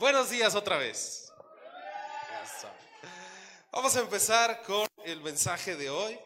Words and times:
Buenos 0.00 0.30
días 0.30 0.54
otra 0.54 0.78
vez. 0.78 1.30
Vamos 3.70 3.94
a 3.94 4.00
empezar 4.00 4.62
con 4.62 4.88
el 5.04 5.20
mensaje 5.20 5.76
de 5.76 5.90
hoy. 5.90 6.18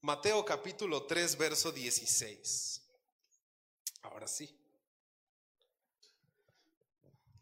Mateo 0.00 0.42
capítulo 0.42 1.02
3, 1.02 1.36
verso 1.36 1.70
16. 1.70 2.80
Ahora 4.04 4.26
sí. 4.26 4.58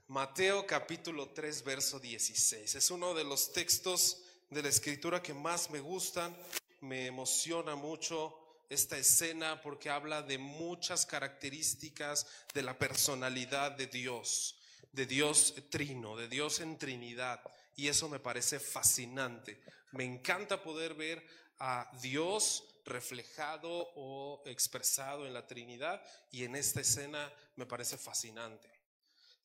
Mateo 0.09 0.67
capítulo 0.67 1.29
3, 1.29 1.63
verso 1.63 2.01
16. 2.01 2.75
Es 2.75 2.91
uno 2.91 3.15
de 3.15 3.23
los 3.23 3.53
textos 3.53 4.19
de 4.51 4.65
la 4.65 4.69
escritura 4.69 5.23
que 5.23 5.33
más 5.33 5.71
me 5.71 5.79
gustan. 5.79 6.37
Me 6.81 7.07
emociona 7.07 7.77
mucho 7.77 8.37
esta 8.69 8.99
escena 8.99 9.63
porque 9.63 9.91
habla 9.91 10.23
de 10.23 10.39
muchas 10.39 11.07
características 11.07 12.27
de 12.53 12.63
la 12.65 12.77
personalidad 12.77 13.71
de 13.71 13.87
Dios, 13.87 14.57
de 14.93 15.07
Dios 15.07 15.55
trino, 15.71 16.17
de 16.17 16.29
Dios 16.29 16.61
en 16.61 16.79
Trinidad. 16.79 17.41
Y 17.77 17.89
eso 17.89 18.09
me 18.09 18.21
parece 18.21 18.61
fascinante. 18.61 19.63
Me 19.93 20.05
encanta 20.05 20.63
poder 20.63 20.95
ver 20.95 21.27
a 21.59 21.91
Dios 22.01 22.65
reflejado 22.85 23.71
o 23.95 24.43
expresado 24.47 25.27
en 25.27 25.35
la 25.35 25.47
Trinidad 25.47 26.03
y 26.31 26.45
en 26.45 26.57
esta 26.57 26.81
escena 26.81 27.33
me 27.57 27.67
parece 27.67 27.97
fascinante. 27.97 28.69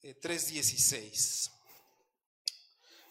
3.16. 0.02 1.52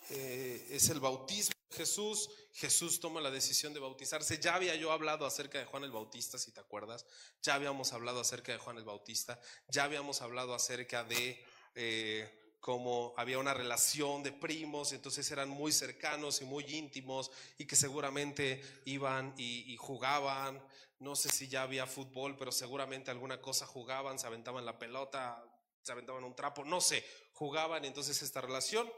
Eh, 0.09 0.15
eh, 0.15 0.67
es 0.71 0.89
el 0.89 1.01
bautismo 1.01 1.55
de 1.71 1.77
Jesús. 1.77 2.31
Jesús 2.55 3.01
toma 3.01 3.21
la 3.21 3.31
decisión 3.31 3.75
de 3.75 3.81
bautizarse. 3.81 4.39
Ya 4.39 4.55
había 4.55 4.75
yo 4.77 4.93
hablado 4.93 5.27
acerca 5.27 5.59
de 5.59 5.67
Juan 5.67 5.85
el 5.85 5.91
Bautista, 5.91 6.39
si 6.39 6.53
te 6.53 6.61
acuerdas. 6.61 7.05
Ya 7.43 7.55
habíamos 7.55 7.93
hablado 7.93 8.21
acerca 8.21 8.53
de 8.53 8.59
Juan 8.59 8.79
el 8.79 8.85
Bautista. 8.85 9.39
Ya 9.69 9.85
habíamos 9.85 10.23
hablado 10.23 10.55
acerca 10.55 11.05
de 11.05 11.45
eh, 11.77 12.57
cómo 12.59 13.15
había 13.17 13.39
una 13.39 13.55
relación 13.55 14.25
de 14.25 14.33
primos, 14.33 14.93
entonces 14.93 15.31
eran 15.31 15.49
muy 15.49 15.71
cercanos 15.71 16.43
y 16.43 16.45
muy 16.45 16.65
íntimos 16.65 17.31
y 17.59 17.67
que 17.67 17.77
seguramente 17.77 18.61
iban 18.87 19.33
y, 19.39 19.73
y 19.73 19.77
jugaban. 19.77 20.61
No 20.99 21.15
sé 21.15 21.29
si 21.29 21.47
ya 21.47 21.63
había 21.63 21.87
fútbol, 21.87 22.37
pero 22.37 22.51
seguramente 22.51 23.11
alguna 23.13 23.41
cosa 23.41 23.67
jugaban, 23.67 24.19
se 24.19 24.27
aventaban 24.27 24.67
la 24.67 24.79
pelota, 24.79 25.45
se 25.83 25.93
aventaban 25.93 26.25
un 26.25 26.35
trapo, 26.35 26.65
no 26.65 26.81
sé, 26.81 27.05
jugaban 27.35 27.85
entonces 27.85 28.21
esta 28.21 28.41
relación. 28.41 28.91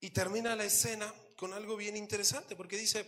Y 0.00 0.10
termina 0.10 0.56
la 0.56 0.64
escena 0.64 1.14
con 1.36 1.52
algo 1.52 1.76
bien 1.76 1.96
interesante, 1.96 2.56
porque 2.56 2.76
dice 2.76 3.00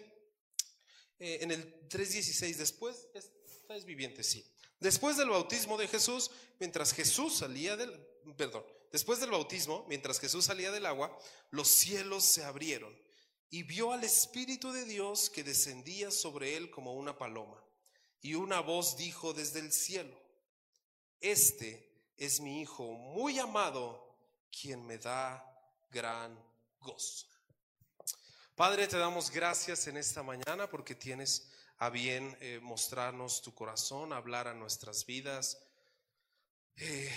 eh, 1.18 1.38
en 1.40 1.50
el 1.50 1.88
3.16, 1.88 2.56
después, 2.56 3.08
esta 3.14 3.74
es 3.76 3.84
viviente, 3.84 4.22
sí. 4.22 4.44
Después 4.78 5.16
del 5.16 5.30
bautismo 5.30 5.76
de 5.76 5.88
Jesús, 5.88 6.30
mientras 6.60 6.92
Jesús 6.92 7.38
salía 7.38 7.76
del, 7.76 7.90
perdón, 8.36 8.64
después 8.92 9.20
del 9.20 9.30
bautismo, 9.30 9.84
mientras 9.88 10.20
Jesús 10.20 10.44
salía 10.44 10.70
del 10.70 10.86
agua, 10.86 11.16
los 11.50 11.68
cielos 11.68 12.24
se 12.24 12.44
abrieron 12.44 12.96
y 13.50 13.62
vio 13.62 13.92
al 13.92 14.04
Espíritu 14.04 14.72
de 14.72 14.84
Dios 14.84 15.30
que 15.30 15.44
descendía 15.44 16.10
sobre 16.10 16.56
él 16.56 16.70
como 16.70 16.94
una 16.94 17.16
paloma. 17.16 17.62
Y 18.20 18.34
una 18.34 18.60
voz 18.60 18.96
dijo 18.96 19.32
desde 19.32 19.60
el 19.60 19.72
cielo, 19.72 20.18
este 21.20 22.12
es 22.16 22.40
mi 22.40 22.60
Hijo 22.60 22.92
muy 22.92 23.38
amado, 23.38 24.16
quien 24.50 24.84
me 24.86 24.98
da 24.98 25.44
gran 25.90 26.38
gozo. 26.80 27.26
Padre, 28.54 28.88
te 28.88 28.98
damos 28.98 29.30
gracias 29.30 29.86
en 29.86 29.96
esta 29.96 30.22
mañana 30.22 30.68
porque 30.68 30.94
tienes 30.94 31.52
a 31.78 31.90
bien 31.90 32.36
eh, 32.40 32.58
mostrarnos 32.60 33.40
tu 33.40 33.54
corazón, 33.54 34.12
hablar 34.12 34.48
a 34.48 34.54
nuestras 34.54 35.06
vidas, 35.06 35.58
eh, 36.76 37.12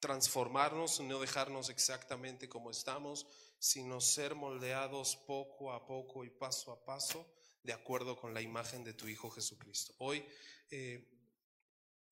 transformarnos, 0.00 1.00
no 1.00 1.20
dejarnos 1.20 1.68
exactamente 1.68 2.48
como 2.48 2.70
estamos, 2.70 3.26
sino 3.58 4.00
ser 4.00 4.34
moldeados 4.34 5.16
poco 5.16 5.72
a 5.72 5.86
poco 5.86 6.24
y 6.24 6.30
paso 6.30 6.72
a 6.72 6.84
paso 6.84 7.26
de 7.62 7.72
acuerdo 7.72 8.16
con 8.16 8.32
la 8.32 8.40
imagen 8.40 8.84
de 8.84 8.94
tu 8.94 9.08
Hijo 9.08 9.30
Jesucristo. 9.30 9.94
Hoy 9.98 10.24
eh, 10.70 11.08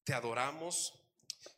te 0.03 0.13
adoramos, 0.13 0.95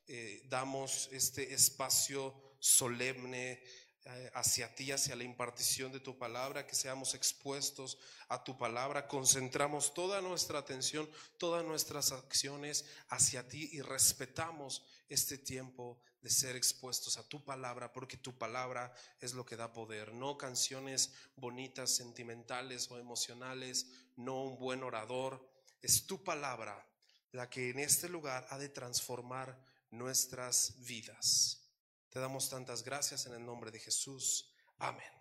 eh, 0.06 0.42
damos 0.48 1.08
este 1.12 1.54
espacio 1.54 2.56
solemne 2.58 3.62
eh, 4.04 4.30
hacia 4.34 4.72
ti, 4.72 4.92
hacia 4.92 5.16
la 5.16 5.24
impartición 5.24 5.90
de 5.90 5.98
tu 5.98 6.16
palabra, 6.16 6.64
que 6.64 6.76
seamos 6.76 7.14
expuestos 7.14 7.98
a 8.28 8.44
tu 8.44 8.56
palabra, 8.56 9.08
concentramos 9.08 9.94
toda 9.94 10.20
nuestra 10.20 10.60
atención, 10.60 11.10
todas 11.38 11.64
nuestras 11.64 12.12
acciones 12.12 12.84
hacia 13.08 13.48
ti 13.48 13.68
y 13.72 13.80
respetamos 13.80 14.84
este 15.08 15.38
tiempo 15.38 16.00
de 16.26 16.32
ser 16.32 16.56
expuestos 16.56 17.18
a 17.18 17.28
tu 17.28 17.44
palabra, 17.44 17.92
porque 17.92 18.16
tu 18.16 18.36
palabra 18.36 18.92
es 19.20 19.32
lo 19.32 19.46
que 19.46 19.54
da 19.54 19.72
poder, 19.72 20.12
no 20.12 20.36
canciones 20.36 21.12
bonitas, 21.36 21.94
sentimentales 21.94 22.90
o 22.90 22.98
emocionales, 22.98 23.86
no 24.16 24.42
un 24.42 24.58
buen 24.58 24.82
orador, 24.82 25.48
es 25.80 26.04
tu 26.04 26.24
palabra 26.24 26.84
la 27.30 27.48
que 27.48 27.70
en 27.70 27.78
este 27.78 28.08
lugar 28.08 28.44
ha 28.50 28.58
de 28.58 28.68
transformar 28.68 29.56
nuestras 29.92 30.84
vidas. 30.84 31.62
Te 32.08 32.18
damos 32.18 32.50
tantas 32.50 32.82
gracias 32.82 33.26
en 33.26 33.34
el 33.34 33.46
nombre 33.46 33.70
de 33.70 33.78
Jesús. 33.78 34.52
Amén. 34.78 35.12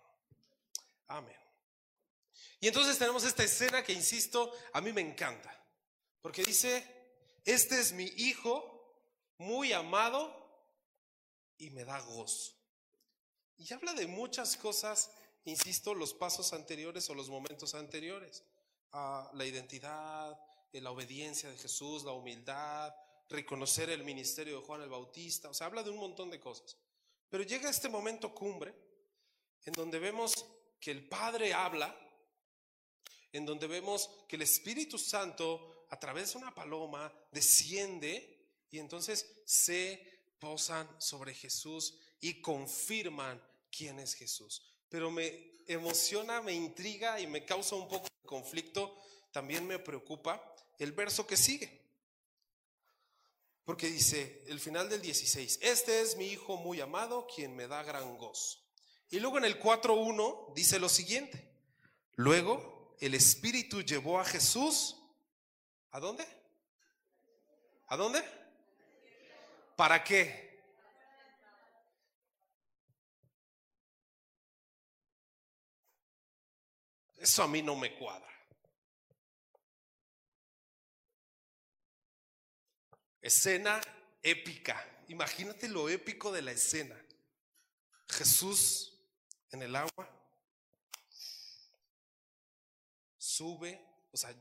Amén. 1.06 1.38
Y 2.60 2.68
entonces 2.68 2.98
tenemos 2.98 3.24
esta 3.26 3.44
escena 3.44 3.84
que, 3.84 3.94
insisto, 3.94 4.52
a 4.74 4.82
mí 4.82 4.92
me 4.92 5.02
encanta. 5.02 5.56
Porque 6.24 6.44
dice, 6.44 6.84
este 7.46 7.80
es 7.80 7.92
mi 7.92 8.06
hijo 8.06 8.98
muy 9.38 9.72
amado 9.72 10.45
y 11.58 11.70
me 11.70 11.86
da 11.86 12.00
gozo. 12.02 12.54
Y 13.58 13.74
habla 13.74 13.94
de 13.94 14.08
muchas 14.08 14.58
cosas, 14.58 15.12
insisto, 15.46 15.94
los 15.94 16.14
pasos 16.14 16.54
anteriores 16.54 17.10
o 17.10 17.16
los 17.16 17.30
momentos 17.30 17.76
anteriores. 17.76 18.44
a 18.98 19.30
la 19.34 19.46
identidad, 19.46 20.40
la 20.82 20.92
obediencia 20.92 21.50
de 21.50 21.58
Jesús, 21.58 22.04
la 22.04 22.12
humildad, 22.12 22.94
reconocer 23.30 23.90
el 23.90 24.04
ministerio 24.04 24.60
de 24.60 24.66
Juan 24.66 24.82
el 24.82 24.90
Bautista, 24.90 25.50
o 25.50 25.54
sea, 25.54 25.68
habla 25.68 25.84
de 25.84 25.90
un 25.90 25.98
montón 25.98 26.30
de 26.30 26.40
cosas. 26.40 26.78
Pero 27.30 27.44
llega 27.44 27.70
este 27.70 27.90
momento 27.90 28.34
cumbre 28.34 28.74
en 29.66 29.74
donde 29.74 30.00
vemos 30.00 30.46
que 30.80 30.92
el 30.92 31.08
Padre 31.08 31.54
habla, 31.54 31.96
en 33.32 33.46
donde 33.46 33.68
vemos 33.68 34.10
que 34.28 34.36
el 34.36 34.44
Espíritu 34.44 34.98
Santo 34.98 35.88
a 35.90 36.00
través 36.00 36.34
de 36.34 36.40
una 36.40 36.54
paloma 36.54 37.12
desciende 37.32 38.66
y 38.70 38.80
entonces 38.80 39.42
se 39.46 40.15
sobre 40.98 41.34
Jesús 41.34 41.98
y 42.22 42.42
confirman 42.42 43.42
quién 43.76 44.00
es 44.00 44.14
Jesús. 44.14 44.62
Pero 44.90 45.12
me 45.12 45.52
emociona, 45.68 46.42
me 46.42 46.54
intriga 46.54 47.20
y 47.20 47.28
me 47.28 47.46
causa 47.46 47.76
un 47.76 47.88
poco 47.88 48.06
de 48.06 48.28
conflicto, 48.28 48.96
también 49.32 49.66
me 49.66 49.80
preocupa 49.80 50.42
el 50.80 50.92
verso 50.92 51.26
que 51.26 51.38
sigue. 51.38 51.82
Porque 53.64 53.88
dice, 53.88 54.44
el 54.48 54.60
final 54.60 54.90
del 54.90 55.02
16, 55.02 55.60
este 55.62 56.02
es 56.02 56.16
mi 56.18 56.28
hijo 56.28 56.56
muy 56.58 56.80
amado, 56.82 57.28
quien 57.34 57.56
me 57.56 57.68
da 57.68 57.82
gran 57.82 58.16
gozo. 58.18 58.60
Y 59.10 59.20
luego 59.20 59.40
en 59.40 59.46
el 59.46 59.60
4.1 59.60 60.54
dice 60.54 60.80
lo 60.80 60.90
siguiente, 60.90 61.52
luego 62.14 62.96
el 63.00 63.16
Espíritu 63.16 63.82
llevó 63.82 64.20
a 64.20 64.26
Jesús, 64.26 64.98
¿a 65.92 66.00
dónde? 66.00 66.26
¿A 67.88 67.98
dónde? 67.98 68.24
¿Para 69.76 70.04
qué? 70.04 70.46
Eso 77.18 77.44
a 77.44 77.48
mí 77.48 77.62
no 77.62 77.76
me 77.76 77.98
cuadra. 77.98 78.30
Escena 83.20 83.82
épica. 84.22 85.04
Imagínate 85.08 85.68
lo 85.68 85.90
épico 85.90 86.32
de 86.32 86.42
la 86.44 86.52
escena. 86.52 86.96
Jesús 88.08 89.00
en 89.52 89.64
el 89.64 89.76
agua 89.76 90.10
sube, 93.18 93.82
o 94.12 94.18
sea, 94.18 94.34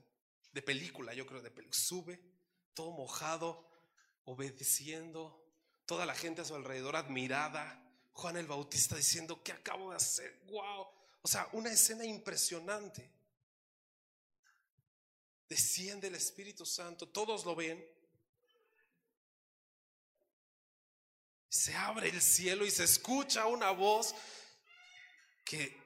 de 0.53 0.63
película, 0.63 1.15
yo 1.15 1.27
creo, 1.27 1.43
de 1.43 1.51
película, 1.51 1.77
sube, 1.77 2.21
todo 2.75 2.93
mojado, 2.93 3.74
obedeciendo, 4.25 5.45
toda 5.87 6.07
la 6.07 6.15
gente 6.15 6.43
a 6.43 6.45
su 6.45 6.55
alrededor 6.55 6.97
admirada, 6.97 7.81
Juan 8.13 8.37
el 8.37 8.47
Bautista 8.47 8.97
diciendo, 8.97 9.43
¿qué 9.43 9.53
acabo 9.53 9.91
de 9.91 9.97
hacer? 9.97 10.41
¡Wow! 10.47 10.87
O 11.23 11.29
sea, 11.29 11.49
una 11.53 11.71
escena 11.71 12.05
impresionante. 12.05 13.11
Desciende 15.49 16.09
el 16.09 16.15
Espíritu 16.15 16.65
Santo, 16.65 17.09
todos 17.09 17.45
lo 17.45 17.55
ven, 17.55 17.85
se 21.49 21.75
abre 21.77 22.09
el 22.09 22.21
cielo 22.21 22.67
y 22.67 22.71
se 22.71 22.83
escucha 22.83 23.47
una 23.47 23.71
voz 23.71 24.15
que 25.45 25.81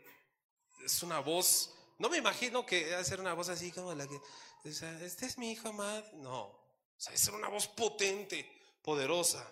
es 0.85 1.02
una 1.02 1.19
voz, 1.19 1.75
no 1.99 2.08
me 2.08 2.17
imagino 2.17 2.64
que 2.64 2.87
debe 2.87 3.05
ser 3.05 3.20
una 3.20 3.35
voz 3.35 3.50
así 3.50 3.70
como 3.70 3.93
la 3.94 4.06
que, 4.06 4.19
este 4.64 5.26
es 5.26 5.37
mi 5.37 5.52
hijo 5.52 5.69
amado. 5.69 6.11
No, 6.14 6.57
o 6.98 7.00
sea, 7.00 7.14
es 7.14 7.28
una 7.28 7.48
voz 7.48 7.68
potente, 7.68 8.50
poderosa, 8.82 9.48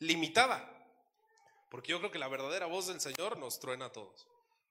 limitada. 0.00 0.68
Porque 1.70 1.92
yo 1.92 1.98
creo 2.00 2.10
que 2.10 2.18
la 2.18 2.26
verdadera 2.26 2.66
voz 2.66 2.88
del 2.88 3.00
Señor 3.00 3.38
nos 3.38 3.60
truena 3.60 3.86
a 3.86 3.92
todos. 3.92 4.26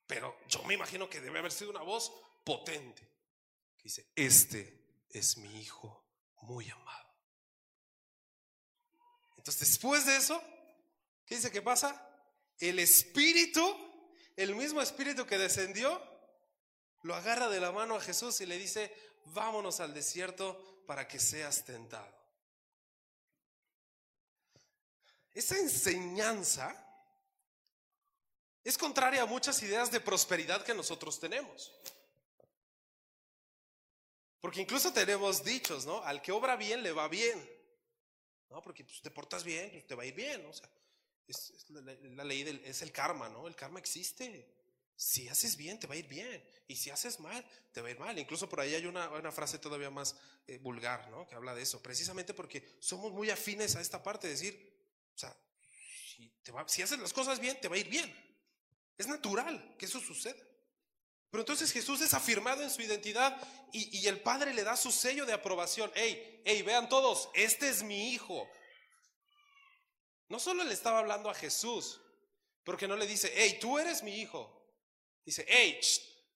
Pero 0.07 0.37
yo 0.49 0.61
me 0.63 0.73
imagino 0.73 1.09
que 1.09 1.21
debe 1.21 1.39
haber 1.39 1.53
sido 1.53 1.71
una 1.71 1.81
voz 1.81 2.11
potente. 2.43 3.01
Que 3.77 3.83
dice, 3.83 4.11
este 4.13 5.05
es 5.09 5.37
mi 5.37 5.61
hijo 5.61 6.05
muy 6.41 6.69
amado. 6.69 7.15
Entonces, 9.37 9.69
después 9.69 10.05
de 10.05 10.17
eso, 10.17 10.39
¿qué 11.25 11.35
dice 11.35 11.49
que 11.49 11.61
pasa? 11.61 12.09
El 12.59 12.77
espíritu, 12.79 13.65
el 14.35 14.53
mismo 14.53 14.81
espíritu 14.81 15.25
que 15.25 15.37
descendió, 15.37 15.99
lo 17.03 17.15
agarra 17.15 17.47
de 17.47 17.61
la 17.61 17.71
mano 17.71 17.95
a 17.95 18.01
Jesús 18.01 18.41
y 18.41 18.45
le 18.45 18.57
dice, 18.57 18.93
vámonos 19.27 19.79
al 19.79 19.93
desierto 19.93 20.70
para 20.91 21.07
que 21.07 21.21
seas 21.21 21.63
tentado. 21.63 22.13
Esa 25.33 25.57
enseñanza 25.57 26.75
es 28.61 28.77
contraria 28.77 29.21
a 29.21 29.25
muchas 29.25 29.63
ideas 29.63 29.89
de 29.89 30.01
prosperidad 30.01 30.65
que 30.65 30.73
nosotros 30.73 31.17
tenemos. 31.17 31.71
Porque 34.41 34.59
incluso 34.59 34.91
tenemos 34.91 35.45
dichos, 35.45 35.85
¿no? 35.85 36.03
Al 36.03 36.21
que 36.21 36.33
obra 36.33 36.57
bien 36.57 36.83
le 36.83 36.91
va 36.91 37.07
bien. 37.07 37.39
¿No? 38.49 38.61
Porque 38.61 38.83
pues, 38.83 39.01
te 39.01 39.11
portas 39.11 39.45
bien, 39.45 39.69
pues, 39.71 39.87
te 39.87 39.95
va 39.95 40.03
a 40.03 40.07
ir 40.07 40.13
bien. 40.13 40.45
O 40.45 40.51
sea, 40.51 40.69
es, 41.25 41.69
la, 41.69 42.25
ley 42.25 42.43
del, 42.43 42.61
es 42.65 42.81
el 42.81 42.91
karma, 42.91 43.29
¿no? 43.29 43.47
El 43.47 43.55
karma 43.55 43.79
existe. 43.79 44.45
Si 45.03 45.27
haces 45.27 45.57
bien, 45.57 45.79
te 45.79 45.87
va 45.87 45.95
a 45.95 45.97
ir 45.97 46.07
bien. 46.07 46.47
Y 46.67 46.75
si 46.75 46.91
haces 46.91 47.19
mal, 47.19 47.43
te 47.71 47.81
va 47.81 47.87
a 47.87 47.91
ir 47.91 47.97
mal. 47.97 48.19
Incluso 48.19 48.47
por 48.47 48.59
ahí 48.59 48.75
hay 48.75 48.85
una, 48.85 49.31
frase 49.31 49.57
todavía 49.57 49.89
más 49.89 50.15
eh, 50.45 50.59
vulgar, 50.59 51.09
¿no? 51.09 51.25
Que 51.25 51.33
habla 51.33 51.55
de 51.55 51.63
eso. 51.63 51.81
Precisamente 51.81 52.35
porque 52.35 52.77
somos 52.79 53.11
muy 53.11 53.31
afines 53.31 53.75
a 53.75 53.81
esta 53.81 54.03
parte 54.03 54.27
de 54.27 54.33
decir, 54.33 54.77
o 55.15 55.17
sea, 55.17 55.35
si 56.67 56.83
haces 56.83 56.99
las 56.99 57.13
cosas 57.13 57.39
bien, 57.39 57.59
te 57.59 57.67
va 57.67 57.77
a 57.77 57.79
ir 57.79 57.89
bien. 57.89 58.15
Es 58.95 59.07
natural 59.07 59.75
que 59.79 59.87
eso 59.87 59.99
suceda. 59.99 60.37
Pero 61.31 61.41
entonces 61.41 61.71
Jesús 61.71 61.99
es 62.01 62.13
afirmado 62.13 62.61
en 62.61 62.69
su 62.69 62.83
identidad 62.83 63.35
y, 63.73 64.01
y, 64.01 64.05
el 64.05 64.21
Padre 64.21 64.53
le 64.53 64.63
da 64.63 64.77
su 64.77 64.91
sello 64.91 65.25
de 65.25 65.33
aprobación. 65.33 65.91
Hey, 65.95 66.43
hey, 66.45 66.61
vean 66.61 66.87
todos, 66.89 67.27
este 67.33 67.69
es 67.69 67.81
mi 67.81 68.13
hijo. 68.13 68.47
No 70.29 70.39
solo 70.39 70.63
le 70.63 70.75
estaba 70.75 70.99
hablando 70.99 71.27
a 71.27 71.33
Jesús, 71.33 71.99
porque 72.63 72.87
no 72.87 72.95
le 72.95 73.07
dice, 73.07 73.33
hey, 73.35 73.57
tú 73.59 73.79
eres 73.79 74.03
mi 74.03 74.21
hijo. 74.21 74.60
Dice, 75.25 75.45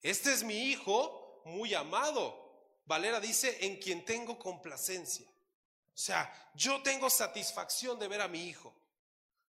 este 0.02 0.34
es 0.34 0.44
mi 0.44 0.70
hijo 0.70 1.42
muy 1.46 1.74
amado. 1.74 2.44
Valera 2.86 3.20
dice, 3.20 3.66
en 3.66 3.78
quien 3.78 4.06
tengo 4.06 4.38
complacencia. 4.38 5.28
O 5.28 5.98
sea, 5.98 6.52
yo 6.54 6.82
tengo 6.84 7.10
satisfacción 7.10 7.98
de 7.98 8.08
ver 8.08 8.22
a 8.22 8.28
mi 8.28 8.48
hijo. 8.48 8.74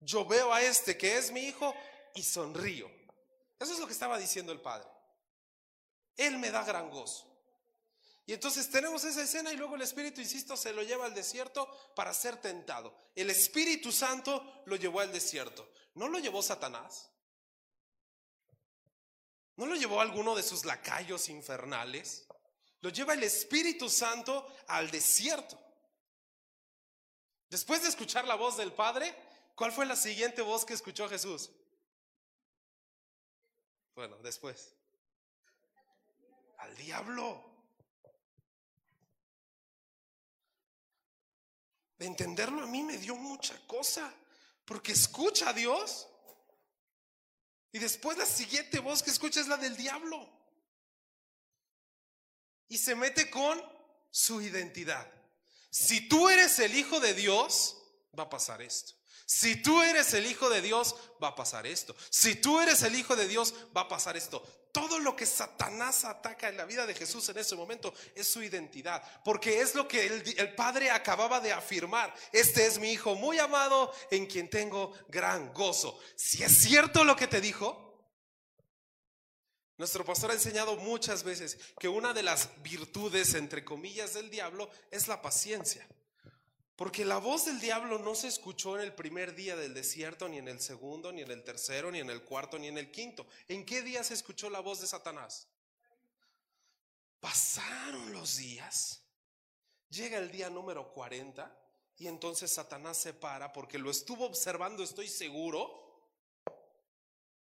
Yo 0.01 0.25
veo 0.25 0.53
a 0.53 0.63
este 0.63 0.97
que 0.97 1.17
es 1.17 1.31
mi 1.33 1.41
hijo 1.41 1.75
y 2.15 2.23
sonrío. 2.23 2.91
Eso 3.59 3.73
es 3.73 3.79
lo 3.79 3.87
que 3.87 3.93
estaba 3.93 4.19
diciendo 4.19 4.53
el 4.53 4.61
Padre. 4.61 4.89
Él 6.17 6.39
me 6.39 6.51
da 6.51 6.63
gran 6.63 6.91
gozo. 6.91 7.33
Y 8.27 8.33
entonces 8.33 8.69
tenemos 8.71 9.05
esa 9.05 9.23
escena 9.23 9.53
y 9.53 9.57
luego 9.57 9.77
el 9.77 9.83
Espíritu, 9.83 10.21
insisto, 10.21 10.57
se 10.57 10.73
lo 10.73 10.83
lleva 10.83 11.07
al 11.07 11.15
desierto 11.15 11.71
para 11.95 12.13
ser 12.13 12.37
tentado. 12.37 12.95
El 13.15 13.31
Espíritu 13.31 13.93
Santo 13.93 14.63
lo 14.67 14.77
llevó 14.77 15.01
al 15.01 15.13
desierto. 15.13 15.69
¿No 15.95 16.09
lo 16.09 16.19
llevó 16.19 16.43
Satanás? 16.43 17.09
¿No 19.57 19.67
lo 19.67 19.75
llevó 19.75 20.01
alguno 20.01 20.35
de 20.35 20.43
sus 20.43 20.65
lacayos 20.65 21.29
infernales? 21.29 22.27
Lo 22.81 22.91
lleva 22.91 23.15
el 23.15 23.23
Espíritu 23.23 23.89
Santo 23.89 24.47
al 24.69 24.91
desierto. 24.91 25.59
Después 27.49 27.83
de 27.83 27.89
escuchar 27.89 28.27
la 28.27 28.35
voz 28.35 28.57
del 28.57 28.73
Padre, 28.73 29.15
¿cuál 29.55 29.73
fue 29.73 29.87
la 29.87 29.97
siguiente 29.97 30.43
voz 30.43 30.65
que 30.65 30.75
escuchó 30.75 31.09
Jesús? 31.09 31.51
Bueno, 33.95 34.19
después. 34.19 34.75
Al 36.59 36.77
diablo. 36.77 37.43
De 41.99 42.05
entenderlo 42.05 42.63
a 42.63 42.67
mí 42.67 42.83
me 42.83 42.99
dio 42.99 43.17
mucha 43.17 43.59
cosa, 43.67 44.13
porque 44.67 44.93
escucha 44.93 45.49
a 45.49 45.53
Dios 45.55 46.09
y 47.77 47.79
después 47.79 48.17
la 48.17 48.25
siguiente 48.25 48.79
voz 48.79 49.03
que 49.03 49.11
escucha 49.11 49.39
es 49.39 49.49
la 49.49 49.59
del 49.59 49.77
diablo. 49.77 50.27
Y 52.69 52.79
se 52.79 52.95
mete 52.95 53.29
con 53.29 53.63
su 54.11 54.41
identidad. 54.41 55.07
Si 55.69 56.09
tú 56.09 56.31
eres 56.31 56.59
el 56.59 56.75
hijo 56.75 57.01
de 57.01 57.13
Dios, 57.13 57.77
va 58.19 58.23
a 58.23 58.31
pasar 58.31 58.63
esto. 58.63 58.95
Si 59.27 59.57
tú 59.57 59.83
eres 59.83 60.15
el 60.15 60.25
hijo 60.25 60.49
de 60.49 60.63
Dios, 60.63 60.95
va 61.23 61.29
a 61.29 61.35
pasar 61.35 61.67
esto. 61.67 61.97
Si 62.11 62.37
tú 62.37 62.61
eres 62.61 62.83
el 62.85 62.95
hijo 62.95 63.17
de 63.17 63.27
Dios, 63.27 63.53
va 63.77 63.83
a 63.83 63.89
pasar 63.89 64.17
esto. 64.17 64.41
Todo 64.71 65.01
lo 65.01 65.17
que 65.17 65.27
Satanás 65.27 66.05
ataca 66.05 66.49
en 66.49 66.57
la 66.57 66.65
vida 66.65 66.87
de 66.87 66.95
Jesús 66.95 67.29
en 67.29 67.39
ese 67.39 67.57
momento 67.57 67.93
es 68.15 68.29
su 68.29 68.41
identidad, 68.41 69.03
porque 69.25 69.61
es 69.61 69.75
lo 69.75 69.89
que 69.89 70.07
el, 70.07 70.39
el, 70.39 70.55
Padre 70.55 70.93
acababa 70.93 71.41
de 71.41 71.53
afirmar. 71.53 72.15
Este 72.31 72.67
es 72.67 72.79
mi 72.79 72.93
Hijo 72.93 73.17
muy 73.17 73.41
amado 73.41 73.93
en 74.13 74.27
quien 74.27 74.49
tengo 74.49 74.93
gran 75.09 75.53
gozo. 75.53 75.99
Si 76.15 76.45
es 76.45 76.57
cierto 76.57 77.03
lo 77.03 77.17
que 77.17 77.27
te 77.27 77.41
dijo, 77.41 77.87
nuestro 79.77 80.05
pastor 80.05 80.31
ha 80.31 80.35
enseñado 80.35 80.77
muchas 80.77 81.25
veces 81.25 81.59
que 81.81 81.89
una 81.89 82.15
de 82.15 82.23
las 82.23 82.51
virtudes, 82.63 83.35
entre 83.35 83.65
comillas, 83.65 84.15
del 84.15 84.31
diablo 84.31 84.71
es 84.93 85.09
la 85.09 85.21
paciencia. 85.21 85.85
Porque 86.77 87.07
la 87.07 87.17
voz 87.17 87.47
del 87.47 87.59
diablo 87.59 87.99
no 87.99 88.15
se 88.15 88.29
escuchó 88.29 88.77
en 88.77 88.83
el 88.83 88.95
primer 88.95 89.35
día 89.35 89.57
del 89.57 89.73
desierto, 89.73 90.29
ni 90.29 90.37
en 90.37 90.47
el 90.47 90.61
segundo, 90.61 91.11
ni 91.11 91.23
en 91.23 91.31
el 91.31 91.43
tercero, 91.43 91.91
ni 91.91 92.01
en 92.01 92.11
el 92.11 92.23
cuarto, 92.23 92.59
ni 92.59 92.69
en 92.69 92.77
el 92.77 92.91
quinto. 92.91 93.27
¿En 93.49 93.65
qué 93.65 93.81
día 93.81 94.05
se 94.05 94.13
escuchó 94.13 94.51
la 94.51 94.61
voz 94.61 94.83
de 94.83 94.87
Satanás? 94.87 95.49
Pasaron 97.19 98.13
los 98.13 98.37
días. 98.37 99.03
Llega 99.89 100.19
el 100.19 100.31
día 100.31 100.51
número 100.51 100.93
40 100.93 101.59
y 101.97 102.09
entonces 102.09 102.53
Satanás 102.53 102.99
se 102.99 103.15
para 103.15 103.55
porque 103.55 103.79
lo 103.79 103.91
estuvo 103.91 104.27
observando, 104.27 104.83
estoy 104.83 105.09
seguro. 105.09 105.83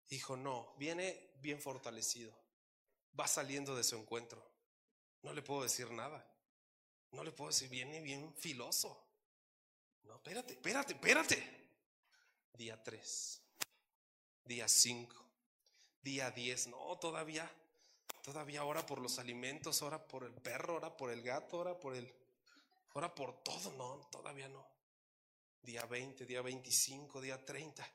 Dijo, 0.08 0.38
no, 0.38 0.74
viene 0.78 1.34
bien 1.42 1.60
fortalecido. 1.60 2.32
Va 3.18 3.28
saliendo 3.28 3.76
de 3.76 3.84
su 3.84 3.94
encuentro. 3.96 4.42
No 5.20 5.34
le 5.34 5.42
puedo 5.42 5.64
decir 5.64 5.90
nada. 5.90 6.26
No 7.10 7.22
le 7.22 7.32
puedo 7.32 7.50
decir, 7.50 7.68
viene 7.68 8.00
bien 8.00 8.34
filoso. 8.34 9.07
No, 10.08 10.16
espérate, 10.16 10.54
espérate, 10.54 10.92
espérate. 10.94 11.58
Día 12.54 12.82
3, 12.82 13.42
día 14.44 14.66
5, 14.66 15.14
día 16.02 16.30
10. 16.30 16.68
No, 16.68 16.98
todavía, 16.98 17.48
todavía 18.22 18.64
ora 18.64 18.84
por 18.84 19.00
los 19.00 19.18
alimentos, 19.18 19.82
ora 19.82 20.02
por 20.08 20.24
el 20.24 20.32
perro, 20.32 20.76
ora 20.76 20.96
por 20.96 21.10
el 21.10 21.22
gato, 21.22 21.58
ora 21.58 21.78
por 21.78 21.94
el, 21.94 22.12
ora 22.94 23.14
por 23.14 23.42
todo. 23.44 23.70
No, 23.72 24.08
todavía 24.10 24.48
no. 24.48 24.66
Día 25.62 25.84
20, 25.84 26.24
día 26.24 26.40
25, 26.40 27.20
día 27.20 27.44
30. 27.44 27.86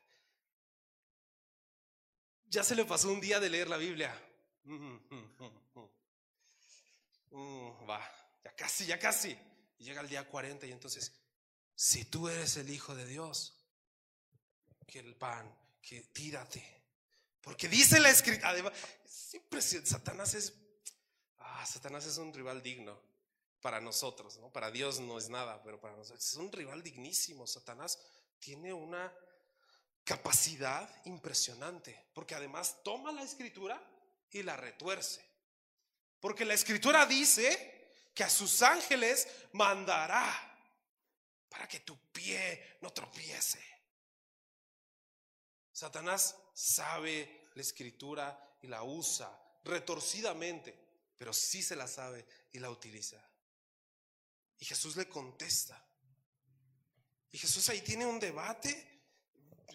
Ya 2.46 2.63
se 2.63 2.75
le 2.75 2.86
pasó 2.86 3.12
un 3.12 3.20
día 3.20 3.39
de 3.39 3.50
leer 3.50 3.67
la 3.67 3.77
Biblia. 3.77 4.13
Mm, 7.32 7.89
va, 7.89 8.00
ya 8.43 8.55
casi, 8.55 8.86
ya 8.86 9.00
casi. 9.00 9.36
Y 9.79 9.86
llega 9.86 10.01
el 10.01 10.08
día 10.08 10.29
40 10.29 10.67
y 10.67 10.72
entonces, 10.72 11.12
si 11.75 12.06
tú 12.06 12.27
eres 12.30 12.58
el 12.58 12.70
Hijo 12.70 12.96
de 12.96 13.06
Dios, 13.06 13.53
que 14.88 15.00
el 15.00 15.15
pan, 15.15 15.53
que 15.82 16.01
tírate. 16.01 16.63
Porque 17.42 17.68
dice 17.68 18.00
la 18.00 18.10
escritura, 18.10 18.72
siempre 19.06 19.62
Satanás 19.62 20.34
es, 20.34 20.53
ah, 21.39 21.65
Satanás 21.65 22.06
es 22.06 22.18
un 22.18 22.34
rival 22.34 22.62
digno 22.62 23.01
para 23.60 23.82
nosotros, 23.82 24.38
¿no? 24.38 24.51
Para 24.51 24.72
Dios 24.72 25.00
no 25.00 25.18
es 25.18 25.30
nada, 25.30 25.62
pero 25.63 25.80
para 25.80 25.96
nosotros 25.96 26.25
es 26.25 26.36
un 26.36 26.51
rival 26.51 26.84
dignísimo. 26.84 27.48
Satanás 27.48 28.00
tiene 28.39 28.74
una 28.74 29.12
capacidad 30.03 30.89
impresionante, 31.06 32.08
porque 32.13 32.36
además 32.36 32.77
toma 32.84 33.12
la 33.12 33.24
escritura 33.24 33.82
y 34.32 34.44
la 34.44 34.58
retuerce. 34.58 35.25
Porque 36.20 36.46
la 36.46 36.53
escritura 36.53 37.06
dice 37.06 37.94
que 38.13 38.24
a 38.24 38.30
sus 38.30 38.62
ángeles 38.62 39.27
mandará 39.53 40.52
para 41.53 41.67
que 41.67 41.81
tu 41.81 41.95
pie 42.12 42.77
no 42.81 42.91
tropiece. 42.91 43.63
Satanás 45.72 46.36
sabe 46.51 47.50
la 47.53 47.62
escritura 47.62 48.57
y 48.60 48.65
la 48.65 48.81
usa 48.81 49.31
retorcidamente, 49.63 50.75
pero 51.15 51.31
sí 51.31 51.62
se 51.62 51.75
la 51.75 51.88
sabe 51.88 52.25
y 52.53 52.57
la 52.57 52.72
utiliza. 52.72 53.24
Y 54.57 54.65
Jesús 54.65 54.95
le 54.95 55.07
contesta. 55.07 55.79
Y 57.31 57.38
Jesús 57.38 57.69
ahí 57.69 57.81
tiene 57.81 58.07
un 58.07 58.19
debate 58.19 59.03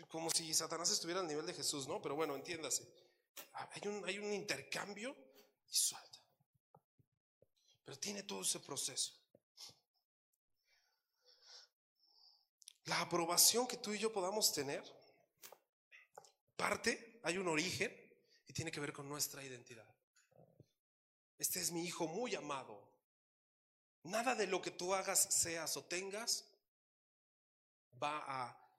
como 0.09 0.31
si 0.31 0.53
Satanás 0.55 0.91
estuviera 0.91 1.21
al 1.21 1.29
nivel 1.29 1.47
de 1.47 1.55
Jesús, 1.55 1.87
¿no? 1.87 2.03
Pero 2.03 2.17
bueno, 2.17 2.35
entiéndase. 2.35 2.89
Hay 3.53 3.87
un, 3.87 4.05
hay 4.05 4.19
un 4.19 4.33
intercambio 4.33 5.17
y 5.71 5.77
suelta. 5.77 6.19
Pero 7.85 7.97
tiene 8.01 8.25
todo 8.25 8.43
ese 8.43 8.59
proceso. 8.59 9.18
La 12.89 13.03
aprobación 13.03 13.67
que 13.67 13.77
tú 13.77 13.93
y 13.93 13.99
yo 13.99 14.13
podamos 14.13 14.53
tener 14.53 14.83
parte, 16.57 17.21
hay 17.23 17.37
un 17.37 17.47
origen 17.49 17.95
y 18.47 18.53
tiene 18.53 18.73
que 18.73 18.81
ver 18.81 18.93
con 18.93 19.09
nuestra 19.09 19.45
identidad. 19.45 19.87
Este 21.37 21.61
es 21.61 21.71
mi 21.71 21.85
hijo 21.85 22.07
muy 22.07 22.35
amado. 22.35 22.89
Nada 24.05 24.35
de 24.35 24.47
lo 24.47 24.63
que 24.63 24.71
tú 24.71 24.95
hagas, 24.95 25.35
seas 25.35 25.77
o 25.77 25.85
tengas, 25.85 26.47
va 28.03 28.25
a 28.27 28.71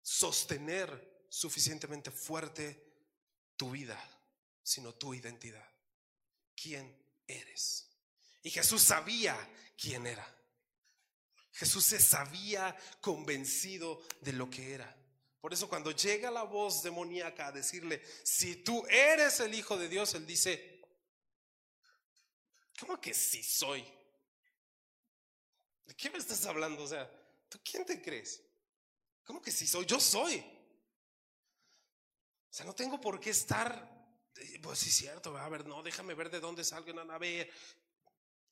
sostener 0.00 1.26
suficientemente 1.28 2.10
fuerte 2.10 2.82
tu 3.56 3.70
vida, 3.70 4.02
sino 4.62 4.94
tu 4.94 5.12
identidad. 5.12 5.70
¿Quién 6.56 6.96
eres? 7.26 7.90
Y 8.42 8.50
Jesús 8.50 8.82
sabía 8.82 9.36
quién 9.76 10.06
era. 10.06 10.37
Jesús 11.58 11.86
se 11.86 12.00
sabía 12.00 12.76
convencido 13.00 14.00
de 14.20 14.32
lo 14.32 14.48
que 14.48 14.74
era. 14.74 14.96
Por 15.40 15.52
eso 15.52 15.68
cuando 15.68 15.90
llega 15.90 16.30
la 16.30 16.44
voz 16.44 16.84
demoníaca 16.84 17.48
a 17.48 17.52
decirle, 17.52 18.00
si 18.22 18.62
tú 18.62 18.86
eres 18.86 19.40
el 19.40 19.52
Hijo 19.52 19.76
de 19.76 19.88
Dios, 19.88 20.14
él 20.14 20.24
dice, 20.24 20.80
¿cómo 22.78 23.00
que 23.00 23.12
sí 23.12 23.42
soy? 23.42 23.84
¿De 25.84 25.96
qué 25.96 26.10
me 26.10 26.18
estás 26.18 26.46
hablando? 26.46 26.84
O 26.84 26.88
sea, 26.88 27.10
¿tú 27.48 27.58
quién 27.68 27.84
te 27.84 28.00
crees? 28.00 28.40
¿Cómo 29.24 29.42
que 29.42 29.50
sí 29.50 29.66
soy? 29.66 29.84
Yo 29.84 29.98
soy. 29.98 30.38
O 30.38 32.54
sea, 32.54 32.66
no 32.66 32.72
tengo 32.72 33.00
por 33.00 33.18
qué 33.18 33.30
estar, 33.30 34.16
eh, 34.36 34.60
pues 34.62 34.78
sí, 34.78 34.92
cierto, 34.92 35.36
a 35.36 35.48
ver, 35.48 35.66
no, 35.66 35.82
déjame 35.82 36.14
ver 36.14 36.30
de 36.30 36.38
dónde 36.38 36.62
salgo, 36.62 36.92
no, 36.92 37.12
a 37.12 37.18
ver. 37.18 37.50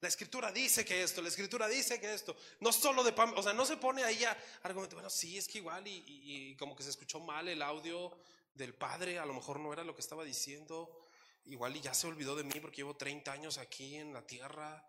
La 0.07 0.11
escritura 0.11 0.53
dice 0.53 0.85
que 0.85 1.03
esto, 1.03 1.21
la 1.21 1.31
escritura 1.31 1.67
dice 1.67 1.99
que 1.99 2.15
esto, 2.15 2.37
no 2.61 2.71
solo 2.71 3.03
de 3.03 3.13
pan, 3.13 3.35
o 3.37 3.43
sea, 3.43 3.53
no 3.53 3.67
se 3.67 3.77
pone 3.77 4.05
ahí 4.05 4.23
a 4.23 4.39
argumentar, 4.63 4.95
bueno, 4.95 5.11
sí, 5.11 5.37
es 5.37 5.49
que 5.49 5.59
igual 5.59 5.85
y, 5.89 6.05
y 6.07 6.55
como 6.55 6.77
que 6.77 6.85
se 6.85 6.91
escuchó 6.91 7.19
mal 7.19 7.49
el 7.49 7.61
audio 7.61 8.17
del 8.55 8.73
padre, 8.73 9.19
a 9.19 9.27
lo 9.27 9.35
mejor 9.35 9.59
no 9.59 9.73
era 9.73 9.83
lo 9.83 9.97
que 9.97 10.03
estaba 10.03 10.23
diciendo, 10.23 11.09
igual 11.47 11.75
y 11.75 11.81
ya 11.81 11.93
se 11.93 12.07
olvidó 12.07 12.37
de 12.37 12.45
mí 12.45 12.61
porque 12.61 12.77
llevo 12.77 12.95
30 12.95 13.33
años 13.33 13.59
aquí 13.59 13.97
en 13.97 14.13
la 14.13 14.25
tierra, 14.25 14.81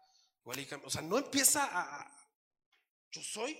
igual 0.41 0.59
y, 0.59 0.67
o 0.83 0.89
sea, 0.91 1.01
no 1.01 1.17
empieza 1.17 1.67
a, 1.67 2.29
yo 3.09 3.23
soy 3.23 3.57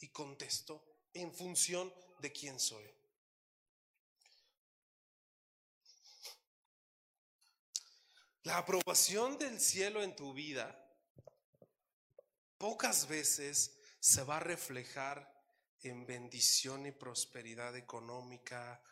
y 0.00 0.08
contesto 0.08 0.84
en 1.14 1.32
función 1.32 1.94
de 2.18 2.32
quién 2.32 2.58
soy. 2.58 2.92
La 8.44 8.56
aprobación 8.56 9.36
del 9.36 9.60
cielo 9.60 10.02
en 10.02 10.16
tu 10.16 10.32
vida 10.32 10.74
pocas 12.56 13.06
veces 13.06 13.76
se 14.00 14.22
va 14.22 14.38
a 14.38 14.40
reflejar 14.40 15.30
en 15.82 16.06
bendición 16.06 16.86
y 16.86 16.92
prosperidad 16.92 17.76
económica, 17.76 18.82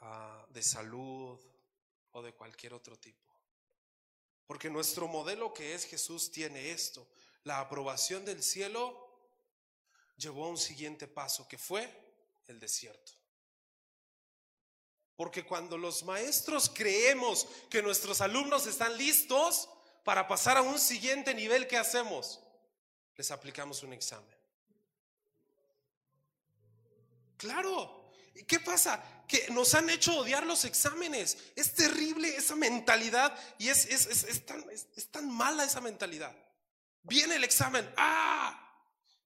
ah, 0.00 0.46
de 0.50 0.62
salud 0.62 1.40
o 2.12 2.22
de 2.22 2.34
cualquier 2.34 2.74
otro 2.74 2.98
tipo. 2.98 3.32
Porque 4.46 4.68
nuestro 4.68 5.08
modelo 5.08 5.54
que 5.54 5.74
es 5.74 5.86
Jesús 5.86 6.30
tiene 6.30 6.70
esto. 6.70 7.08
La 7.44 7.60
aprobación 7.60 8.26
del 8.26 8.42
cielo 8.42 9.08
llevó 10.18 10.44
a 10.44 10.50
un 10.50 10.58
siguiente 10.58 11.08
paso 11.08 11.48
que 11.48 11.56
fue 11.56 11.90
el 12.48 12.60
desierto. 12.60 13.23
Porque 15.16 15.44
cuando 15.44 15.78
los 15.78 16.02
maestros 16.04 16.70
creemos 16.72 17.46
que 17.70 17.82
nuestros 17.82 18.20
alumnos 18.20 18.66
están 18.66 18.96
listos 18.98 19.68
para 20.02 20.26
pasar 20.26 20.56
a 20.56 20.62
un 20.62 20.78
siguiente 20.78 21.34
nivel, 21.34 21.68
¿qué 21.68 21.76
hacemos? 21.76 22.40
Les 23.16 23.30
aplicamos 23.30 23.82
un 23.82 23.92
examen. 23.92 24.36
Claro. 27.36 28.10
¿Y 28.34 28.42
qué 28.42 28.58
pasa? 28.58 29.02
Que 29.28 29.48
nos 29.50 29.74
han 29.74 29.88
hecho 29.88 30.18
odiar 30.18 30.44
los 30.44 30.64
exámenes. 30.64 31.38
Es 31.54 31.74
terrible 31.74 32.36
esa 32.36 32.56
mentalidad 32.56 33.38
y 33.58 33.68
es, 33.68 33.86
es, 33.86 34.46
tan, 34.46 34.64
es 34.70 35.10
tan 35.12 35.30
mala 35.30 35.64
esa 35.64 35.80
mentalidad. 35.80 36.34
Viene 37.02 37.36
el 37.36 37.44
examen. 37.44 37.88
¡Ah! 37.96 38.60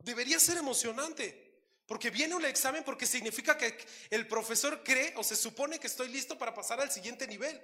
Debería 0.00 0.38
ser 0.38 0.58
emocionante. 0.58 1.47
Porque 1.88 2.10
viene 2.10 2.34
un 2.34 2.44
examen 2.44 2.84
porque 2.84 3.06
significa 3.06 3.56
que 3.56 3.74
el 4.10 4.28
profesor 4.28 4.84
cree 4.84 5.14
o 5.16 5.24
se 5.24 5.34
supone 5.34 5.80
que 5.80 5.86
estoy 5.86 6.10
listo 6.10 6.36
para 6.36 6.52
pasar 6.52 6.78
al 6.80 6.92
siguiente 6.92 7.26
nivel. 7.26 7.58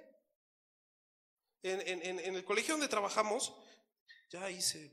En, 1.61 2.19
el 2.19 2.43
colegio 2.43 2.73
donde 2.73 2.87
trabajamos, 2.87 3.55
ya 4.31 4.49
hice 4.49 4.91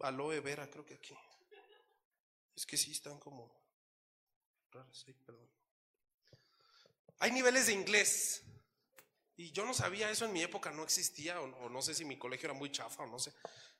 aloe 0.00 0.40
vera, 0.40 0.70
creo 0.70 0.84
que 0.84 0.92
aquí. 0.92 1.14
Es 2.54 2.66
que 2.66 2.76
sí 2.76 2.92
están 2.92 3.18
como 3.18 3.50
perdón. 5.24 5.50
Hay 7.20 7.30
niveles 7.32 7.68
de 7.68 7.72
inglés. 7.72 8.42
Y 9.38 9.52
yo 9.52 9.64
no 9.64 9.72
sabía 9.72 10.10
eso 10.10 10.26
en 10.26 10.34
mi 10.34 10.42
época, 10.42 10.70
no 10.70 10.82
existía, 10.82 11.40
o, 11.40 11.44
o 11.64 11.68
no 11.70 11.80
sé 11.80 11.94
si 11.94 12.04
mi 12.04 12.18
colegio 12.18 12.48
era 12.48 12.58
muy 12.58 12.70
chafa 12.70 13.04
o 13.04 13.06
no 13.06 13.18
sé. 13.18 13.32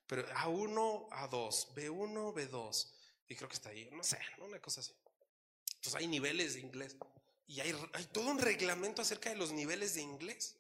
Pero 0.07 0.27
A1, 0.29 1.09
A2, 1.11 1.75
B1, 1.75 2.33
B2. 2.33 2.96
Y 3.29 3.35
creo 3.35 3.49
que 3.49 3.57
está 3.57 3.71
ahí, 3.71 3.89
no 3.93 4.05
sé, 4.05 4.19
una 4.39 4.61
cosa 4.61 4.81
así. 4.81 4.93
Entonces 5.75 5.95
hay 5.95 6.07
niveles 6.07 6.55
de 6.55 6.61
inglés. 6.61 6.97
Y 7.47 7.61
hay, 7.61 7.75
hay 7.93 8.05
todo 8.07 8.31
un 8.31 8.39
reglamento 8.39 9.03
acerca 9.03 9.31
de 9.31 9.37
los 9.37 9.53
niveles 9.53 9.95
de 9.95 10.03
inglés. 10.03 10.57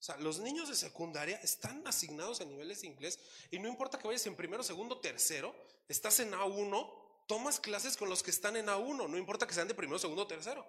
O 0.00 0.02
sea, 0.02 0.16
los 0.18 0.38
niños 0.38 0.68
de 0.68 0.76
secundaria 0.76 1.36
están 1.42 1.84
asignados 1.86 2.40
a 2.40 2.44
niveles 2.44 2.82
de 2.82 2.86
inglés 2.86 3.18
y 3.50 3.58
no 3.58 3.68
importa 3.68 3.98
que 3.98 4.06
vayas 4.06 4.24
en 4.26 4.36
primero, 4.36 4.62
segundo, 4.62 4.98
tercero, 5.00 5.54
estás 5.88 6.20
en 6.20 6.32
A1, 6.32 7.24
tomas 7.26 7.58
clases 7.58 7.96
con 7.96 8.08
los 8.08 8.22
que 8.22 8.30
están 8.30 8.56
en 8.56 8.66
A1, 8.66 9.08
no 9.08 9.18
importa 9.18 9.46
que 9.46 9.54
sean 9.54 9.66
de 9.66 9.74
primero, 9.74 9.98
segundo, 9.98 10.26
tercero. 10.26 10.64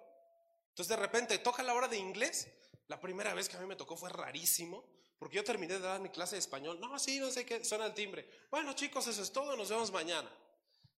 Entonces 0.70 0.88
de 0.88 0.96
repente 0.96 1.38
toca 1.38 1.62
la 1.62 1.74
hora 1.74 1.86
de 1.86 1.96
inglés. 1.96 2.48
La 2.88 3.00
primera 3.00 3.32
vez 3.34 3.48
que 3.48 3.56
a 3.56 3.60
mí 3.60 3.66
me 3.66 3.76
tocó 3.76 3.96
fue 3.96 4.10
rarísimo, 4.10 4.84
porque 5.16 5.36
yo 5.36 5.44
terminé 5.44 5.74
de 5.74 5.80
dar 5.80 6.00
mi 6.00 6.08
clase 6.08 6.34
de 6.34 6.40
español. 6.40 6.80
No, 6.80 6.98
sí, 6.98 7.20
no 7.20 7.30
sé 7.30 7.46
qué, 7.46 7.64
suena 7.64 7.86
el 7.86 7.94
timbre. 7.94 8.28
Bueno 8.50 8.72
chicos, 8.72 9.06
eso 9.06 9.22
es 9.22 9.30
todo, 9.30 9.56
nos 9.56 9.68
vemos 9.68 9.92
mañana. 9.92 10.28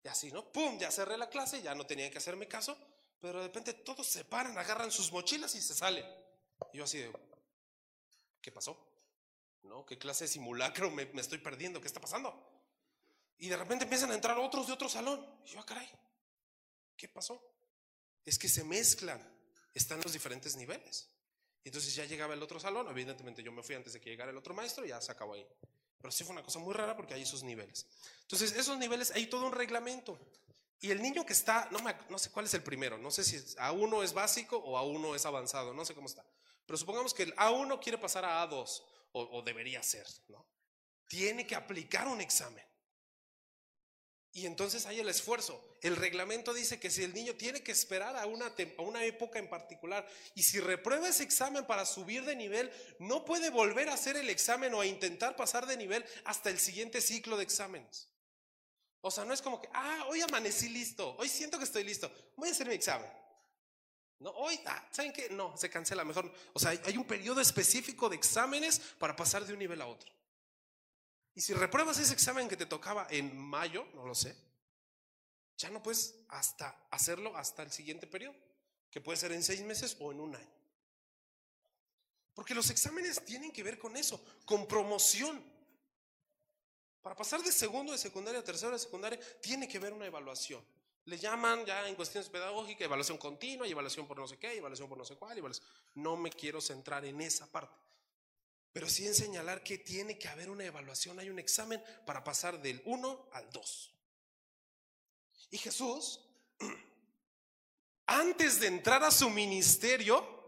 Y 0.05 0.09
así, 0.09 0.33
¿no? 0.33 0.51
¡Pum! 0.51 0.79
Ya 0.79 0.91
cerré 0.91 1.17
la 1.17 1.29
clase, 1.29 1.63
ya 1.63 1.75
no 1.75 1.87
tenían 1.87 2.11
que 2.11 2.19
hacerme 2.19 2.49
caso, 2.49 2.77
pero 3.21 3.39
de 3.39 3.47
repente 3.47 3.73
todos 3.73 4.07
se 4.07 4.25
paran, 4.25 4.57
agarran 4.59 4.91
sus 4.91 5.13
mochilas 5.13 5.55
y 5.55 5.63
se 5.63 5.75
salen. 5.75 6.05
Y 6.73 6.79
yo 6.79 6.85
así 6.85 6.99
de, 6.99 7.13
¿qué 8.41 8.51
pasó? 8.51 8.77
¿No? 9.63 9.87
¿Qué 9.87 9.97
clase 9.99 10.25
de 10.25 10.29
simulacro 10.29 10.91
me, 10.91 11.09
estoy 11.21 11.39
perdiendo? 11.39 11.81
¿Qué 11.81 11.87
está 11.87 12.01
pasando? 12.01 12.51
Y 13.39 13.49
de 13.49 13.57
repente 13.57 13.85
empiezan 13.85 14.11
a 14.11 14.15
entrar 14.15 14.39
otros 14.39 14.67
de 14.67 14.73
otro 14.73 14.89
salón. 14.89 15.25
Y 15.45 15.51
yo, 15.51 15.61
ah, 15.61 15.67
caray, 15.67 15.89
¿qué 16.97 17.09
pasó? 17.09 17.41
Es 18.25 18.39
que 18.39 18.49
se 18.49 18.65
mezclan, 18.65 19.21
están 19.73 20.01
los 20.03 20.13
diferentes 20.13 20.57
niveles. 20.57 21.09
Entonces 21.65 21.95
ya 21.95 22.05
llegaba 22.05 22.35
el 22.35 22.43
otro 22.43 22.59
salón, 22.59 22.89
evidentemente 22.89 23.43
yo 23.43 23.53
me 23.53 23.63
fui 23.63 23.77
antes 23.77 23.93
de 23.93 24.01
que 24.01 24.11
llegara 24.11 24.33
el 24.33 24.37
otro 24.37 24.53
maestro 24.53 24.85
y 24.85 24.89
ya 24.89 25.01
se 25.01 25.13
acabó 25.13 25.35
ahí. 25.35 25.47
Pero 26.03 26.13
sí 26.13 26.25
fue 26.25 26.33
una 26.33 26.43
cosa 26.43 26.59
muy 26.59 26.75
rara 26.75 26.97
porque 26.97 27.15
hay 27.15 27.23
esos 27.23 27.45
niveles. 27.45 27.87
Entonces, 28.23 28.53
esos 28.53 28.77
niveles, 28.77 29.13
hay 29.13 29.27
todo 29.27 29.47
un 29.47 29.53
reglamento. 29.53 30.19
Y 30.81 30.91
el 30.91 31.01
niño 31.01 31.25
que 31.25 31.33
está, 31.33 31.69
no, 31.71 31.79
no 32.11 32.19
sé 32.19 32.31
cuál 32.31 32.47
es 32.47 32.55
el 32.55 32.63
primero, 32.65 32.99
no 32.99 33.13
sé 33.13 33.23
si 33.23 33.37
A1 33.37 34.03
es 34.03 34.13
básico 34.13 34.57
o 34.57 34.77
A1 34.77 35.15
es 35.15 35.25
avanzado, 35.25 35.73
no 35.73 35.85
sé 35.85 35.95
cómo 35.95 36.09
está. 36.09 36.25
Pero 36.67 36.77
supongamos 36.77 37.15
que 37.15 37.23
el 37.23 37.37
A1 37.37 37.81
quiere 37.81 37.99
pasar 37.99 38.25
a 38.25 38.45
A2, 38.45 38.83
o, 39.13 39.39
o 39.39 39.43
debería 39.43 39.81
ser, 39.83 40.07
¿no? 40.29 40.45
Tiene 41.07 41.47
que 41.47 41.55
aplicar 41.55 42.09
un 42.09 42.21
examen. 42.21 42.65
Y 44.35 44.47
entonces 44.47 44.87
hay 44.87 44.99
el 44.99 45.09
esfuerzo. 45.11 45.63
El 45.83 45.95
reglamento 45.95 46.55
dice 46.55 46.81
que 46.81 46.91
si 46.91 47.05
el 47.05 47.13
niño 47.13 47.35
tiene 47.35 47.63
que 47.63 47.73
esperar 47.73 48.17
a 48.17 48.25
una, 48.25 48.47
a 48.47 48.83
una, 48.83 49.05
época 49.05 49.39
en 49.39 49.49
particular 49.49 50.09
y 50.35 50.43
si 50.43 50.59
reprueba 50.59 51.09
ese 51.09 51.23
examen 51.23 51.67
para 51.67 51.85
subir 51.85 52.25
de 52.25 52.35
nivel, 52.35 52.73
no 52.99 53.27
puede 53.27 53.51
volver 53.51 53.91
a 53.91 53.95
hacer 53.95 54.17
el 54.17 54.31
examen 54.31 54.73
o 54.73 54.81
a 54.81 54.87
intentar 54.87 55.37
pasar 55.37 55.67
de 55.67 55.77
nivel 55.77 56.03
hasta 56.25 56.49
el 56.49 56.59
siguiente 56.59 57.03
ciclo 57.03 57.37
de 57.37 57.43
exámenes. 57.43 58.09
O 59.03 59.11
sea, 59.11 59.27
no 59.27 59.35
es 59.35 59.43
como 59.43 59.61
que, 59.61 59.69
ah, 59.75 60.07
hoy 60.09 60.23
amanecí 60.23 60.71
listo, 60.71 61.15
hoy 61.19 61.29
siento 61.29 61.59
que 61.59 61.65
estoy 61.65 61.85
listo, 61.85 62.11
voy 62.37 62.49
a 62.49 62.53
hacer 62.53 62.69
mi 62.69 62.75
examen. 62.75 63.11
No, 64.19 64.31
hoy, 64.31 64.59
ah, 64.65 64.89
¿saben 64.93 65.13
qué? 65.13 65.29
No, 65.29 65.55
se 65.59 65.69
cancela 65.69 66.05
mejor. 66.05 66.33
O 66.53 66.61
sea, 66.61 66.71
hay 66.71 66.97
un 66.97 67.05
periodo 67.05 67.41
específico 67.41 68.09
de 68.09 68.17
exámenes 68.17 68.79
para 68.99 69.17
pasar 69.17 69.45
de 69.45 69.53
un 69.53 69.59
nivel 69.59 69.83
a 69.83 69.87
otro. 69.87 70.11
Y 71.35 71.41
si 71.41 71.55
repruebas 71.55 71.99
ese 71.99 72.13
examen 72.13 72.49
que 72.49 72.57
te 72.57 72.67
tocaba 72.67 73.07
en 73.11 73.37
mayo, 73.37 73.87
no 73.95 74.07
lo 74.07 74.15
sé, 74.15 74.37
ya 75.57 75.71
no 75.71 75.83
puedes 75.83 76.15
hasta 76.29 76.87
hacerlo 76.91 77.37
hasta 77.37 77.63
el 77.63 77.73
siguiente 77.73 78.07
periodo, 78.07 78.35
que 78.91 79.01
puede 79.01 79.17
ser 79.17 79.33
en 79.33 79.43
seis 79.43 79.63
meses 79.63 79.97
o 80.01 80.13
en 80.13 80.21
un 80.21 80.35
año. 80.37 80.53
Porque 82.35 82.55
los 82.55 82.71
exámenes 82.71 83.25
tienen 83.25 83.51
que 83.51 83.63
ver 83.63 83.79
con 83.79 83.97
eso, 83.97 84.23
con 84.45 84.67
promoción. 84.67 85.43
Para 87.01 87.17
pasar 87.17 87.43
de 87.43 87.53
segundo 87.53 87.93
de 87.93 87.99
secundaria 87.99 88.41
a 88.41 88.45
tercero 88.45 88.73
de 88.73 88.79
secundaria, 88.79 89.21
tiene 89.41 89.69
que 89.69 89.79
haber 89.79 89.93
una 89.93 90.07
evaluación. 90.07 90.63
Le 91.05 91.19
llaman 91.19 91.65
ya 91.65 91.89
en 91.89 91.95
cuestiones 91.95 92.29
pedagógicas 92.29 92.85
evaluación 92.85 93.19
continua, 93.19 93.67
y 93.67 93.73
evaluación 93.73 94.07
por 94.07 94.19
no 94.19 94.29
sé 94.29 94.39
qué, 94.39 94.57
evaluación 94.57 94.89
por 94.89 94.99
no 94.99 95.05
sé 95.05 95.17
cuál. 95.17 95.43
No 95.95 96.17
me 96.17 96.31
quiero 96.31 96.61
centrar 96.61 97.05
en 97.05 97.21
esa 97.21 97.51
parte 97.51 97.75
pero 98.73 98.89
sí 98.89 99.07
en 99.07 99.15
señalar 99.15 99.63
que 99.63 99.79
tiene 99.79 100.19
que 100.19 100.29
haber 100.29 100.51
una 100.51 100.65
evaluación, 100.65 101.19
hay 101.19 101.31
un 101.31 101.39
examen 101.39 101.83
para 102.07 102.25
pasar 102.25 102.61
del 102.61 102.81
1 102.85 103.29
al 103.33 103.51
2. 103.51 103.95
Y 105.51 105.59
Jesús 105.59 106.21
antes 108.07 108.61
de 108.61 108.67
entrar 108.67 109.03
a 109.05 109.11
su 109.11 109.31
ministerio, 109.31 110.43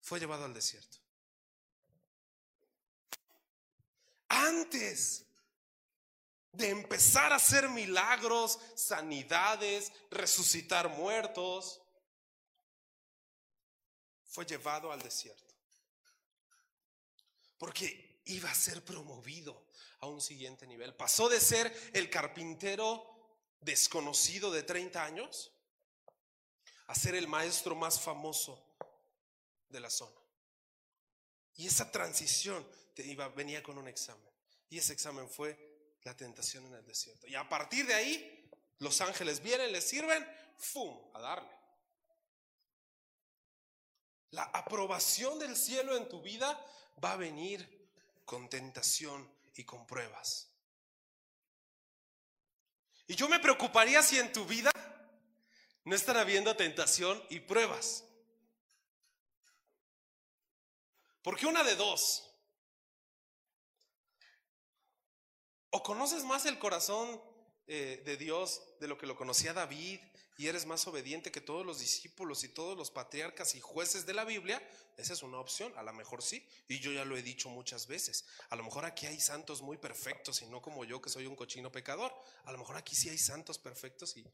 fue 0.00 0.20
llevado 0.20 0.44
al 0.44 0.54
desierto. 0.54 0.98
Antes 4.28 5.24
de 6.52 6.70
empezar 6.70 7.32
a 7.32 7.36
hacer 7.36 7.68
milagros, 7.68 8.58
sanidades, 8.74 9.92
resucitar 10.10 10.88
muertos, 10.88 11.82
fue 14.24 14.46
llevado 14.46 14.92
al 14.92 15.02
desierto. 15.02 15.45
Porque 17.58 18.20
iba 18.26 18.50
a 18.50 18.54
ser 18.54 18.84
promovido 18.84 19.66
a 20.00 20.06
un 20.06 20.20
siguiente 20.20 20.66
nivel. 20.66 20.94
Pasó 20.94 21.28
de 21.28 21.40
ser 21.40 21.72
el 21.92 22.10
carpintero 22.10 23.04
desconocido 23.60 24.50
de 24.50 24.62
30 24.62 25.02
años 25.02 25.52
a 26.86 26.94
ser 26.94 27.14
el 27.14 27.28
maestro 27.28 27.74
más 27.74 28.00
famoso 28.00 28.62
de 29.68 29.80
la 29.80 29.90
zona. 29.90 30.20
Y 31.56 31.66
esa 31.66 31.90
transición 31.90 32.66
te 32.94 33.04
iba, 33.04 33.28
venía 33.28 33.62
con 33.62 33.78
un 33.78 33.88
examen. 33.88 34.30
Y 34.68 34.78
ese 34.78 34.92
examen 34.92 35.28
fue 35.28 35.96
la 36.02 36.16
tentación 36.16 36.66
en 36.66 36.74
el 36.74 36.86
desierto. 36.86 37.26
Y 37.26 37.34
a 37.34 37.48
partir 37.48 37.86
de 37.86 37.94
ahí, 37.94 38.50
los 38.78 39.00
ángeles 39.00 39.42
vienen, 39.42 39.72
les 39.72 39.88
sirven, 39.88 40.26
¡fum! 40.58 40.96
a 41.14 41.20
darle. 41.20 41.56
La 44.30 44.44
aprobación 44.44 45.38
del 45.38 45.56
cielo 45.56 45.96
en 45.96 46.08
tu 46.08 46.20
vida 46.20 46.62
va 47.02 47.12
a 47.12 47.16
venir 47.16 47.88
con 48.24 48.48
tentación 48.48 49.28
y 49.54 49.64
con 49.64 49.86
pruebas. 49.86 50.48
Y 53.06 53.14
yo 53.14 53.28
me 53.28 53.38
preocuparía 53.38 54.02
si 54.02 54.18
en 54.18 54.32
tu 54.32 54.44
vida 54.44 54.70
no 55.84 55.94
están 55.94 56.16
habiendo 56.16 56.56
tentación 56.56 57.22
y 57.30 57.40
pruebas. 57.40 58.04
Porque 61.22 61.46
una 61.46 61.62
de 61.62 61.76
dos. 61.76 62.28
O 65.70 65.82
conoces 65.82 66.24
más 66.24 66.46
el 66.46 66.58
corazón 66.58 67.20
eh, 67.66 68.02
de 68.04 68.16
Dios 68.16 68.62
de 68.80 68.88
lo 68.88 68.96
que 68.96 69.06
lo 69.06 69.16
conocía 69.16 69.52
David 69.52 70.00
y 70.38 70.48
eres 70.48 70.66
más 70.66 70.86
obediente 70.86 71.30
que 71.30 71.40
todos 71.40 71.64
los 71.64 71.78
discípulos 71.78 72.44
y 72.44 72.48
todos 72.48 72.76
los 72.76 72.90
patriarcas 72.90 73.54
y 73.54 73.60
jueces 73.60 74.04
de 74.04 74.14
la 74.14 74.24
Biblia, 74.24 74.62
esa 74.96 75.14
es 75.14 75.22
una 75.22 75.38
opción, 75.38 75.72
a 75.76 75.82
lo 75.82 75.92
mejor 75.92 76.22
sí, 76.22 76.46
y 76.68 76.78
yo 76.80 76.92
ya 76.92 77.04
lo 77.04 77.16
he 77.16 77.22
dicho 77.22 77.48
muchas 77.48 77.86
veces, 77.86 78.26
a 78.50 78.56
lo 78.56 78.64
mejor 78.64 78.84
aquí 78.84 79.06
hay 79.06 79.18
santos 79.18 79.62
muy 79.62 79.78
perfectos 79.78 80.42
y 80.42 80.46
no 80.46 80.60
como 80.60 80.84
yo 80.84 81.00
que 81.00 81.08
soy 81.08 81.26
un 81.26 81.36
cochino 81.36 81.72
pecador, 81.72 82.14
a 82.44 82.52
lo 82.52 82.58
mejor 82.58 82.76
aquí 82.76 82.94
sí 82.94 83.08
hay 83.08 83.18
santos 83.18 83.58
perfectos 83.58 84.16
y, 84.16 84.24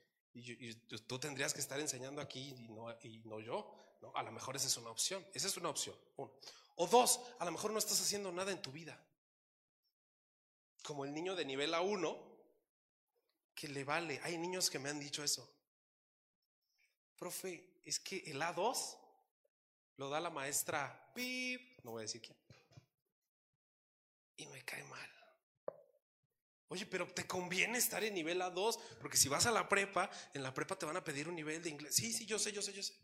tú 1.06 1.18
tendrías 1.18 1.52
que 1.52 1.60
estar 1.60 1.78
enseñando 1.78 2.22
aquí 2.22 2.54
y 3.02 3.20
no, 3.24 3.40
yo, 3.40 3.70
a 4.14 4.22
lo 4.22 4.32
mejor 4.32 4.56
esa 4.56 4.66
es 4.66 4.76
una 4.76 4.90
opción, 4.90 5.24
esa 5.34 5.46
es 5.46 5.56
una 5.56 5.68
opción, 5.68 5.94
uno. 6.16 6.32
O 6.76 6.86
dos, 6.86 7.20
a 7.38 7.44
lo 7.44 7.52
mejor 7.52 7.70
no 7.70 7.78
estás 7.78 8.00
haciendo 8.00 8.32
nada 8.32 8.50
en 8.50 8.62
tu 8.62 8.72
vida, 8.72 8.98
como 10.82 11.04
el 11.04 11.12
niño 11.12 11.36
de 11.36 11.44
nivel 11.44 11.74
A1, 11.74 12.18
que 13.54 13.68
le 13.68 13.84
vale, 13.84 14.20
hay 14.24 14.38
niños 14.38 14.70
que 14.70 14.78
me 14.78 14.88
han 14.88 14.98
dicho 14.98 15.22
eso, 15.22 15.48
profe, 17.22 17.78
es 17.84 18.00
que 18.00 18.16
el 18.26 18.42
A2 18.42 18.98
lo 19.98 20.08
da 20.08 20.18
la 20.18 20.28
maestra 20.28 21.12
Pip, 21.14 21.78
no 21.84 21.92
voy 21.92 22.00
a 22.00 22.02
decir 22.02 22.20
quién, 22.20 22.36
y 24.38 24.46
me 24.46 24.64
cae 24.64 24.82
mal. 24.82 25.08
Oye, 26.66 26.84
pero 26.84 27.06
te 27.14 27.24
conviene 27.24 27.78
estar 27.78 28.02
en 28.02 28.14
nivel 28.14 28.40
A2, 28.40 28.76
porque 29.00 29.16
si 29.16 29.28
vas 29.28 29.46
a 29.46 29.52
la 29.52 29.68
prepa, 29.68 30.10
en 30.34 30.42
la 30.42 30.52
prepa 30.52 30.76
te 30.76 30.84
van 30.84 30.96
a 30.96 31.04
pedir 31.04 31.28
un 31.28 31.36
nivel 31.36 31.62
de 31.62 31.70
inglés. 31.70 31.94
Sí, 31.94 32.12
sí, 32.12 32.26
yo 32.26 32.40
sé, 32.40 32.50
yo 32.50 32.60
sé, 32.60 32.72
yo 32.72 32.82
sé. 32.82 32.98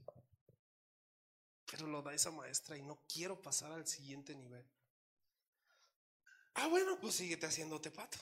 Pero 1.71 1.87
lo 1.87 2.03
da 2.03 2.13
esa 2.13 2.33
maestra 2.33 2.77
y 2.77 2.83
no 2.83 3.05
quiero 3.07 3.41
pasar 3.41 3.71
al 3.71 3.87
siguiente 3.87 4.35
nivel. 4.35 4.69
Ah, 6.55 6.67
bueno, 6.67 6.99
pues 7.01 7.15
síguete 7.15 7.47
haciéndote 7.47 7.93
pato. 7.93 8.19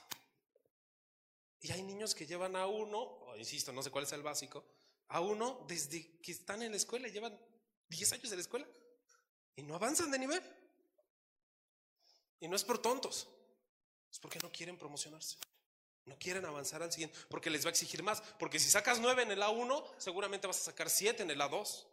Y 1.63 1.73
hay 1.73 1.83
niños 1.83 2.15
que 2.15 2.27
llevan 2.27 2.55
a 2.55 2.67
uno, 2.67 3.35
insisto, 3.39 3.73
no 3.73 3.83
sé 3.83 3.91
cuál 3.91 4.05
es 4.05 4.13
el 4.13 4.23
básico, 4.23 4.76
a 5.09 5.21
uno 5.21 5.65
desde 5.69 6.19
que 6.21 6.33
están 6.33 6.63
en 6.63 6.73
la 6.73 6.77
escuela, 6.77 7.09
llevan 7.09 7.39
10 7.89 8.13
años 8.13 8.31
en 8.31 8.37
la 8.37 8.43
escuela 8.43 8.67
y 9.55 9.63
no 9.63 9.75
avanzan 9.75 10.11
de 10.11 10.19
nivel. 10.19 10.43
Y 12.41 12.49
no 12.49 12.57
es 12.57 12.65
por 12.65 12.79
tontos, 12.79 13.29
es 14.11 14.19
porque 14.19 14.39
no 14.41 14.53
quieren 14.53 14.79
promocionarse. 14.79 15.37
No 16.05 16.17
quieren 16.19 16.45
avanzar 16.45 16.83
al 16.85 16.93
siguiente, 16.93 17.19
porque 17.29 17.51
les 17.51 17.65
va 17.65 17.69
a 17.69 17.73
exigir 17.73 18.01
más. 18.03 18.21
Porque 18.39 18.61
si 18.61 18.71
sacas 18.71 19.01
9 19.01 19.25
en 19.25 19.33
el 19.33 19.43
A1, 19.43 19.85
seguramente 19.99 20.47
vas 20.47 20.61
a 20.61 20.65
sacar 20.67 20.89
7 20.89 21.25
en 21.25 21.31
el 21.31 21.41
A2, 21.41 21.85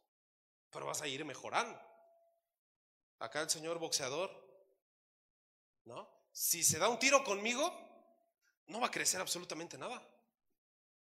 pero 0.70 0.86
vas 0.86 1.02
a 1.02 1.08
ir 1.08 1.26
mejorando. 1.26 1.80
Acá 3.18 3.42
el 3.42 3.50
señor 3.50 3.80
boxeador, 3.80 4.30
¿no? 5.86 6.08
Si 6.32 6.64
se 6.64 6.78
da 6.78 6.90
un 6.90 7.00
tiro 7.00 7.24
conmigo, 7.24 7.74
no 8.68 8.80
va 8.80 8.88
a 8.88 8.92
crecer 8.92 9.20
absolutamente 9.20 9.78
nada. 9.78 10.08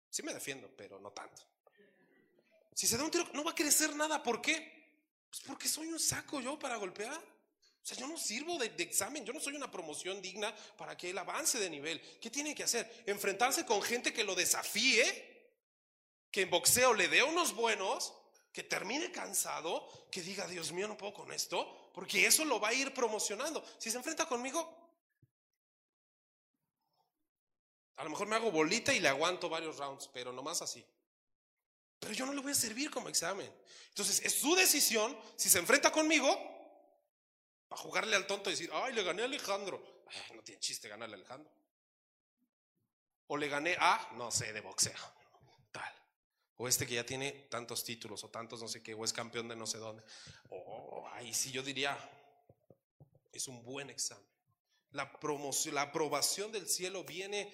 Sí 0.10 0.23
me 0.23 0.34
defiendo, 0.34 0.69
pero 0.77 0.97
no 0.99 1.12
tanto. 1.12 1.41
Si 2.76 2.88
se 2.88 2.98
da 2.98 3.06
un 3.06 3.10
tiro, 3.10 3.26
no 3.34 3.44
va 3.44 3.52
a 3.52 3.56
crecer 3.56 3.96
nada. 3.96 4.22
¿Por 4.22 4.42
qué? 4.42 4.76
Pues 5.30 5.42
porque 5.48 5.70
soy 5.70 5.88
un 5.88 6.00
saco 6.00 6.42
yo 6.42 6.60
para 6.60 6.76
golpear. 6.76 7.18
O 7.18 7.88
sea, 7.88 7.98
yo 7.98 8.06
no 8.06 8.18
sirvo 8.18 8.58
de, 8.58 8.66
examen, 8.80 9.26
yo 9.26 9.32
no 9.32 9.40
soy 9.40 9.56
una 9.56 9.72
promoción 9.72 10.22
digna 10.22 10.54
para 10.76 10.98
que 10.98 11.12
él 11.12 11.18
avance 11.18 11.58
de 11.58 11.70
nivel. 11.70 12.02
¿Qué 12.20 12.30
tiene 12.30 12.54
que 12.54 12.64
hacer? 12.64 13.04
Enfrentarse 13.06 13.66
con 13.66 13.82
gente 13.82 14.12
que 14.12 14.26
lo 14.26 14.36
desafíe, 14.36 15.54
que 16.30 16.42
en 16.42 16.50
boxeo 16.50 16.94
le 16.94 17.08
dé 17.08 17.24
unos 17.24 17.56
buenos, 17.56 18.14
que 18.52 18.64
termine 18.64 19.10
cansado, 19.12 19.88
que 20.12 20.22
diga, 20.22 20.46
Dios 20.48 20.74
mío, 20.74 20.88
no 20.88 20.98
puedo 20.98 21.14
con 21.14 21.32
esto, 21.32 21.92
porque 21.94 22.26
eso 22.26 22.44
lo 22.44 22.60
va 22.60 22.70
a 22.70 22.74
ir 22.74 22.94
promocionando. 22.94 23.64
Si 23.78 23.90
se 23.90 23.98
enfrenta 23.98 24.28
conmigo, 24.28 24.92
a 27.96 28.04
lo 28.04 28.10
mejor 28.10 28.28
me 28.28 28.36
hago 28.36 28.52
bolita 28.52 28.94
y 28.94 29.00
le 29.00 29.08
aguanto 29.08 29.48
varios 29.48 29.78
rounds, 29.78 30.10
pero 30.12 30.34
nomás 30.34 30.62
así. 30.62 30.86
Pero 32.06 32.13
yo 32.13 32.28
no 32.28 32.34
le 32.34 32.41
voy 32.41 32.52
a 32.52 32.56
servir 32.56 32.91
como 32.91 33.10
examen. 33.10 33.52
Entonces, 33.89 34.24
es 34.24 34.36
su 34.36 34.54
decisión 34.54 35.18
si 35.36 35.50
se 35.50 35.58
enfrenta 35.58 35.91
conmigo 35.91 36.39
para 37.68 37.82
jugarle 37.82 38.15
al 38.15 38.28
tonto 38.28 38.52
y 38.52 38.54
decir, 38.54 38.70
ay, 38.72 38.94
le 38.94 39.02
gané 39.02 39.24
a 39.24 39.26
Alejandro. 39.26 40.04
no 40.36 40.44
tiene 40.44 40.62
chiste 40.62 40.88
ganarle 40.88 41.15
a 41.15 41.18
Alejandro. 41.18 41.52
O 43.26 43.38
le 43.38 43.48
gané 43.48 43.76
a, 43.80 44.12
no 44.18 44.30
sé, 44.30 44.54
de 44.54 44.62
boxeo. 44.62 44.94
Tal. 45.72 45.96
O 46.58 46.68
este 46.68 46.86
que 46.86 46.94
ya 46.94 47.04
tiene 47.08 47.32
tantos 47.50 47.84
títulos 47.84 48.24
o 48.24 48.30
tantos 48.30 48.62
no 48.62 48.68
sé 48.68 48.84
qué, 48.84 48.94
o 48.94 49.04
es 49.04 49.12
campeón 49.12 49.48
de 49.48 49.56
no 49.56 49.65
sé 49.65 49.80
dónde. 49.80 50.04
O 50.50 51.08
ahí 51.13 51.34
sí 51.34 51.52
yo 51.52 51.63
diría, 51.63 51.98
es 53.32 53.48
un 53.48 53.63
buen 53.63 53.89
examen. 53.89 54.30
La, 54.91 55.12
promoción, 55.20 55.74
la 55.74 55.82
aprobación 55.82 56.52
del 56.52 56.70
cielo 56.70 57.04
viene 57.04 57.52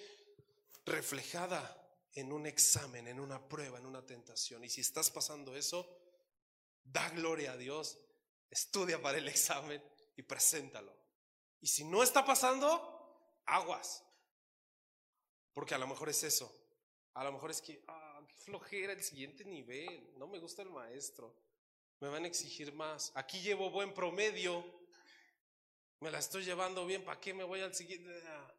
reflejada 0.84 1.81
en 2.14 2.32
un 2.32 2.46
examen, 2.46 3.08
en 3.08 3.20
una 3.20 3.48
prueba, 3.48 3.78
en 3.78 3.86
una 3.86 4.04
tentación. 4.04 4.64
Y 4.64 4.68
si 4.68 4.80
estás 4.80 5.10
pasando 5.10 5.56
eso, 5.56 5.86
da 6.84 7.08
gloria 7.10 7.52
a 7.52 7.56
Dios, 7.56 7.98
estudia 8.50 9.00
para 9.00 9.18
el 9.18 9.28
examen 9.28 9.82
y 10.16 10.22
preséntalo. 10.22 10.96
Y 11.60 11.68
si 11.68 11.84
no 11.84 12.02
está 12.02 12.24
pasando, 12.24 13.40
aguas. 13.46 14.04
Porque 15.52 15.74
a 15.74 15.78
lo 15.78 15.86
mejor 15.86 16.08
es 16.08 16.22
eso. 16.24 16.52
A 17.14 17.24
lo 17.24 17.32
mejor 17.32 17.50
es 17.50 17.60
que, 17.60 17.84
ah, 17.88 18.20
qué 18.26 18.36
flojera 18.36 18.92
el 18.92 19.02
siguiente 19.02 19.44
nivel. 19.44 20.12
No 20.18 20.26
me 20.26 20.38
gusta 20.38 20.62
el 20.62 20.70
maestro. 20.70 21.34
Me 22.00 22.08
van 22.08 22.24
a 22.24 22.26
exigir 22.26 22.72
más. 22.72 23.12
Aquí 23.14 23.40
llevo 23.40 23.70
buen 23.70 23.94
promedio. 23.94 24.64
Me 26.00 26.10
la 26.10 26.18
estoy 26.18 26.44
llevando 26.44 26.84
bien. 26.84 27.04
¿Para 27.04 27.20
qué 27.20 27.32
me 27.32 27.44
voy 27.44 27.60
al 27.60 27.74
siguiente? 27.74 28.10
Ah, 28.26 28.54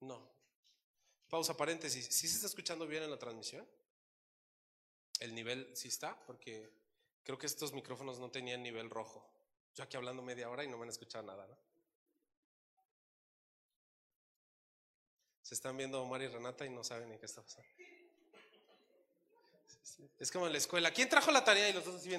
no. 0.00 0.35
Pausa 1.28 1.56
paréntesis. 1.56 2.06
¿Sí 2.06 2.28
se 2.28 2.36
está 2.36 2.46
escuchando 2.46 2.86
bien 2.86 3.02
en 3.02 3.10
la 3.10 3.18
transmisión? 3.18 3.66
¿El 5.20 5.34
nivel 5.34 5.74
sí 5.74 5.88
está? 5.88 6.18
Porque 6.26 6.70
creo 7.24 7.38
que 7.38 7.46
estos 7.46 7.72
micrófonos 7.72 8.18
no 8.18 8.30
tenían 8.30 8.62
nivel 8.62 8.90
rojo. 8.90 9.28
Yo 9.74 9.84
aquí 9.84 9.96
hablando 9.96 10.22
media 10.22 10.48
hora 10.48 10.64
y 10.64 10.68
no 10.68 10.76
me 10.76 10.84
han 10.84 10.90
escuchado 10.90 11.24
nada, 11.24 11.46
¿no? 11.46 11.58
Se 15.42 15.54
están 15.54 15.76
viendo 15.76 16.02
Omar 16.02 16.22
y 16.22 16.28
Renata 16.28 16.66
y 16.66 16.70
no 16.70 16.82
saben 16.82 17.08
ni 17.08 17.18
qué 17.18 17.26
está 17.26 17.42
pasando. 17.42 17.68
Es 20.18 20.30
como 20.30 20.46
en 20.46 20.52
la 20.52 20.58
escuela. 20.58 20.90
¿Quién 20.92 21.08
trajo 21.08 21.30
la 21.30 21.44
tarea? 21.44 21.68
Y 21.68 21.72
los 21.72 21.84
dos 21.84 21.96
así 21.96 22.10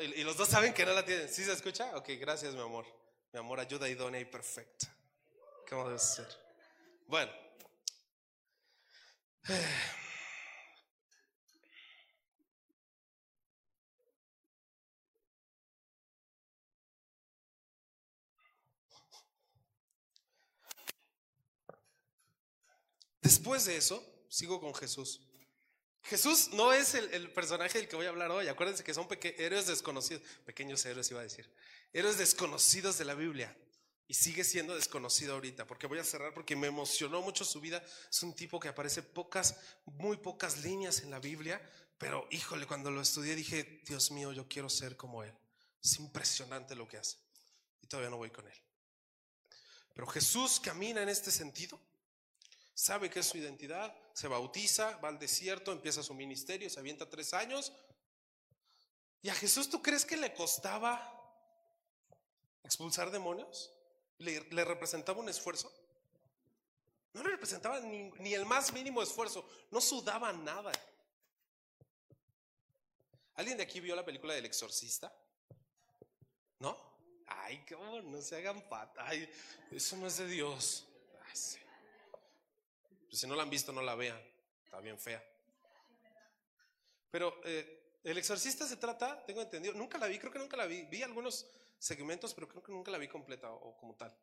Y, 0.00 0.20
y, 0.20 0.24
los 0.24 0.36
dos 0.36 0.48
saben 0.48 0.74
que 0.74 0.84
no 0.84 0.92
la 0.92 1.04
tienen. 1.04 1.28
¿Sí 1.28 1.44
se 1.44 1.52
escucha? 1.52 1.96
Ok, 1.96 2.10
gracias, 2.18 2.54
mi 2.54 2.60
amor. 2.60 2.86
Mi 3.32 3.38
amor, 3.40 3.60
ayuda 3.60 3.88
idónea 3.88 4.20
y 4.20 4.24
perfecta. 4.24 4.94
¿Cómo 5.68 5.86
debe 5.86 5.98
ser? 5.98 6.26
Bueno. 7.06 7.30
Después 23.20 23.66
de 23.66 23.76
eso, 23.76 24.02
sigo 24.28 24.58
con 24.58 24.74
Jesús. 24.74 25.27
Jesús 26.08 26.50
no 26.54 26.72
es 26.72 26.94
el, 26.94 27.30
personaje 27.32 27.78
del 27.78 27.88
que 27.88 27.96
voy 27.96 28.06
a 28.06 28.08
hablar 28.08 28.30
hoy. 28.30 28.48
Acuérdense 28.48 28.82
que 28.82 28.94
son 28.94 29.06
héroes 29.22 29.66
desconocidos, 29.66 30.22
pequeños 30.46 30.84
héroes 30.86 31.10
iba 31.10 31.20
a 31.20 31.24
decir, 31.24 31.48
héroes 31.92 32.16
desconocidos 32.16 32.96
de 32.98 33.04
la 33.04 33.14
Biblia. 33.14 33.54
Y 34.10 34.14
sigue 34.14 34.42
siendo 34.42 34.74
desconocido 34.74 35.34
ahorita, 35.34 35.66
porque 35.66 35.86
voy 35.86 35.98
a 35.98 36.04
cerrar 36.04 36.32
porque 36.32 36.56
me 36.56 36.66
emocionó 36.66 37.20
mucho 37.20 37.44
su 37.44 37.60
vida. 37.60 37.84
Es 38.10 38.22
un 38.22 38.34
tipo 38.34 38.58
que 38.58 38.68
aparece 38.68 39.02
pocas, 39.02 39.56
muy 39.84 40.16
pocas 40.16 40.64
líneas 40.64 41.00
en 41.00 41.10
la 41.10 41.18
Biblia, 41.18 41.60
pero 41.98 42.26
híjole, 42.30 42.66
cuando 42.66 42.90
lo 42.90 43.02
estudié 43.02 43.34
dije, 43.34 43.82
Dios 43.84 44.10
mío, 44.10 44.32
yo 44.32 44.48
quiero 44.48 44.70
ser 44.70 44.96
como 44.96 45.22
él. 45.24 45.34
Es 45.84 45.98
impresionante 45.98 46.74
lo 46.74 46.88
que 46.88 46.96
hace. 46.96 47.18
Y 47.82 47.86
todavía 47.86 48.08
no 48.08 48.16
voy 48.16 48.30
con 48.30 48.46
él. 48.46 48.62
Pero 49.92 50.06
Jesús 50.06 50.58
camina 50.58 51.02
en 51.02 51.10
este 51.10 51.30
sentido, 51.30 51.78
sabe 52.78 53.10
que 53.10 53.18
es 53.18 53.26
su 53.26 53.36
identidad, 53.36 53.92
se 54.12 54.28
bautiza, 54.28 54.96
va 54.98 55.08
al 55.08 55.18
desierto, 55.18 55.72
empieza 55.72 56.00
su 56.00 56.14
ministerio, 56.14 56.70
se 56.70 56.78
avienta 56.78 57.10
tres 57.10 57.34
años. 57.34 57.72
¿Y 59.20 59.30
a 59.30 59.34
Jesús 59.34 59.68
tú 59.68 59.82
crees 59.82 60.04
que 60.04 60.16
le 60.16 60.32
costaba 60.32 60.96
expulsar 62.62 63.10
demonios? 63.10 63.74
¿Le, 64.18 64.64
representaba 64.64 65.18
un 65.18 65.28
esfuerzo? 65.28 65.72
No 67.14 67.24
le 67.24 67.30
representaba 67.30 67.80
ni, 67.80 68.12
ni, 68.20 68.32
el 68.32 68.46
más 68.46 68.72
mínimo 68.72 69.02
esfuerzo, 69.02 69.44
no 69.72 69.80
sudaba 69.80 70.32
nada. 70.32 70.70
¿Alguien 73.34 73.56
de 73.56 73.64
aquí 73.64 73.80
vio 73.80 73.96
la 73.96 74.04
película 74.04 74.34
del 74.34 74.46
exorcista? 74.46 75.12
¿No? 76.60 76.78
Ay, 77.26 77.64
cómo 77.68 78.00
no 78.02 78.22
se 78.22 78.36
hagan 78.36 78.68
pata. 78.68 79.04
Ay, 79.04 79.28
eso 79.72 79.96
no 79.96 80.06
es 80.06 80.18
de 80.18 80.28
Dios. 80.28 80.84
Pues 81.24 81.58
si 83.16 83.26
no 83.26 83.34
la 83.34 83.42
han 83.42 83.50
visto, 83.50 83.72
no 83.72 83.82
la 83.82 83.94
vean. 83.94 84.20
Está 84.64 84.80
bien 84.80 84.98
fea. 84.98 85.24
Pero 87.10 87.40
eh, 87.44 87.98
el 88.04 88.18
exorcista 88.18 88.66
se 88.66 88.76
trata, 88.76 89.24
tengo 89.24 89.42
entendido, 89.42 89.74
nunca 89.74 89.98
la 89.98 90.06
vi, 90.06 90.18
creo 90.18 90.32
que 90.32 90.38
nunca 90.38 90.56
la 90.56 90.66
vi. 90.66 90.82
Vi 90.82 91.02
algunos 91.02 91.46
segmentos, 91.78 92.34
pero 92.34 92.48
creo 92.48 92.62
que 92.62 92.72
nunca 92.72 92.90
la 92.90 92.98
vi 92.98 93.08
completa 93.08 93.50
o, 93.50 93.76
como 93.76 93.94
tal. 93.94 94.14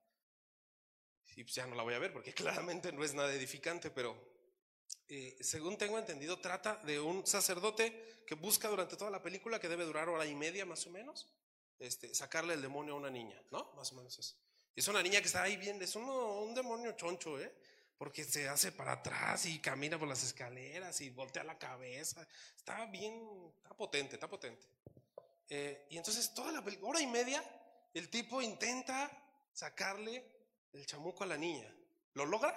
Y 1.36 1.44
pues 1.44 1.56
ya 1.56 1.66
no 1.66 1.76
la 1.76 1.84
voy 1.84 1.94
a 1.94 2.00
ver 2.00 2.14
porque 2.14 2.34
claramente 2.34 2.92
no 2.92 3.04
es 3.04 3.14
nada 3.14 3.34
edificante, 3.34 3.90
pero 3.90 4.16
eh, 5.08 5.36
según 5.42 5.78
tengo 5.78 5.98
entendido, 5.98 6.40
trata 6.40 6.78
de 6.78 7.00
un 7.00 7.26
sacerdote 7.26 8.24
que 8.26 8.36
busca 8.36 8.68
durante 8.68 8.96
toda 8.96 9.12
la 9.12 9.22
película, 9.22 9.60
que 9.60 9.68
debe 9.68 9.86
durar 9.86 10.10
hora 10.10 10.26
y 10.26 10.36
media 10.36 10.66
más 10.66 10.86
o 10.88 10.92
menos, 10.92 11.28
este, 11.80 12.14
sacarle 12.14 12.54
el 12.54 12.62
demonio 12.62 12.94
a 12.94 12.98
una 12.98 13.10
niña, 13.10 13.42
¿no? 13.52 13.72
Más 13.76 13.92
o 13.92 13.96
menos 13.96 14.18
eso. 14.18 14.36
Y 14.76 14.80
es 14.80 14.88
una 14.88 15.02
niña 15.02 15.22
que 15.22 15.28
está 15.28 15.44
ahí 15.44 15.58
bien, 15.58 15.82
es 15.82 15.96
un 15.96 16.54
demonio 16.54 16.94
choncho, 16.94 17.40
¿eh? 17.40 17.52
Porque 17.98 18.24
se 18.24 18.50
hace 18.50 18.72
para 18.72 18.94
atrás 18.94 19.46
y 19.46 19.60
camina 19.60 19.98
por 19.98 20.08
las 20.08 20.24
escaleras 20.24 21.00
y 21.02 21.10
voltea 21.10 21.44
la 21.44 21.58
cabeza. 21.58 22.28
Está 22.58 22.86
bien, 22.88 23.54
está 23.58 23.76
potente, 23.76 24.16
está 24.16 24.28
potente. 24.28 24.68
Eh, 25.50 25.88
y 25.90 25.98
entonces 25.98 26.34
toda 26.34 26.52
la 26.52 26.64
hora 26.82 27.00
y 27.00 27.08
media, 27.08 27.44
el 27.94 28.10
tipo 28.10 28.42
intenta 28.42 29.10
sacarle 29.54 30.24
el 30.74 30.86
chamuco 30.86 31.24
a 31.24 31.28
la 31.28 31.38
niña. 31.38 31.74
¿Lo 32.14 32.26
logra? 32.26 32.54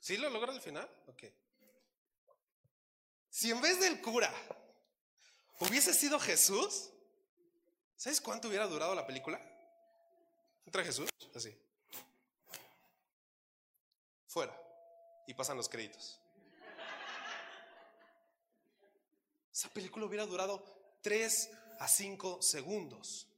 ¿Sí 0.00 0.16
lo 0.16 0.28
logra 0.30 0.52
al 0.52 0.60
final? 0.60 0.88
Ok. 1.06 1.24
Si 3.30 3.50
en 3.50 3.60
vez 3.60 3.78
del 3.80 4.00
cura 4.00 4.32
hubiese 5.60 5.94
sido 5.94 6.18
Jesús, 6.18 6.90
¿sabes 7.96 8.20
cuánto 8.20 8.48
hubiera 8.48 8.66
durado 8.66 8.94
la 8.94 9.06
película? 9.06 9.40
Entra 10.66 10.84
Jesús, 10.84 11.08
así. 11.34 11.56
Fuera. 14.32 14.58
Y 15.26 15.34
pasan 15.34 15.58
los 15.58 15.68
créditos. 15.68 16.18
Esa 19.52 19.68
película 19.68 20.06
hubiera 20.06 20.24
durado 20.24 20.64
3 21.02 21.50
a 21.80 21.86
5 21.86 22.40
segundos. 22.40 23.28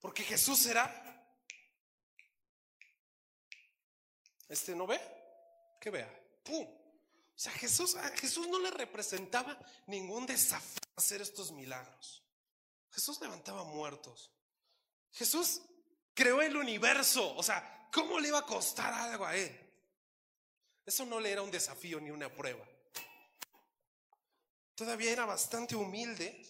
Porque 0.00 0.24
Jesús 0.24 0.66
era... 0.66 1.02
Este 4.48 4.74
no 4.74 4.88
ve, 4.88 5.00
que 5.80 5.90
vea. 5.90 6.12
¡Pum! 6.42 6.66
O 6.66 7.38
sea, 7.38 7.52
Jesús, 7.52 7.96
Jesús 8.16 8.48
no 8.48 8.58
le 8.58 8.72
representaba 8.72 9.56
ningún 9.86 10.26
desafío 10.26 10.80
hacer 10.96 11.20
estos 11.22 11.52
milagros. 11.52 12.24
Jesús 12.90 13.20
levantaba 13.20 13.62
muertos. 13.62 14.32
Jesús 15.12 15.62
creó 16.12 16.42
el 16.42 16.56
universo. 16.56 17.36
O 17.36 17.42
sea, 17.44 17.88
¿cómo 17.92 18.18
le 18.18 18.28
iba 18.28 18.40
a 18.40 18.46
costar 18.46 18.92
algo 18.92 19.24
a 19.24 19.36
él? 19.36 19.65
Eso 20.86 21.04
no 21.04 21.20
le 21.20 21.32
era 21.32 21.42
un 21.42 21.50
desafío 21.50 22.00
ni 22.00 22.10
una 22.10 22.32
prueba 22.32 22.64
todavía 24.76 25.10
era 25.10 25.24
bastante 25.24 25.74
humilde, 25.74 26.44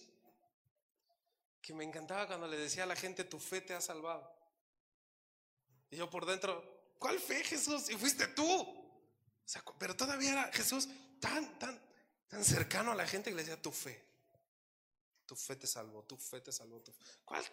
que 1.61 1.73
me 1.73 1.83
encantaba 1.83 2.27
cuando 2.27 2.47
le 2.47 2.57
decía 2.57 2.83
a 2.83 2.85
la 2.85 2.95
gente, 2.95 3.23
tu 3.23 3.39
fe 3.39 3.61
te 3.61 3.73
ha 3.73 3.81
salvado. 3.81 4.31
Y 5.89 5.95
yo 5.95 6.09
por 6.09 6.25
dentro, 6.25 6.93
¿cuál 6.99 7.19
fe 7.19 7.43
Jesús? 7.43 7.89
Y 7.89 7.95
fuiste 7.95 8.27
tú. 8.27 8.75
pero 9.79 9.95
todavía 9.95 10.33
era 10.33 10.51
Jesús 10.53 10.87
tan, 11.19 11.57
tan, 11.57 11.81
tan 12.27 12.43
cercano 12.43 12.91
a 12.91 12.95
la 12.95 13.07
gente 13.07 13.31
que 13.31 13.35
le 13.35 13.43
decía, 13.43 13.59
tu 13.61 13.71
fe. 13.71 14.05
Tu 15.25 15.35
fe 15.35 15.55
te 15.55 15.67
salvó, 15.67 16.03
tu 16.03 16.17
fe 16.17 16.41
te 16.41 16.51
salvó. 16.51 16.79
Tu 16.81 16.93
¿Cuál? 17.25 17.43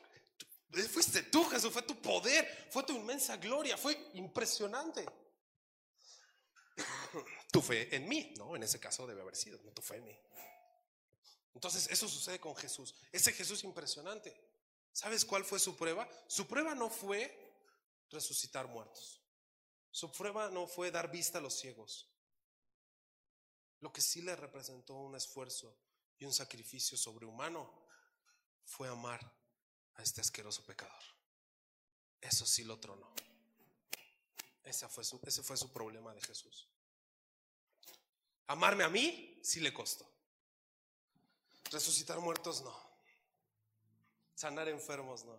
fuiste 0.88 1.22
tú, 1.22 1.44
Jesús, 1.44 1.72
fue 1.72 1.82
tu 1.82 2.00
poder, 2.00 2.68
fue 2.70 2.82
tu 2.82 2.94
inmensa 2.94 3.36
gloria, 3.36 3.76
fue 3.76 4.10
impresionante. 4.14 5.06
tu 7.52 7.60
fe 7.60 7.94
en 7.94 8.08
mí, 8.08 8.34
¿no? 8.36 8.56
En 8.56 8.62
ese 8.62 8.80
caso 8.80 9.06
debe 9.06 9.22
haber 9.22 9.36
sido, 9.36 9.60
no 9.62 9.72
tu 9.72 9.82
fe 9.82 9.96
en 9.96 10.04
mí. 10.04 10.18
Entonces 11.54 11.88
eso 11.90 12.08
sucede 12.08 12.40
con 12.40 12.54
Jesús. 12.56 12.94
Ese 13.12 13.32
Jesús 13.32 13.64
impresionante. 13.64 14.34
¿Sabes 14.92 15.24
cuál 15.24 15.44
fue 15.44 15.58
su 15.58 15.76
prueba? 15.76 16.08
Su 16.26 16.46
prueba 16.46 16.74
no 16.74 16.90
fue 16.90 17.52
resucitar 18.10 18.66
muertos. 18.68 19.20
Su 19.90 20.10
prueba 20.10 20.50
no 20.50 20.66
fue 20.66 20.90
dar 20.90 21.10
vista 21.10 21.38
a 21.38 21.40
los 21.40 21.54
ciegos. 21.54 22.08
Lo 23.80 23.92
que 23.92 24.00
sí 24.00 24.22
le 24.22 24.34
representó 24.34 24.94
un 24.94 25.14
esfuerzo 25.14 25.76
y 26.18 26.24
un 26.24 26.32
sacrificio 26.32 26.96
sobrehumano 26.96 27.70
fue 28.64 28.88
amar 28.88 29.20
a 29.94 30.02
este 30.02 30.20
asqueroso 30.20 30.64
pecador. 30.64 31.02
Eso 32.20 32.46
sí 32.46 32.64
lo 32.64 32.80
tronó. 32.80 33.12
Ese 34.64 34.88
fue 34.88 35.04
su, 35.04 35.70
problema 35.70 36.14
de 36.14 36.20
Jesús. 36.22 36.66
Amarme 38.46 38.84
a 38.84 38.88
mí 38.88 39.38
sí 39.42 39.60
le 39.60 39.72
costó. 39.72 40.06
Resucitar 41.70 42.18
muertos 42.20 42.62
no. 42.62 42.74
Sanar 44.34 44.68
enfermos 44.68 45.24
no. 45.24 45.38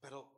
Pero 0.00 0.28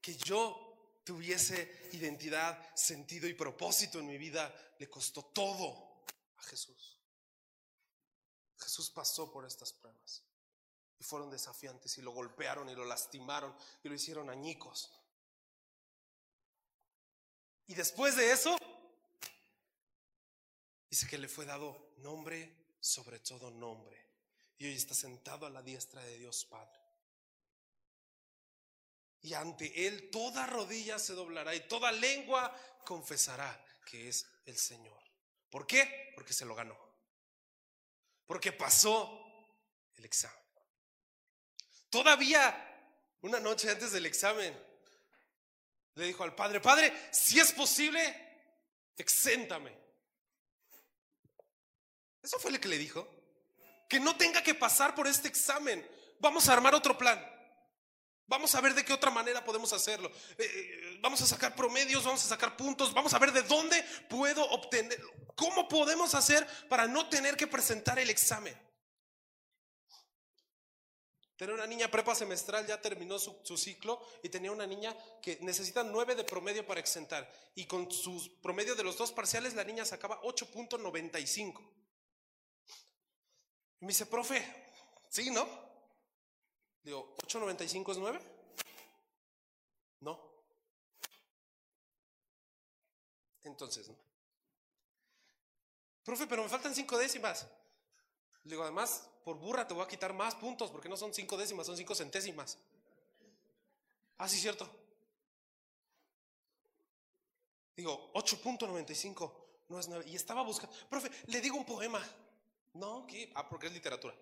que 0.00 0.16
yo 0.16 0.98
tuviese 1.04 1.88
identidad, 1.92 2.74
sentido 2.74 3.28
y 3.28 3.34
propósito 3.34 4.00
en 4.00 4.06
mi 4.06 4.18
vida 4.18 4.52
le 4.78 4.90
costó 4.90 5.24
todo 5.24 6.02
a 6.38 6.42
Jesús. 6.42 6.98
Jesús 8.58 8.90
pasó 8.90 9.30
por 9.30 9.44
estas 9.44 9.72
pruebas 9.72 10.22
y 10.98 11.04
fueron 11.04 11.30
desafiantes 11.30 11.98
y 11.98 12.02
lo 12.02 12.12
golpearon 12.12 12.68
y 12.68 12.74
lo 12.74 12.84
lastimaron 12.84 13.54
y 13.82 13.88
lo 13.88 13.94
hicieron 13.94 14.30
añicos. 14.30 14.92
Y 17.66 17.74
después 17.74 18.16
de 18.16 18.32
eso, 18.32 18.56
dice 20.90 21.06
que 21.06 21.18
le 21.18 21.28
fue 21.28 21.44
dado 21.44 21.94
nombre 21.98 22.62
sobre 22.80 23.20
todo 23.20 23.50
nombre. 23.50 24.10
Y 24.58 24.66
hoy 24.66 24.74
está 24.74 24.94
sentado 24.94 25.46
a 25.46 25.50
la 25.50 25.62
diestra 25.62 26.02
de 26.02 26.18
Dios 26.18 26.44
Padre. 26.44 26.78
Y 29.22 29.34
ante 29.34 29.86
Él 29.86 30.10
toda 30.10 30.46
rodilla 30.46 30.98
se 30.98 31.14
doblará 31.14 31.54
y 31.54 31.68
toda 31.68 31.92
lengua 31.92 32.54
confesará 32.84 33.64
que 33.86 34.08
es 34.08 34.26
el 34.44 34.58
Señor. 34.58 35.00
¿Por 35.48 35.66
qué? 35.66 36.12
Porque 36.14 36.32
se 36.32 36.44
lo 36.44 36.54
ganó. 36.54 36.76
Porque 38.26 38.52
pasó 38.52 39.20
el 39.94 40.04
examen. 40.04 40.36
Todavía 41.88 42.68
una 43.20 43.38
noche 43.38 43.70
antes 43.70 43.92
del 43.92 44.06
examen 44.06 44.58
le 45.94 46.06
dijo 46.06 46.24
al 46.24 46.34
Padre, 46.34 46.60
Padre, 46.60 46.92
si 47.10 47.38
es 47.38 47.52
posible, 47.52 48.00
exéntame. 48.96 49.76
Eso 52.22 52.38
fue 52.38 52.52
lo 52.52 52.60
que 52.60 52.68
le 52.68 52.78
dijo. 52.78 53.08
Que 53.88 54.00
no 54.00 54.16
tenga 54.16 54.42
que 54.42 54.54
pasar 54.54 54.94
por 54.94 55.06
este 55.06 55.28
examen. 55.28 55.86
Vamos 56.20 56.48
a 56.48 56.54
armar 56.54 56.74
otro 56.74 56.96
plan. 56.96 57.20
Vamos 58.26 58.54
a 58.54 58.60
ver 58.62 58.74
de 58.74 58.84
qué 58.84 58.92
otra 58.94 59.10
manera 59.10 59.44
podemos 59.44 59.72
hacerlo. 59.72 60.10
Eh, 60.38 60.44
eh, 60.44 60.98
vamos 61.02 61.20
a 61.20 61.26
sacar 61.26 61.54
promedios, 61.54 62.04
vamos 62.04 62.24
a 62.24 62.28
sacar 62.28 62.56
puntos, 62.56 62.94
vamos 62.94 63.12
a 63.12 63.18
ver 63.18 63.32
de 63.32 63.42
dónde 63.42 63.82
puedo 64.08 64.42
obtener, 64.50 64.98
cómo 65.34 65.68
podemos 65.68 66.14
hacer 66.14 66.46
para 66.68 66.86
no 66.86 67.08
tener 67.10 67.36
que 67.36 67.46
presentar 67.46 67.98
el 67.98 68.08
examen. 68.08 68.56
Tenía 71.42 71.56
una 71.56 71.66
niña 71.66 71.90
prepa 71.90 72.14
semestral, 72.14 72.64
ya 72.68 72.80
terminó 72.80 73.18
su, 73.18 73.56
ciclo 73.56 74.00
y 74.22 74.28
tenía 74.28 74.52
una 74.52 74.64
niña 74.64 74.96
que 75.20 75.38
necesita 75.40 75.82
9 75.82 76.14
de 76.14 76.22
promedio 76.22 76.64
para 76.64 76.78
exentar. 76.78 77.28
Y 77.56 77.66
con 77.66 77.90
su 77.90 78.38
promedio 78.40 78.76
de 78.76 78.84
los 78.84 78.96
dos 78.96 79.10
parciales, 79.10 79.54
la 79.54 79.64
niña 79.64 79.84
sacaba 79.84 80.22
8.95. 80.22 81.60
Y 83.80 83.84
me 83.84 83.88
dice, 83.88 84.06
profe, 84.06 84.40
sí, 85.08 85.32
¿no? 85.32 85.48
Digo, 86.84 87.12
¿8.95 87.26 87.90
es 87.90 87.98
9? 87.98 88.20
No. 89.98 90.20
Entonces, 93.42 93.88
¿no? 93.88 93.96
Profe, 96.04 96.28
pero 96.28 96.44
me 96.44 96.48
faltan 96.48 96.72
cinco 96.72 96.96
décimas. 96.96 97.48
Le 98.44 98.50
digo, 98.50 98.62
además, 98.62 99.08
por 99.24 99.36
burra 99.36 99.66
te 99.66 99.74
voy 99.74 99.84
a 99.84 99.88
quitar 99.88 100.12
más 100.12 100.34
puntos, 100.34 100.70
porque 100.70 100.88
no 100.88 100.96
son 100.96 101.14
cinco 101.14 101.36
décimas, 101.36 101.66
son 101.66 101.76
cinco 101.76 101.94
centésimas. 101.94 102.58
Ah, 104.18 104.28
sí, 104.28 104.38
cierto. 104.38 104.68
Digo, 107.76 108.12
8.95, 108.14 109.32
no 109.68 109.80
es 109.80 109.88
9. 109.88 110.04
Y 110.08 110.16
estaba 110.16 110.42
buscando, 110.42 110.74
profe, 110.88 111.10
le 111.26 111.40
digo 111.40 111.56
un 111.56 111.64
poema. 111.64 112.02
No, 112.74 113.06
¿qué? 113.06 113.30
Ah, 113.34 113.48
porque 113.48 113.66
es 113.66 113.72
literatura. 113.72 114.14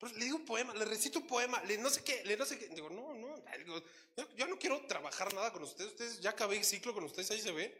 Le 0.00 0.24
digo 0.24 0.36
un 0.36 0.44
poema, 0.44 0.74
le 0.74 0.84
recito 0.84 1.18
un 1.18 1.26
poema, 1.26 1.62
le 1.64 1.78
no 1.78 1.88
sé 1.88 2.04
qué, 2.04 2.22
le 2.24 2.36
no 2.36 2.44
sé 2.44 2.58
qué. 2.58 2.68
Digo, 2.68 2.90
no, 2.90 3.14
no, 3.14 3.36
digo, 3.58 3.82
yo, 4.36 4.46
no 4.46 4.58
quiero 4.58 4.84
trabajar 4.86 5.32
nada 5.32 5.50
con 5.52 5.62
ustedes. 5.62 5.92
Ustedes 5.92 6.20
ya 6.20 6.30
acabé 6.30 6.58
el 6.58 6.64
ciclo 6.64 6.92
con 6.92 7.04
ustedes, 7.04 7.30
ahí 7.30 7.40
se 7.40 7.52
ve. 7.52 7.74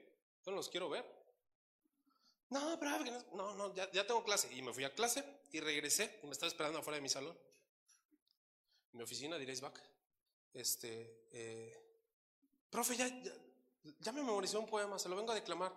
Yo 0.44 0.50
no 0.50 0.56
los 0.56 0.70
quiero 0.70 0.88
ver. 0.88 1.04
No, 2.48 2.78
pero 2.78 2.98
no, 3.34 3.54
no, 3.54 3.74
ya, 3.74 3.90
ya, 3.92 4.06
tengo 4.06 4.24
clase. 4.24 4.50
Y 4.54 4.62
me 4.62 4.72
fui 4.72 4.84
a 4.84 4.94
clase 4.94 5.24
y 5.54 5.60
regresé 5.60 6.18
y 6.20 6.26
me 6.26 6.32
estaba 6.32 6.48
esperando 6.48 6.80
afuera 6.80 6.96
de 6.96 7.02
mi 7.02 7.08
salón. 7.08 7.38
Mi 8.90 9.04
oficina, 9.04 9.38
diréis 9.38 9.60
back. 9.60 9.80
Este, 10.52 11.28
eh, 11.30 11.80
profe, 12.68 12.96
ya, 12.96 13.06
ya, 13.06 13.32
ya, 14.00 14.10
me 14.10 14.22
memorizó 14.22 14.58
un 14.58 14.66
poema, 14.66 14.98
se 14.98 15.08
lo 15.08 15.14
vengo 15.14 15.30
a 15.30 15.36
declamar. 15.36 15.72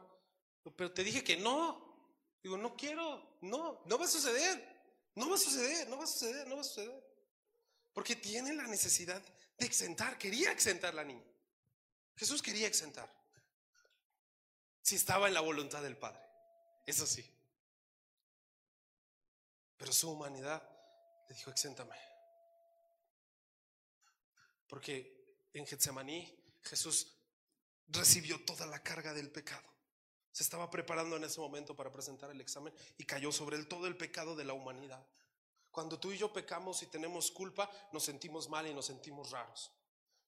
Pero 0.75 0.91
te 0.91 1.03
dije 1.03 1.23
que 1.23 1.37
no. 1.37 1.95
Digo, 2.41 2.57
no 2.57 2.75
quiero, 2.75 3.37
no, 3.41 3.83
no 3.85 3.99
va 3.99 4.05
a 4.05 4.07
suceder. 4.07 4.77
No 5.13 5.29
va 5.29 5.35
a 5.35 5.39
suceder, 5.39 5.87
no 5.89 5.97
va 5.97 6.05
a 6.05 6.07
suceder, 6.07 6.47
no 6.47 6.55
va 6.55 6.61
a 6.61 6.65
suceder. 6.65 7.03
Porque 7.93 8.15
tiene 8.15 8.53
la 8.53 8.65
necesidad 8.65 9.21
de 9.59 9.65
exentar, 9.65 10.17
quería 10.17 10.51
exentar 10.51 10.95
la 10.95 11.03
niña. 11.03 11.25
Jesús 12.15 12.41
quería 12.41 12.65
exentar. 12.65 13.11
Si 14.81 14.95
estaba 14.95 15.27
en 15.27 15.35
la 15.35 15.41
voluntad 15.41 15.83
del 15.83 15.97
Padre. 15.97 16.23
Eso 16.87 17.05
sí. 17.05 17.23
Pero 19.77 19.93
su 19.93 20.11
humanidad 20.11 20.61
le 21.29 21.35
dijo, 21.35 21.51
exéntame. 21.51 21.95
Porque 24.67 25.47
en 25.53 25.65
Getsemaní 25.65 26.37
Jesús 26.63 27.15
recibió 27.87 28.43
toda 28.43 28.65
la 28.65 28.83
carga 28.83 29.13
del 29.13 29.31
pecado. 29.31 29.67
Se 30.31 30.43
estaba 30.43 30.69
preparando 30.69 31.15
en 31.15 31.23
ese 31.23 31.39
momento 31.39 31.75
para 31.75 31.91
presentar 31.91 32.29
el 32.29 32.41
examen 32.41 32.73
y 32.97 33.05
cayó 33.05 33.31
sobre 33.31 33.57
él 33.57 33.67
todo 33.67 33.87
el 33.87 33.97
pecado 33.97 34.35
de 34.35 34.45
la 34.45 34.53
humanidad. 34.53 35.05
Cuando 35.71 35.99
tú 35.99 36.11
y 36.11 36.17
yo 36.17 36.33
pecamos 36.33 36.81
y 36.83 36.87
tenemos 36.87 37.31
culpa, 37.31 37.69
nos 37.91 38.03
sentimos 38.03 38.49
mal 38.49 38.67
y 38.67 38.73
nos 38.73 38.85
sentimos 38.85 39.31
raros. 39.31 39.71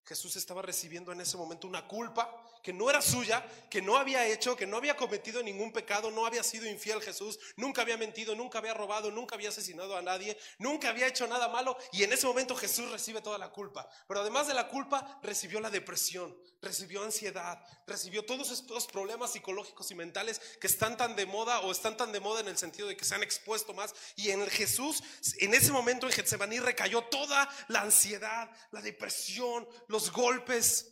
Jesús 0.09 0.35
estaba 0.37 0.63
recibiendo 0.63 1.11
en 1.11 1.21
ese 1.21 1.37
momento 1.37 1.67
una 1.67 1.87
culpa 1.87 2.35
que 2.63 2.73
no 2.73 2.89
era 2.89 2.99
suya, 2.99 3.45
que 3.69 3.79
no 3.79 3.95
había 3.95 4.25
hecho, 4.25 4.55
que 4.55 4.65
no 4.65 4.75
había 4.75 4.97
cometido 4.97 5.43
ningún 5.43 5.71
pecado, 5.71 6.09
no 6.09 6.25
había 6.25 6.41
sido 6.41 6.65
infiel 6.65 6.99
Jesús, 6.99 7.39
nunca 7.57 7.83
había 7.83 7.95
mentido, 7.95 8.33
nunca 8.33 8.57
había 8.57 8.73
robado, 8.73 9.11
nunca 9.11 9.35
había 9.35 9.49
asesinado 9.49 9.95
a 9.95 10.01
nadie, 10.01 10.35
nunca 10.57 10.89
había 10.89 11.05
hecho 11.05 11.27
nada 11.27 11.47
malo 11.47 11.77
y 11.91 12.01
en 12.01 12.11
ese 12.11 12.25
momento 12.25 12.55
Jesús 12.55 12.89
recibe 12.89 13.21
toda 13.21 13.37
la 13.37 13.49
culpa. 13.49 13.87
Pero 14.07 14.21
además 14.21 14.47
de 14.47 14.55
la 14.55 14.67
culpa, 14.67 15.19
recibió 15.21 15.59
la 15.59 15.69
depresión, 15.69 16.35
recibió 16.59 17.03
ansiedad, 17.03 17.63
recibió 17.85 18.25
todos 18.25 18.49
estos 18.49 18.87
problemas 18.87 19.33
psicológicos 19.33 19.91
y 19.91 19.95
mentales 19.95 20.41
que 20.59 20.65
están 20.65 20.97
tan 20.97 21.15
de 21.15 21.27
moda 21.27 21.59
o 21.59 21.71
están 21.71 21.97
tan 21.97 22.11
de 22.11 22.19
moda 22.19 22.39
en 22.39 22.47
el 22.47 22.57
sentido 22.57 22.87
de 22.87 22.97
que 22.97 23.05
se 23.05 23.13
han 23.13 23.21
expuesto 23.21 23.75
más 23.75 23.93
y 24.15 24.31
en 24.31 24.47
Jesús, 24.47 25.03
en 25.37 25.53
ese 25.53 25.71
momento 25.71 26.07
en 26.07 26.13
Getsemaní 26.13 26.59
recayó 26.59 27.03
toda 27.03 27.47
la 27.67 27.81
ansiedad, 27.81 28.49
la 28.71 28.81
depresión, 28.81 29.67
los 29.87 29.98
golpes, 30.11 30.89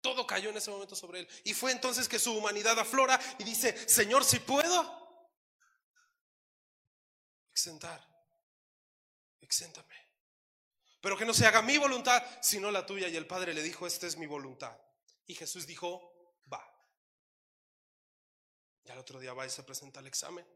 todo 0.00 0.26
cayó 0.26 0.50
en 0.50 0.56
ese 0.56 0.70
momento 0.70 0.94
sobre 0.94 1.20
él. 1.20 1.28
Y 1.44 1.54
fue 1.54 1.72
entonces 1.72 2.08
que 2.08 2.18
su 2.18 2.36
humanidad 2.36 2.78
aflora 2.78 3.18
y 3.38 3.44
dice, 3.44 3.88
Señor, 3.88 4.24
si 4.24 4.40
puedo, 4.40 5.02
exentar, 7.50 8.04
exéntame. 9.40 9.94
Pero 11.00 11.16
que 11.18 11.24
no 11.24 11.34
se 11.34 11.46
haga 11.46 11.62
mi 11.62 11.78
voluntad, 11.78 12.22
sino 12.40 12.70
la 12.70 12.86
tuya. 12.86 13.08
Y 13.08 13.16
el 13.16 13.26
Padre 13.26 13.54
le 13.54 13.62
dijo, 13.62 13.86
esta 13.86 14.06
es 14.06 14.16
mi 14.16 14.26
voluntad. 14.26 14.76
Y 15.26 15.34
Jesús 15.34 15.66
dijo, 15.66 16.36
va. 16.52 16.64
Y 18.84 18.90
al 18.90 18.98
otro 18.98 19.18
día 19.18 19.32
va 19.32 19.46
y 19.46 19.50
se 19.50 19.64
presenta 19.64 20.00
el 20.00 20.06
examen. 20.06 20.46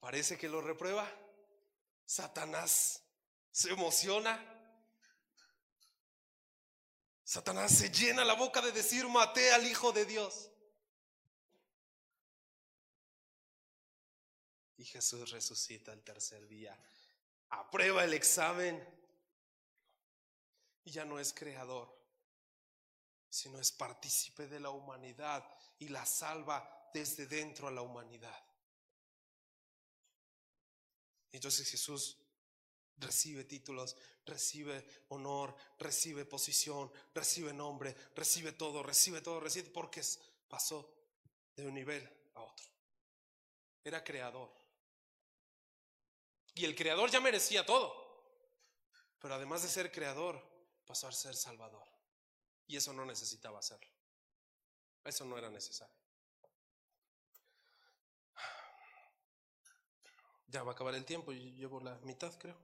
Parece 0.00 0.38
que 0.38 0.48
lo 0.48 0.60
reprueba. 0.60 1.10
Satanás 2.06 3.02
se 3.50 3.70
emociona 3.70 4.55
Satanás 7.26 7.72
se 7.72 7.90
llena 7.90 8.24
la 8.24 8.34
boca 8.34 8.62
de 8.62 8.70
decir, 8.70 9.08
maté 9.08 9.52
al 9.52 9.66
Hijo 9.66 9.90
de 9.90 10.04
Dios. 10.04 10.48
Y 14.76 14.84
Jesús 14.84 15.28
resucita 15.32 15.92
el 15.92 16.04
tercer 16.04 16.46
día, 16.46 16.78
aprueba 17.48 18.04
el 18.04 18.14
examen 18.14 18.80
y 20.84 20.92
ya 20.92 21.04
no 21.04 21.18
es 21.18 21.34
creador, 21.34 21.92
sino 23.28 23.58
es 23.58 23.72
partícipe 23.72 24.46
de 24.46 24.60
la 24.60 24.70
humanidad 24.70 25.44
y 25.80 25.88
la 25.88 26.06
salva 26.06 26.88
desde 26.94 27.26
dentro 27.26 27.66
a 27.66 27.72
la 27.72 27.82
humanidad. 27.82 28.40
Entonces 31.32 31.68
Jesús 31.68 32.18
recibe 32.98 33.44
títulos, 33.44 33.96
recibe 34.24 34.86
honor, 35.08 35.54
recibe 35.78 36.24
posición, 36.24 36.90
recibe 37.14 37.52
nombre, 37.52 37.94
recibe 38.14 38.52
todo, 38.52 38.82
recibe 38.82 39.20
todo, 39.20 39.40
recibe 39.40 39.70
porque 39.70 40.02
pasó 40.48 40.92
de 41.54 41.66
un 41.66 41.74
nivel 41.74 42.08
a 42.34 42.42
otro. 42.42 42.66
Era 43.84 44.02
creador. 44.02 44.50
Y 46.54 46.64
el 46.64 46.74
creador 46.74 47.10
ya 47.10 47.20
merecía 47.20 47.64
todo. 47.66 48.04
Pero 49.20 49.34
además 49.34 49.62
de 49.62 49.68
ser 49.68 49.92
creador, 49.92 50.42
pasó 50.86 51.08
a 51.08 51.12
ser 51.12 51.34
salvador. 51.36 51.86
Y 52.66 52.76
eso 52.76 52.92
no 52.92 53.04
necesitaba 53.04 53.58
hacerlo. 53.58 53.90
Eso 55.04 55.24
no 55.24 55.38
era 55.38 55.50
necesario. 55.50 55.94
Ya 60.48 60.62
va 60.62 60.72
a 60.72 60.74
acabar 60.74 60.94
el 60.94 61.04
tiempo, 61.04 61.32
yo 61.32 61.42
llevo 61.42 61.80
la 61.80 61.96
mitad, 62.00 62.32
creo. 62.38 62.56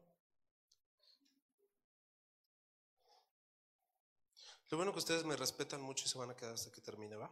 Lo 4.73 4.79
bueno 4.79 4.91
que 4.91 5.01
ustedes 5.01 5.27
me 5.27 5.37
respetan 5.37 5.83
mucho 5.83 6.07
y 6.07 6.09
se 6.09 6.17
van 6.17 6.31
a 6.31 6.35
quedar 6.35 6.55
hasta 6.55 6.73
que 6.73 6.81
termine, 6.81 7.15
¿va? 7.15 7.31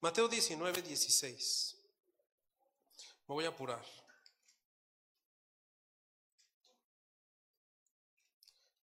Mateo 0.00 0.28
19, 0.28 0.82
16. 0.82 1.76
Me 3.26 3.34
voy 3.34 3.44
a 3.46 3.48
apurar. 3.48 3.84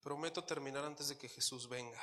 Prometo 0.02 0.42
terminar 0.46 0.86
antes 0.86 1.10
de 1.10 1.18
que 1.18 1.28
Jesús 1.28 1.68
venga. 1.68 2.02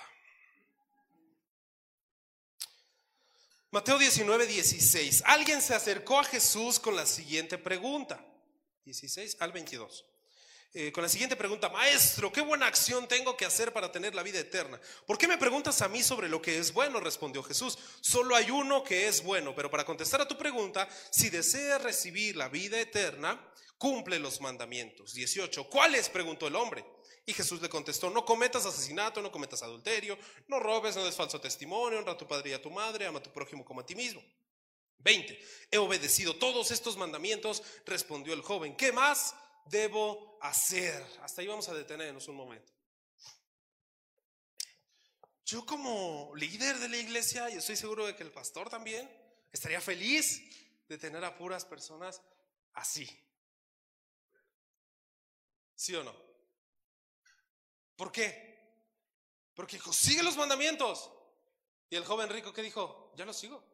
Mateo 3.71 3.97
19, 3.97 4.47
16. 4.47 5.23
Alguien 5.25 5.63
se 5.63 5.75
acercó 5.75 6.19
a 6.19 6.25
Jesús 6.25 6.79
con 6.79 6.95
la 6.95 7.07
siguiente 7.07 7.57
pregunta. 7.57 8.27
16 8.85 9.37
al 9.40 9.53
22. 9.53 10.07
Eh, 10.73 10.93
con 10.93 11.03
la 11.03 11.09
siguiente 11.09 11.35
pregunta, 11.35 11.69
maestro, 11.69 12.31
¿qué 12.33 12.43
buena 12.43 12.66
acción 12.66 13.09
tengo 13.09 13.37
que 13.37 13.45
hacer 13.45 13.73
para 13.73 13.90
tener 13.90 14.14
la 14.14 14.23
vida 14.23 14.38
eterna? 14.38 14.81
¿Por 15.05 15.19
qué 15.19 15.27
me 15.27 15.37
preguntas 15.37 15.83
a 15.83 15.88
mí 15.88 16.01
sobre 16.01 16.29
lo 16.29 16.40
que 16.40 16.59
es 16.59 16.73
bueno? 16.73 17.01
Respondió 17.01 17.43
Jesús. 17.43 17.77
Solo 18.01 18.37
hay 18.37 18.53
uno 18.53 18.85
que 18.85 19.09
es 19.09 19.25
bueno, 19.25 19.53
pero 19.53 19.69
para 19.69 19.85
contestar 19.85 20.21
a 20.21 20.29
tu 20.29 20.38
pregunta, 20.38 20.88
si 21.11 21.29
deseas 21.29 21.83
recibir 21.83 22.37
la 22.37 22.49
vida 22.49 22.81
eterna, 22.81 23.53
cumple 23.79 24.21
los 24.21 24.40
mandamientos. 24.40 25.12
18. 25.14 25.69
¿Cuáles? 25.69 26.09
preguntó 26.09 26.47
el 26.47 26.55
hombre. 26.55 26.85
Y 27.27 27.33
Jesús 27.33 27.61
le 27.61 27.69
contestó, 27.69 28.09
no 28.09 28.25
cometas 28.25 28.64
asesinato, 28.64 29.21
no 29.21 29.33
cometas 29.33 29.62
adulterio, 29.62 30.16
no 30.47 30.61
robes, 30.61 30.95
no 30.95 31.05
des 31.05 31.16
falso 31.16 31.40
testimonio, 31.40 31.99
honra 31.99 32.12
a 32.12 32.16
tu 32.16 32.29
padre 32.29 32.51
y 32.51 32.53
a 32.53 32.62
tu 32.62 32.71
madre, 32.71 33.07
ama 33.07 33.19
a 33.19 33.23
tu 33.23 33.33
prójimo 33.33 33.64
como 33.64 33.81
a 33.81 33.87
ti 33.87 33.95
mismo. 33.95 34.23
20. 35.01 35.39
He 35.71 35.79
obedecido 35.79 36.37
todos 36.37 36.71
estos 36.71 36.97
mandamientos, 36.97 37.63
respondió 37.87 38.35
el 38.35 38.43
joven. 38.43 38.77
¿Qué 38.77 38.93
más 38.93 39.35
debo 39.67 40.39
hacer? 40.41 41.05
Hasta 41.23 41.41
ahí 41.41 41.47
vamos 41.47 41.69
a 41.69 41.75
detenernos 41.75 42.29
un 42.29 42.37
momento. 42.37 42.73
Yo 45.45 45.67
como 45.67 46.33
líder 46.37 46.79
de 46.79 46.89
la 46.89 46.97
iglesia, 46.97 47.51
y 47.51 47.55
estoy 47.55 47.77
seguro 47.77 48.07
de 48.07 48.15
que 48.15 48.23
el 48.23 48.31
pastor 48.31 48.69
también, 48.71 49.09
Estaría 49.53 49.81
feliz 49.81 50.43
de 50.89 50.99
tener 50.99 51.25
a 51.25 51.37
puras 51.37 51.65
personas 51.65 52.23
así. 52.75 53.09
¿Sí 55.75 55.95
o 55.95 56.05
no? 56.05 56.15
¿Por 57.97 58.13
qué? 58.13 58.49
Porque 59.55 59.79
sigue 59.93 60.23
los 60.23 60.37
mandamientos. 60.37 61.11
Y 61.89 61.97
el 61.97 62.05
joven 62.05 62.29
rico 62.29 62.53
que 62.53 62.63
dijo, 62.63 63.13
ya 63.17 63.25
los 63.25 63.37
sigo. 63.37 63.65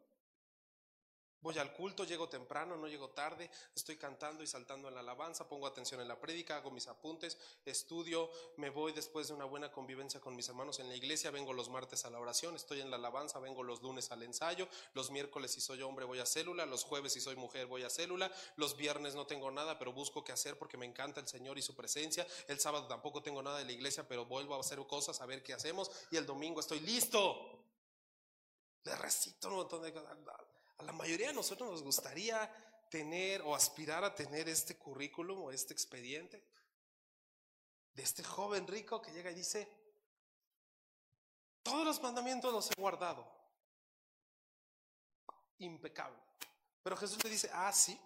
Voy 1.47 1.59
al 1.59 1.73
culto, 1.73 2.03
llego 2.03 2.29
temprano, 2.29 2.77
no 2.77 2.89
llego 2.89 3.11
tarde, 3.11 3.49
estoy 3.73 3.97
cantando 3.97 4.43
y 4.43 4.49
saltando 4.49 4.89
en 4.89 4.95
la 4.95 5.01
alabanza, 5.01 5.49
pongo 5.49 5.69
atención 5.69 6.01
en 6.01 6.09
la 6.09 6.19
prédica, 6.19 6.57
hago 6.57 6.73
mis 6.73 6.89
apuntes, 6.89 7.39
estudio, 7.65 8.29
me 8.57 8.69
voy 8.69 8.91
después 8.91 9.29
de 9.29 9.35
una 9.35 9.45
buena 9.45 9.71
convivencia 9.71 10.21
con 10.21 10.35
mis 10.35 10.49
hermanos 10.49 10.81
en 10.81 10.89
la 10.89 10.97
iglesia, 10.97 11.31
vengo 11.31 11.53
los 11.53 11.69
martes 11.69 12.05
a 12.05 12.11
la 12.11 12.19
oración, 12.19 12.57
estoy 12.57 12.81
en 12.81 12.91
la 12.91 12.97
alabanza, 12.97 13.39
vengo 13.39 13.63
los 13.63 13.81
lunes 13.81 14.11
al 14.11 14.25
ensayo, 14.25 14.67
los 14.95 15.13
miércoles 15.13 15.53
si 15.53 15.61
soy 15.61 15.83
hombre 15.83 16.05
voy 16.05 16.19
a 16.19 16.27
célula, 16.27 16.67
los 16.67 16.83
jueves 16.83 17.13
si 17.13 17.21
soy 17.21 17.37
mujer 17.37 17.67
voy 17.67 17.85
a 17.85 17.91
célula, 17.91 18.29
los 18.57 18.77
viernes 18.77 19.15
no 19.15 19.29
tengo 19.29 19.49
nada, 19.53 19.79
pero 19.79 19.93
busco 19.93 20.25
qué 20.25 20.33
hacer 20.33 20.59
porque 20.59 20.77
me 20.77 20.87
encanta 20.87 21.21
el 21.21 21.29
Señor 21.29 21.59
y 21.59 21.63
su 21.63 21.77
presencia, 21.77 22.27
el 22.49 22.59
sábado 22.59 22.89
tampoco 22.89 23.23
tengo 23.23 23.41
nada 23.41 23.59
de 23.59 23.67
la 23.67 23.73
iglesia, 23.73 24.09
pero 24.09 24.25
vuelvo 24.25 24.57
a 24.57 24.59
hacer 24.59 24.85
cosas, 24.89 25.21
a 25.21 25.27
ver 25.27 25.45
qué 25.45 25.53
hacemos, 25.53 25.93
y 26.11 26.17
el 26.17 26.27
domingo 26.27 26.59
estoy 26.59 26.81
listo. 26.81 27.63
Le 28.83 28.97
recito 28.97 29.47
un 29.47 29.55
montón 29.55 29.83
de 29.83 29.93
cosas. 29.93 30.17
A 30.79 30.85
la 30.85 30.93
mayoría 30.93 31.29
de 31.29 31.35
nosotros 31.35 31.71
nos 31.71 31.83
gustaría 31.83 32.51
tener 32.91 33.43
o 33.43 33.55
aspirar 33.55 34.05
a 34.05 34.15
tener 34.15 34.49
este 34.49 34.77
currículum 34.77 35.43
o 35.43 35.51
este 35.51 35.73
expediente 35.73 36.43
de 37.95 38.03
este 38.03 38.23
joven 38.23 38.67
rico 38.67 39.01
que 39.01 39.11
llega 39.11 39.31
y 39.31 39.35
dice, 39.35 39.67
todos 41.63 41.85
los 41.85 42.01
mandamientos 42.03 42.53
los 42.53 42.71
he 42.71 42.75
guardado. 42.81 43.27
Impecable. 45.59 46.21
Pero 46.83 46.97
Jesús 46.97 47.25
le 47.25 47.31
dice, 47.31 47.51
ah, 47.53 47.73
sí. 47.73 47.99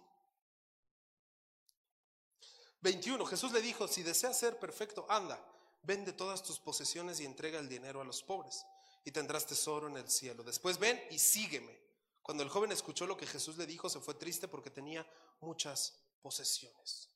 21. 2.79 3.25
Jesús 3.25 3.51
le 3.51 3.61
dijo, 3.61 3.87
si 3.87 4.01
deseas 4.01 4.39
ser 4.39 4.57
perfecto, 4.57 5.05
anda, 5.09 5.39
vende 5.83 6.13
todas 6.13 6.41
tus 6.41 6.59
posesiones 6.59 7.19
y 7.19 7.25
entrega 7.25 7.59
el 7.59 7.67
dinero 7.67 7.99
a 8.01 8.05
los 8.05 8.23
pobres 8.23 8.65
y 9.03 9.11
tendrás 9.11 9.45
tesoro 9.45 9.87
en 9.87 9.97
el 9.97 10.09
cielo. 10.09 10.43
Después 10.43 10.79
ven 10.79 10.99
y 11.11 11.19
sígueme. 11.19 11.77
Cuando 12.21 12.43
el 12.43 12.49
joven 12.49 12.71
escuchó 12.71 13.07
lo 13.07 13.17
que 13.17 13.25
Jesús 13.25 13.57
le 13.57 13.65
dijo, 13.65 13.89
se 13.89 13.99
fue 13.99 14.13
triste 14.13 14.47
porque 14.47 14.69
tenía 14.69 15.05
muchas 15.39 15.99
posesiones. 16.21 17.09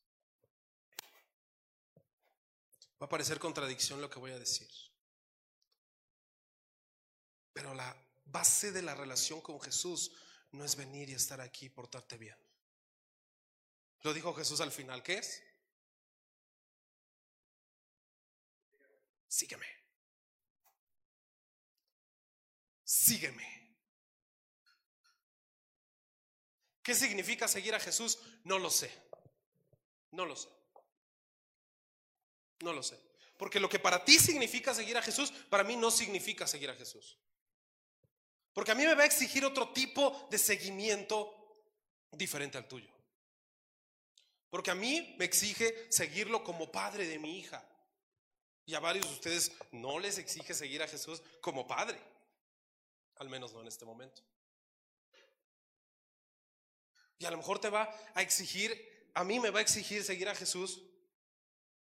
Va 3.02 3.06
a 3.06 3.10
parecer 3.10 3.39
contradicción 3.39 4.02
lo 4.02 4.10
que 4.10 4.20
voy 4.20 4.32
a 4.32 4.39
decir. 4.39 4.70
Pero 7.54 7.74
la 7.74 7.96
base 8.26 8.72
de 8.72 8.82
la 8.82 8.96
relación 8.96 9.41
con 9.41 9.62
Jesús 9.62 10.12
no 10.52 10.63
es 10.63 10.76
venir 10.76 11.10
y 11.10 11.13
estar 11.13 11.39
aquí 11.41 11.68
y 11.68 11.70
portarte 11.70 12.18
bien. 12.18 12.38
Lo 14.02 14.13
dijo 14.13 14.34
Jesús 14.34 14.62
al 14.62 14.72
final, 14.72 15.04
¿qué 15.04 15.18
es? 15.18 15.44
Sígueme. 19.28 19.65
Sígueme. 22.84 23.55
¿Qué 26.86 26.93
significa 26.93 27.48
seguir 27.48 27.74
a 27.74 27.80
Jesús? 27.80 28.19
No 28.43 28.60
lo 28.60 28.69
sé. 28.69 28.91
No 30.12 30.24
lo 30.24 30.36
sé. 30.36 30.50
No 32.62 32.74
lo 32.74 32.84
sé. 32.84 33.00
Porque 33.38 33.60
lo 33.60 33.67
que 33.67 33.80
para 33.80 34.06
ti 34.06 34.19
significa 34.19 34.71
seguir 34.71 34.95
a 34.95 35.02
Jesús, 35.02 35.32
para 35.50 35.63
mí 35.63 35.76
no 35.76 35.89
significa 35.89 36.45
seguir 36.45 36.69
a 36.69 36.76
Jesús. 36.76 37.17
Porque 38.54 38.69
a 38.69 38.76
mí 38.76 38.86
me 38.86 38.93
va 38.93 39.02
a 39.02 39.08
exigir 39.08 39.43
otro 39.43 39.74
tipo 39.74 40.28
de 40.30 40.38
seguimiento 40.38 41.34
diferente 42.12 42.60
al 42.60 42.67
tuyo. 42.67 42.93
Porque 44.52 44.69
a 44.69 44.76
mí 44.76 45.15
me 45.17 45.26
exige 45.26 45.91
seguirlo 45.91 46.43
como 46.43 46.71
padre 46.71 47.08
de 47.08 47.17
mi 47.17 47.39
hija. 47.39 47.67
Y 48.67 48.76
a 48.76 48.80
varios 48.80 49.08
de 49.08 49.13
ustedes 49.13 49.52
no 49.71 49.98
les 49.98 50.19
exige 50.19 50.54
seguir 50.54 50.84
a 50.84 50.88
Jesús 50.88 51.24
como 51.41 51.65
padre. 51.65 52.00
Al 53.15 53.28
menos 53.28 53.54
no 53.54 53.62
en 53.62 53.69
este 53.69 53.86
momento. 53.86 54.21
Y 57.17 57.25
a 57.25 57.32
lo 57.32 57.38
mejor 57.38 57.60
te 57.60 57.69
va 57.69 57.89
a 58.13 58.21
exigir, 58.21 59.10
a 59.13 59.23
mí 59.23 59.39
me 59.39 59.49
va 59.49 59.60
a 59.60 59.62
exigir 59.62 60.04
seguir 60.04 60.28
a 60.28 60.36
Jesús 60.36 60.82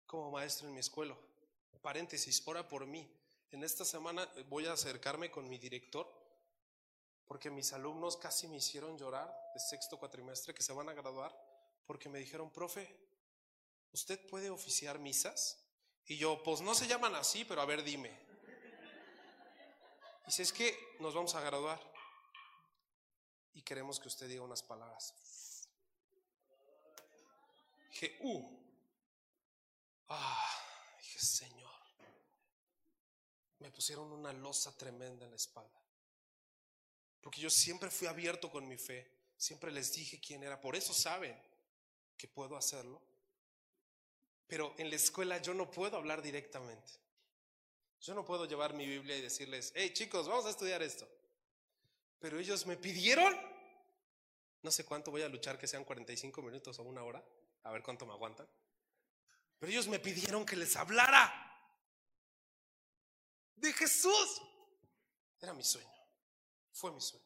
como 0.06 0.32
maestro 0.32 0.68
en 0.68 0.74
mi 0.74 0.80
escuela. 0.80 1.16
Paréntesis, 1.82 2.44
ora 2.46 2.68
por 2.68 2.86
mí. 2.86 3.10
En 3.52 3.64
esta 3.64 3.84
semana 3.84 4.30
voy 4.48 4.66
a 4.66 4.74
acercarme 4.74 5.32
con 5.32 5.50
mi 5.50 5.58
director 5.58 6.08
porque 7.26 7.50
mis 7.50 7.72
alumnos 7.74 8.18
casi 8.18 8.48
me 8.48 8.58
hicieron 8.58 8.98
llorar 8.98 9.34
de 9.54 9.60
sexto 9.60 9.98
cuatrimestre 9.98 10.54
que 10.54 10.62
se 10.62 10.74
van 10.74 10.90
a 10.90 10.94
graduar 10.94 11.34
porque 11.86 12.10
me 12.10 12.20
dijeron, 12.20 12.52
profe, 12.52 12.94
¿usted 13.94 14.20
puede 14.28 14.50
oficiar 14.50 15.00
misas? 15.00 15.58
Y 16.06 16.18
yo, 16.18 16.42
pues 16.44 16.62
no 16.62 16.76
se 16.76 16.88
llaman 16.88 17.16
así, 17.16 17.46
pero 17.46 17.62
a 17.62 17.66
ver, 17.66 17.84
dime. 17.84 18.12
Y 20.28 20.32
si 20.32 20.42
es 20.42 20.54
que 20.54 20.78
nos 21.00 21.14
vamos 21.14 21.34
a 21.36 21.42
graduar 21.42 21.91
y 23.54 23.62
queremos 23.62 24.00
que 24.00 24.08
usted 24.08 24.28
diga 24.28 24.44
unas 24.44 24.64
palabras. 24.64 25.14
Uh, 28.20 28.60
ah, 30.10 30.96
dije, 30.98 31.20
Señor, 31.20 31.72
me 33.60 33.70
pusieron 33.72 34.12
una 34.12 34.34
losa 34.34 34.76
tremenda 34.76 35.26
en 35.26 35.32
la 35.32 35.36
espalda. 35.36 35.80
Porque 37.22 37.42
yo 37.42 37.50
siempre 37.50 37.92
fui 37.92 38.08
abierto 38.08 38.50
con 38.50 38.68
mi 38.68 38.78
fe, 38.78 39.08
siempre 39.38 39.72
les 39.72 39.94
dije 39.94 40.20
quién 40.20 40.42
era, 40.42 40.60
por 40.60 40.76
eso 40.76 40.94
saben 40.94 41.40
que 42.18 42.28
puedo 42.28 42.58
hacerlo. 42.58 43.02
Pero 44.48 44.74
en 44.78 44.90
la 44.90 44.96
escuela 44.96 45.38
yo 45.38 45.54
no 45.54 45.70
puedo 45.70 45.98
hablar 45.98 46.22
directamente. 46.22 46.92
Yo 48.02 48.16
no 48.16 48.26
puedo 48.26 48.46
llevar 48.46 48.74
mi 48.74 48.88
Biblia 48.88 49.16
y 49.16 49.22
decirles, 49.22 49.72
hey 49.76 49.94
chicos, 49.94 50.28
vamos 50.28 50.46
a 50.48 50.50
estudiar 50.50 50.82
esto. 50.82 51.08
Pero 52.22 52.40
ellos 52.40 52.68
me 52.68 52.78
pidieron, 52.78 53.36
no 54.62 54.72
sé 54.72 54.86
cuánto 54.86 55.10
voy 55.10 55.24
a 55.24 55.28
luchar, 55.28 55.58
que 55.58 55.68
sean 55.68 55.84
45 55.84 56.42
minutos 56.44 56.78
o 56.78 56.84
una 56.84 57.04
hora, 57.04 57.22
a 57.64 57.72
ver 57.72 57.82
cuánto 57.82 58.06
me 58.06 58.14
aguantan. 58.14 58.48
Pero 59.58 59.72
ellos 59.72 59.88
me 59.88 60.00
pidieron 60.00 60.46
que 60.46 60.56
les 60.56 60.76
hablara 60.76 61.34
de 63.56 63.74
Jesús. 63.74 64.42
Era 65.42 65.54
mi 65.54 65.64
sueño, 65.64 65.90
fue 66.72 66.92
mi 66.92 67.02
sueño. 67.02 67.26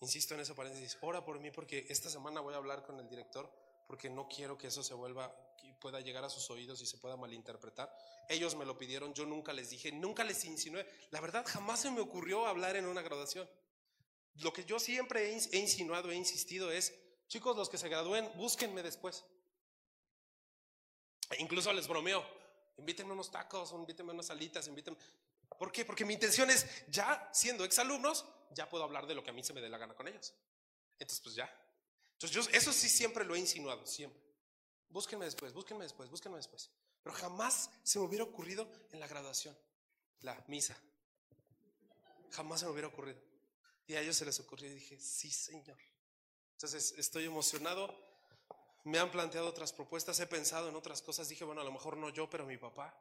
Insisto 0.00 0.34
en 0.34 0.40
ese 0.40 0.54
paréntesis, 0.54 0.96
ora 1.00 1.24
por 1.24 1.40
mí 1.40 1.50
porque 1.50 1.86
esta 1.88 2.08
semana 2.08 2.40
voy 2.40 2.54
a 2.54 2.58
hablar 2.58 2.84
con 2.84 2.98
el 3.00 3.08
director 3.08 3.52
porque 3.86 4.10
no 4.10 4.28
quiero 4.28 4.56
que 4.56 4.68
eso 4.68 4.82
se 4.82 4.94
vuelva, 4.94 5.34
y 5.62 5.72
pueda 5.74 6.00
llegar 6.00 6.24
a 6.24 6.30
sus 6.30 6.50
oídos 6.50 6.80
y 6.82 6.86
se 6.86 6.98
pueda 6.98 7.16
malinterpretar. 7.16 7.94
Ellos 8.28 8.56
me 8.56 8.64
lo 8.64 8.76
pidieron, 8.76 9.14
yo 9.14 9.24
nunca 9.26 9.52
les 9.52 9.70
dije, 9.70 9.92
nunca 9.92 10.24
les 10.24 10.44
insinué. 10.44 10.86
La 11.10 11.20
verdad, 11.20 11.44
jamás 11.46 11.80
se 11.80 11.90
me 11.90 12.00
ocurrió 12.00 12.46
hablar 12.46 12.76
en 12.76 12.86
una 12.86 13.02
graduación. 13.02 13.48
Lo 14.36 14.52
que 14.52 14.64
yo 14.64 14.78
siempre 14.78 15.30
he 15.30 15.58
insinuado, 15.58 16.10
he 16.10 16.16
insistido 16.16 16.70
es, 16.70 16.94
chicos, 17.28 17.56
los 17.56 17.68
que 17.68 17.78
se 17.78 17.88
gradúen, 17.88 18.30
búsquenme 18.36 18.82
después. 18.82 19.24
E 21.30 21.40
incluso 21.40 21.72
les 21.72 21.86
bromeo, 21.86 22.24
invítenme 22.78 23.12
unos 23.12 23.30
tacos, 23.30 23.72
invítenme 23.72 24.12
unas 24.12 24.26
salitas, 24.26 24.66
invítenme. 24.66 24.98
¿Por 25.58 25.70
qué? 25.70 25.84
Porque 25.84 26.04
mi 26.04 26.14
intención 26.14 26.50
es, 26.50 26.66
ya 26.88 27.30
siendo 27.32 27.64
exalumnos, 27.64 28.24
ya 28.50 28.68
puedo 28.68 28.84
hablar 28.84 29.06
de 29.06 29.14
lo 29.14 29.22
que 29.22 29.30
a 29.30 29.32
mí 29.32 29.44
se 29.44 29.52
me 29.52 29.60
dé 29.60 29.68
la 29.68 29.78
gana 29.78 29.94
con 29.94 30.08
ellos. 30.08 30.34
Entonces, 30.98 31.20
pues 31.20 31.34
ya. 31.34 31.61
Entonces, 32.22 32.54
eso 32.54 32.72
sí 32.72 32.88
siempre 32.88 33.24
lo 33.24 33.34
he 33.34 33.38
insinuado, 33.38 33.86
siempre. 33.86 34.20
Búsquenme 34.88 35.24
después, 35.24 35.52
búsquenme 35.52 35.84
después, 35.84 36.10
búsquenme 36.10 36.36
después. 36.36 36.70
Pero 37.02 37.16
jamás 37.16 37.70
se 37.82 37.98
me 37.98 38.04
hubiera 38.04 38.24
ocurrido 38.24 38.70
en 38.92 39.00
la 39.00 39.08
graduación, 39.08 39.56
la 40.20 40.42
misa. 40.48 40.76
Jamás 42.30 42.60
se 42.60 42.66
me 42.66 42.72
hubiera 42.72 42.88
ocurrido. 42.88 43.18
Y 43.86 43.94
a 43.94 44.00
ellos 44.00 44.16
se 44.16 44.24
les 44.24 44.38
ocurrió 44.40 44.70
y 44.70 44.74
dije, 44.74 45.00
sí, 45.00 45.30
Señor. 45.30 45.78
Entonces 46.52 46.94
estoy 46.96 47.24
emocionado. 47.24 47.92
Me 48.84 48.98
han 48.98 49.10
planteado 49.10 49.48
otras 49.48 49.72
propuestas, 49.72 50.20
he 50.20 50.26
pensado 50.26 50.68
en 50.68 50.76
otras 50.76 51.02
cosas. 51.02 51.28
Dije, 51.28 51.44
bueno, 51.44 51.60
a 51.60 51.64
lo 51.64 51.72
mejor 51.72 51.96
no 51.96 52.10
yo, 52.10 52.28
pero 52.28 52.46
mi 52.46 52.56
papá. 52.56 52.94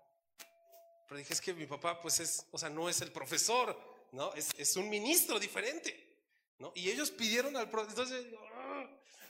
Pero 1.08 1.18
dije, 1.18 1.34
es 1.34 1.42
que 1.42 1.54
mi 1.54 1.66
papá, 1.66 2.02
pues 2.02 2.20
es, 2.20 2.48
o 2.52 2.58
sea, 2.58 2.70
no 2.70 2.88
es 2.90 3.02
el 3.02 3.12
profesor, 3.12 3.78
¿no? 4.14 4.34
Es, 4.34 4.76
un 4.78 4.90
ministro 4.90 5.40
diferente, 5.40 6.18
¿no? 6.58 6.72
Y 6.74 6.90
ellos 6.90 7.12
pidieron 7.12 7.56
al 7.58 7.70
profesor. 7.70 8.06
Entonces. 8.06 8.34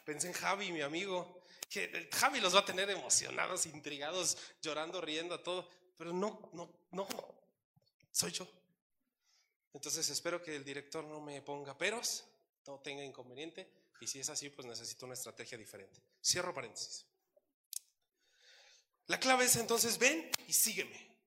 Pensé 0.03 0.27
en 0.27 0.33
Javi, 0.33 0.71
mi 0.71 0.81
amigo 0.81 1.41
que 1.71 2.09
Javi 2.11 2.41
los 2.41 2.53
va 2.53 2.59
a 2.59 2.65
tener 2.65 2.89
emocionados, 2.89 3.65
intrigados, 3.65 4.37
llorando, 4.61 4.99
riendo, 4.99 5.35
a 5.35 5.41
todo. 5.41 5.69
Pero 5.97 6.11
no, 6.11 6.49
no, 6.51 6.69
no, 6.91 7.07
soy 8.11 8.31
yo. 8.31 8.45
Entonces 9.73 10.09
espero 10.09 10.43
que 10.43 10.53
el 10.53 10.65
director 10.65 11.01
no 11.05 11.21
me 11.21 11.41
ponga 11.41 11.77
peros, 11.77 12.25
no 12.67 12.79
tenga 12.79 13.05
inconveniente. 13.05 13.71
Y 14.01 14.07
si 14.07 14.19
es 14.19 14.29
así, 14.29 14.49
pues 14.49 14.67
necesito 14.67 15.05
una 15.05 15.13
estrategia 15.13 15.57
diferente. 15.57 16.01
Cierro 16.21 16.53
paréntesis. 16.53 17.05
La 19.07 19.17
clave 19.17 19.45
es 19.45 19.55
entonces, 19.55 19.97
ven 19.97 20.29
y 20.47 20.53
sígueme. 20.53 21.17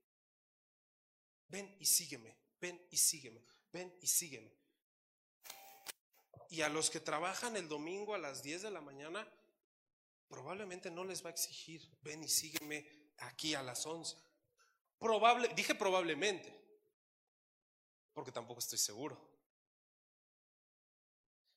Ven 1.48 1.74
y 1.80 1.86
sígueme. 1.86 2.36
Ven 2.60 2.86
y 2.90 2.96
sígueme. 2.98 3.42
Ven 3.72 3.96
y 4.02 4.06
sígueme. 4.06 4.52
Y 6.50 6.62
a 6.62 6.68
los 6.68 6.90
que 6.90 7.00
trabajan 7.00 7.56
el 7.56 7.68
domingo 7.68 8.14
a 8.14 8.18
las 8.18 8.42
10 8.42 8.62
de 8.62 8.70
la 8.70 8.80
mañana, 8.80 9.26
probablemente 10.28 10.90
no 10.90 11.04
les 11.04 11.24
va 11.24 11.28
a 11.28 11.32
exigir, 11.32 11.82
ven 12.02 12.22
y 12.22 12.28
sígueme 12.28 12.88
aquí 13.18 13.54
a 13.54 13.62
las 13.62 13.84
11. 13.86 14.16
Probable, 14.98 15.48
dije 15.54 15.74
probablemente, 15.74 16.54
porque 18.12 18.32
tampoco 18.32 18.60
estoy 18.60 18.78
seguro. 18.78 19.20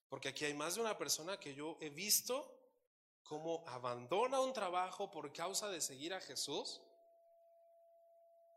Porque 0.10 0.30
aquí 0.30 0.46
hay 0.46 0.54
más 0.54 0.76
de 0.76 0.82
una 0.82 0.98
persona 0.98 1.40
que 1.40 1.54
yo 1.54 1.78
he 1.82 1.90
visto 1.90 2.54
cómo 3.24 3.64
abandona 3.68 4.40
un 4.40 4.54
trabajo 4.54 5.12
por 5.12 5.34
causa 5.34 5.70
de 5.70 5.82
seguir 5.82 6.14
a 6.14 6.22
Jesús 6.22 6.82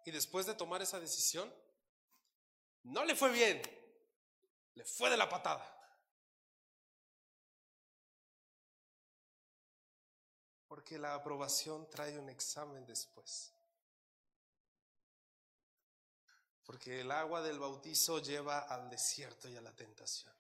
y 0.04 0.10
después 0.10 0.46
de 0.46 0.54
tomar 0.54 0.80
esa 0.80 1.00
decisión, 1.00 1.52
no 2.84 3.04
le 3.04 3.14
fue 3.14 3.30
bien, 3.30 3.60
le 4.74 4.84
fue 4.84 5.10
de 5.10 5.16
la 5.16 5.28
patada. 5.28 5.79
Porque 10.80 10.98
la 10.98 11.12
aprobación 11.12 11.90
trae 11.90 12.18
un 12.18 12.30
examen 12.30 12.86
después. 12.86 13.52
Porque 16.64 17.02
el 17.02 17.10
agua 17.10 17.42
del 17.42 17.58
bautizo 17.58 18.18
lleva 18.18 18.60
al 18.60 18.88
desierto 18.88 19.46
y 19.46 19.56
a 19.58 19.60
la 19.60 19.76
tentación. 19.76 20.32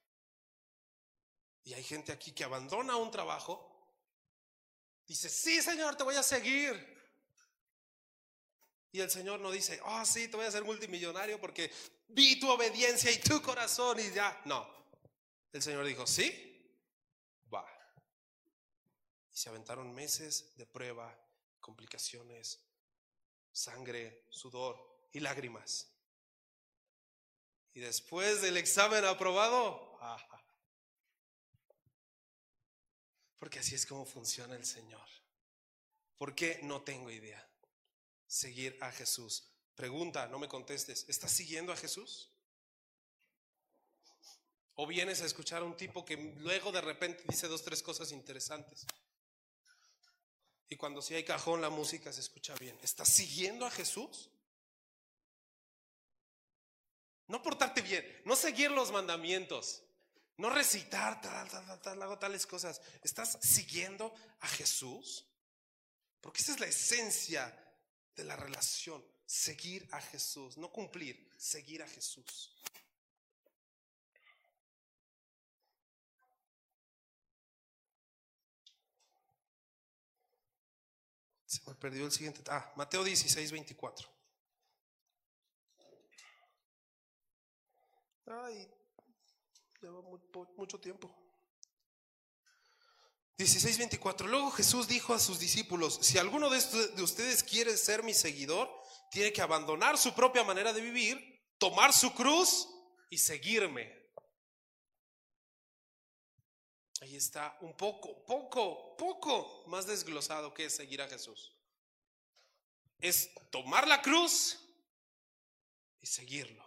Y 1.64 1.74
hay 1.74 1.84
gente 1.84 2.10
aquí 2.10 2.32
que 2.32 2.42
abandona 2.42 2.96
un 2.96 3.10
trabajo, 3.10 3.70
dice, 5.06 5.28
sí 5.28 5.60
Señor, 5.60 5.94
te 5.96 6.04
voy 6.04 6.16
a 6.16 6.22
seguir. 6.22 6.74
Y 8.92 9.00
el 9.00 9.10
Señor 9.10 9.40
no 9.40 9.50
dice, 9.50 9.78
oh 9.84 10.06
sí, 10.06 10.28
te 10.28 10.38
voy 10.38 10.46
a 10.46 10.48
hacer 10.48 10.64
multimillonario 10.64 11.38
porque 11.38 11.70
vi 12.08 12.40
tu 12.40 12.48
obediencia 12.48 13.10
y 13.10 13.20
tu 13.20 13.42
corazón 13.42 14.00
y 14.00 14.10
ya. 14.10 14.40
No. 14.46 14.66
El 15.52 15.60
Señor 15.60 15.84
dijo, 15.84 16.06
sí. 16.06 16.49
Y 19.32 19.36
se 19.36 19.48
aventaron 19.48 19.94
meses 19.94 20.56
de 20.56 20.66
prueba, 20.66 21.16
complicaciones, 21.60 22.60
sangre, 23.52 24.26
sudor 24.30 25.08
y 25.12 25.20
lágrimas. 25.20 25.92
Y 27.72 27.80
después 27.80 28.42
del 28.42 28.56
examen 28.56 29.04
aprobado, 29.04 29.98
porque 33.38 33.58
así 33.58 33.74
es 33.74 33.86
como 33.86 34.04
funciona 34.04 34.54
el 34.54 34.66
Señor. 34.66 35.06
¿Por 36.18 36.34
qué? 36.34 36.60
No 36.62 36.82
tengo 36.82 37.10
idea. 37.10 37.48
Seguir 38.26 38.76
a 38.82 38.92
Jesús. 38.92 39.50
Pregunta, 39.74 40.28
no 40.28 40.38
me 40.38 40.48
contestes. 40.48 41.06
¿Estás 41.08 41.32
siguiendo 41.32 41.72
a 41.72 41.76
Jesús? 41.76 42.30
¿O 44.74 44.86
vienes 44.86 45.22
a 45.22 45.26
escuchar 45.26 45.62
a 45.62 45.64
un 45.64 45.76
tipo 45.76 46.04
que 46.04 46.16
luego 46.38 46.72
de 46.72 46.80
repente 46.80 47.24
dice 47.28 47.48
dos, 47.48 47.62
tres 47.62 47.82
cosas 47.82 48.12
interesantes? 48.12 48.86
Y 50.70 50.76
cuando 50.76 51.02
sí 51.02 51.14
hay 51.14 51.24
cajón, 51.24 51.60
la 51.60 51.68
música 51.68 52.12
se 52.12 52.20
escucha 52.20 52.54
bien. 52.54 52.78
¿Estás 52.80 53.08
siguiendo 53.08 53.66
a 53.66 53.70
Jesús? 53.70 54.30
No 57.26 57.42
portarte 57.42 57.82
bien, 57.82 58.04
no 58.24 58.36
seguir 58.36 58.70
los 58.70 58.92
mandamientos, 58.92 59.82
no 60.36 60.48
recitar 60.48 61.20
tal, 61.20 61.48
tal, 61.48 61.80
tal, 61.80 62.02
hago 62.02 62.18
tales 62.18 62.46
cosas. 62.46 62.80
¿Estás 63.02 63.38
siguiendo 63.42 64.14
a 64.40 64.48
Jesús? 64.48 65.26
Porque 66.20 66.40
esa 66.40 66.52
es 66.52 66.60
la 66.60 66.66
esencia 66.66 67.52
de 68.14 68.24
la 68.24 68.36
relación, 68.36 69.04
seguir 69.26 69.88
a 69.90 70.00
Jesús, 70.00 70.56
no 70.56 70.70
cumplir, 70.70 71.28
seguir 71.36 71.82
a 71.82 71.88
Jesús. 71.88 72.54
Se 81.50 81.60
me 81.66 81.74
perdió 81.74 82.04
el 82.04 82.12
siguiente. 82.12 82.44
Ah, 82.48 82.72
Mateo 82.76 83.02
16, 83.02 83.50
24. 83.50 84.08
Ay, 88.26 88.72
lleva 89.82 90.00
mucho 90.56 90.78
tiempo. 90.78 91.12
16:24. 93.36 94.28
Luego 94.28 94.52
Jesús 94.52 94.86
dijo 94.86 95.12
a 95.12 95.18
sus 95.18 95.40
discípulos, 95.40 95.98
si 96.02 96.18
alguno 96.18 96.50
de 96.50 97.02
ustedes 97.02 97.42
quiere 97.42 97.76
ser 97.76 98.04
mi 98.04 98.14
seguidor, 98.14 98.70
tiene 99.10 99.32
que 99.32 99.42
abandonar 99.42 99.98
su 99.98 100.14
propia 100.14 100.44
manera 100.44 100.72
de 100.72 100.80
vivir, 100.80 101.18
tomar 101.58 101.92
su 101.92 102.14
cruz 102.14 102.68
y 103.10 103.18
seguirme. 103.18 103.99
Ahí 107.00 107.16
está 107.16 107.56
un 107.62 107.74
poco, 107.74 108.24
poco, 108.24 108.96
poco 108.96 109.64
más 109.66 109.86
desglosado 109.86 110.52
que 110.52 110.66
es 110.66 110.76
seguir 110.76 111.00
a 111.00 111.08
Jesús. 111.08 111.54
Es 113.00 113.30
tomar 113.50 113.88
la 113.88 114.02
cruz 114.02 114.58
y 116.02 116.06
seguirlo. 116.06 116.64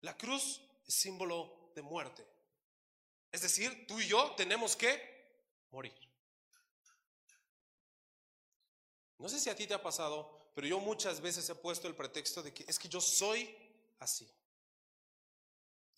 La 0.00 0.16
cruz 0.16 0.60
es 0.86 0.94
símbolo 0.94 1.72
de 1.74 1.82
muerte. 1.82 2.24
Es 3.32 3.42
decir, 3.42 3.86
tú 3.88 4.00
y 4.00 4.06
yo 4.06 4.32
tenemos 4.36 4.76
que 4.76 5.66
morir. 5.70 5.92
No 9.18 9.28
sé 9.28 9.40
si 9.40 9.50
a 9.50 9.56
ti 9.56 9.66
te 9.66 9.74
ha 9.74 9.82
pasado, 9.82 10.50
pero 10.54 10.66
yo 10.66 10.78
muchas 10.78 11.20
veces 11.20 11.48
he 11.48 11.54
puesto 11.54 11.88
el 11.88 11.96
pretexto 11.96 12.42
de 12.42 12.52
que 12.52 12.64
es 12.68 12.78
que 12.78 12.88
yo 12.88 13.00
soy 13.00 13.56
así. 13.98 14.28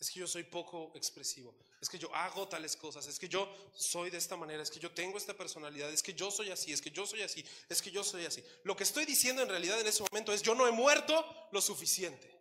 Es 0.05 0.11
que 0.11 0.21
yo 0.21 0.27
soy 0.27 0.43
poco 0.43 0.93
expresivo. 0.95 1.55
Es 1.81 1.89
que 1.89 1.99
yo 1.99 2.15
hago 2.15 2.47
tales 2.47 2.77
cosas. 2.77 3.07
Es 3.07 3.19
que 3.19 3.27
yo 3.27 3.51
soy 3.75 4.11
de 4.11 4.19
esta 4.19 4.37
manera. 4.37 4.63
Es 4.63 4.71
que 4.71 4.79
yo 4.79 4.91
tengo 4.91 5.17
esta 5.17 5.33
personalidad. 5.33 5.89
Es 5.91 6.03
que 6.03 6.13
yo 6.13 6.31
soy 6.31 6.51
así. 6.51 6.75
Es 6.75 6.83
que 6.83 6.91
yo 6.91 7.07
soy 7.07 7.23
así. 7.23 7.43
Es 7.71 7.81
que 7.81 7.91
yo 7.91 8.05
soy 8.05 8.27
así. 8.27 8.45
Lo 8.65 8.77
que 8.77 8.83
estoy 8.83 9.07
diciendo 9.07 9.41
en 9.41 9.49
realidad 9.49 9.81
en 9.81 9.87
ese 9.87 10.03
momento 10.03 10.35
es 10.35 10.43
yo 10.43 10.55
no 10.55 10.69
he 10.69 10.73
muerto 10.73 11.25
lo 11.53 11.61
suficiente. 11.63 12.39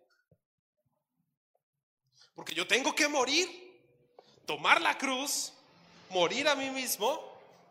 Porque 2.34 2.54
yo 2.54 2.68
tengo 2.68 2.94
que 2.94 3.08
morir, 3.08 3.48
tomar 4.44 4.82
la 4.82 4.98
cruz, 4.98 5.54
morir 6.10 6.46
a 6.48 6.54
mí 6.54 6.68
mismo 6.68 7.18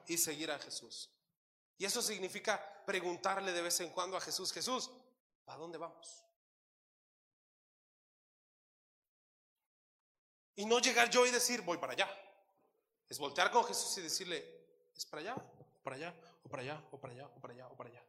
y 0.07 0.17
seguir 0.17 0.49
a 0.49 0.57
Jesús. 0.57 1.11
Y 1.77 1.85
eso 1.85 2.01
significa 2.01 2.83
preguntarle 2.87 3.51
de 3.51 3.61
vez 3.61 3.79
en 3.79 3.91
cuando 3.91 4.17
a 4.17 4.21
Jesús, 4.21 4.51
Jesús, 4.51 4.89
¿a 5.45 5.55
dónde 5.55 5.77
vamos? 5.77 6.22
Y 10.55 10.65
no 10.65 10.79
llegar 10.79 11.09
yo 11.09 11.25
y 11.25 11.31
decir, 11.31 11.61
voy 11.61 11.77
para 11.77 11.93
allá. 11.93 12.09
Es 13.09 13.17
voltear 13.17 13.51
con 13.51 13.63
Jesús 13.65 13.97
y 13.97 14.01
decirle, 14.01 14.45
¿es 14.95 15.05
para 15.05 15.21
allá? 15.21 15.35
¿O 15.35 15.83
para 15.83 15.95
allá? 15.95 16.15
¿O 16.43 16.49
para 16.49 16.63
allá? 16.63 16.83
¿O 16.91 16.99
para 16.99 17.13
allá? 17.13 17.27
¿O 17.27 17.39
para 17.39 17.53
allá? 17.53 17.67
¿O 17.67 17.75
para 17.75 17.89
allá? 17.89 18.03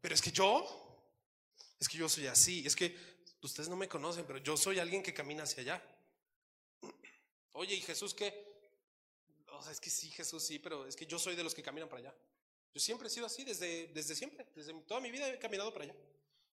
Pero 0.00 0.14
es 0.14 0.22
que 0.22 0.30
yo, 0.30 0.64
es 1.80 1.88
que 1.88 1.98
yo 1.98 2.08
soy 2.08 2.26
así, 2.26 2.66
es 2.66 2.76
que 2.76 2.96
ustedes 3.42 3.68
no 3.68 3.76
me 3.76 3.88
conocen, 3.88 4.24
pero 4.26 4.38
yo 4.38 4.56
soy 4.56 4.78
alguien 4.78 5.02
que 5.02 5.12
camina 5.12 5.42
hacia 5.42 5.62
allá. 5.62 5.82
Oye, 7.52 7.74
¿y 7.74 7.80
Jesús 7.80 8.14
qué? 8.14 8.46
O 9.52 9.62
sea, 9.62 9.72
es 9.72 9.80
que 9.80 9.90
sí, 9.90 10.10
Jesús 10.10 10.44
sí, 10.44 10.58
pero 10.58 10.86
es 10.86 10.94
que 10.94 11.06
yo 11.06 11.18
soy 11.18 11.34
de 11.34 11.42
los 11.42 11.54
que 11.54 11.62
caminan 11.62 11.88
para 11.88 12.00
allá. 12.00 12.14
Yo 12.72 12.80
siempre 12.80 13.08
he 13.08 13.10
sido 13.10 13.26
así, 13.26 13.44
desde, 13.44 13.88
desde 13.88 14.14
siempre, 14.14 14.46
desde 14.54 14.72
toda 14.82 15.00
mi 15.00 15.10
vida 15.10 15.28
he 15.28 15.38
caminado 15.38 15.72
para 15.72 15.84
allá. 15.84 15.94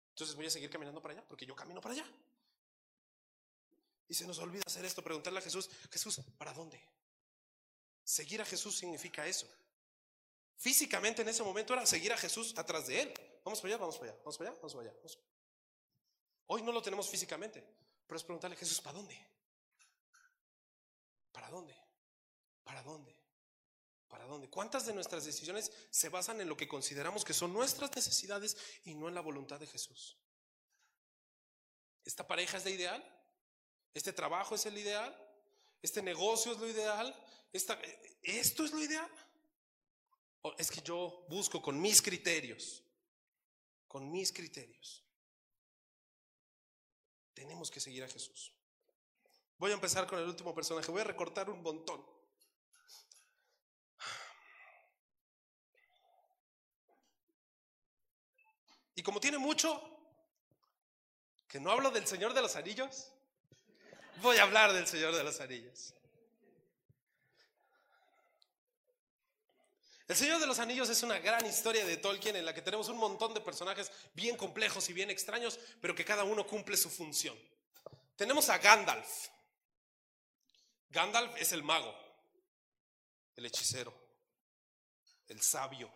Entonces 0.09 0.35
voy 0.35 0.45
a 0.45 0.49
seguir 0.49 0.69
caminando 0.69 1.01
para 1.01 1.13
allá, 1.13 1.23
porque 1.27 1.45
yo 1.45 1.55
camino 1.55 1.81
para 1.81 1.93
allá. 1.93 2.05
Y 4.07 4.13
se 4.13 4.27
nos 4.27 4.37
olvida 4.39 4.63
hacer 4.65 4.85
esto, 4.85 5.01
preguntarle 5.03 5.39
a 5.39 5.41
Jesús, 5.41 5.69
Jesús, 5.91 6.21
¿para 6.37 6.53
dónde? 6.53 6.79
Seguir 8.03 8.41
a 8.41 8.45
Jesús 8.45 8.77
significa 8.77 9.25
eso. 9.25 9.47
Físicamente 10.57 11.23
en 11.23 11.29
ese 11.29 11.43
momento 11.43 11.73
era 11.73 11.85
seguir 11.85 12.13
a 12.13 12.17
Jesús 12.17 12.53
atrás 12.57 12.87
de 12.87 13.01
él. 13.01 13.13
Vamos 13.43 13.59
para 13.59 13.73
allá, 13.73 13.81
vamos 13.81 13.97
para 13.97 14.11
allá, 14.11 14.19
vamos 14.19 14.37
para 14.37 14.49
allá, 14.49 14.57
vamos 14.59 14.73
para 14.73 14.89
allá. 14.89 14.99
Hoy 16.47 16.61
no 16.61 16.71
lo 16.71 16.81
tenemos 16.81 17.09
físicamente, 17.09 17.63
pero 18.05 18.17
es 18.17 18.23
preguntarle 18.23 18.55
a 18.55 18.59
Jesús, 18.59 18.79
¿para 18.79 18.97
dónde? 18.97 19.19
¿Para 21.31 21.49
dónde? 21.49 21.75
¿Para 22.63 22.83
dónde? 22.83 23.15
¿Para 24.07 24.25
dónde? 24.25 24.49
¿Cuántas 24.49 24.85
de 24.85 24.93
nuestras 24.93 25.25
decisiones 25.25 25.71
se 25.89 26.09
basan 26.09 26.39
en 26.39 26.47
lo 26.47 26.55
que 26.55 26.67
consideramos 26.67 27.25
que 27.25 27.33
son 27.33 27.51
nuestras 27.51 27.93
necesidades 27.95 28.55
y 28.85 28.93
no 28.93 29.09
en 29.09 29.15
la 29.15 29.21
voluntad 29.21 29.59
de 29.59 29.67
Jesús? 29.67 30.17
¿Esta 32.03 32.25
pareja 32.27 32.57
es 32.57 32.65
la 32.65 32.69
ideal? 32.69 33.14
¿Este 33.95 34.11
trabajo 34.11 34.55
es 34.55 34.65
el 34.65 34.77
ideal? 34.77 35.17
¿Este 35.81 36.03
negocio 36.03 36.51
es 36.51 36.59
lo 36.59 36.67
ideal? 36.69 37.15
¿Esto 37.53 38.65
es 38.65 38.71
lo 38.71 38.79
ideal? 38.79 39.09
¿O 40.41 40.53
es 40.57 40.69
que 40.69 40.81
yo 40.81 41.25
busco 41.29 41.61
con 41.61 41.79
mis 41.81 42.01
criterios? 42.01 42.83
Con 43.87 44.11
mis 44.11 44.33
criterios. 44.33 45.01
Tenemos 47.33 47.71
que 47.71 47.79
seguir 47.79 48.03
a 48.03 48.09
Jesús. 48.09 48.51
Voy 49.57 49.71
a 49.71 49.75
empezar 49.75 50.05
con 50.05 50.19
el 50.19 50.25
último 50.25 50.53
personaje. 50.53 50.91
Voy 50.91 50.99
a 50.99 51.05
recortar 51.05 51.49
un 51.49 51.61
montón. 51.61 52.05
Y 58.93 59.03
como 59.03 59.21
tiene 59.21 59.37
mucho, 59.37 59.81
que 61.47 61.61
no 61.61 61.71
hablo 61.71 61.91
del 61.91 62.05
Señor 62.05 62.33
de 62.33 62.41
los 62.41 62.57
Anillos, 62.57 63.14
voy 64.21 64.37
a 64.37 64.43
hablar 64.43 64.73
del 64.73 64.87
Señor 64.87 65.15
de 65.15 65.23
los 65.23 65.39
Anillos. 65.39 65.93
El 70.07 70.15
Señor 70.15 70.39
de 70.39 70.45
los 70.45 70.59
Anillos 70.59 70.87
es 70.89 71.01
una 71.01 71.17
gran 71.17 71.43
historia 71.45 71.83
de 71.83 71.97
Tolkien 71.97 72.35
en 72.35 72.45
la 72.45 72.53
que 72.53 72.61
tenemos 72.61 72.89
un 72.89 72.97
montón 72.97 73.33
de 73.33 73.41
personajes 73.41 73.91
bien 74.13 74.37
complejos 74.37 74.87
y 74.89 74.93
bien 74.93 75.09
extraños, 75.09 75.59
pero 75.81 75.95
que 75.95 76.05
cada 76.05 76.23
uno 76.23 76.45
cumple 76.45 76.77
su 76.77 76.91
función. 76.91 77.35
Tenemos 78.15 78.49
a 78.49 78.59
Gandalf. 78.59 79.29
Gandalf 80.89 81.35
es 81.37 81.51
el 81.51 81.63
mago, 81.63 81.93
el 83.35 83.47
hechicero, 83.47 83.93
el 85.27 85.41
sabio, 85.41 85.91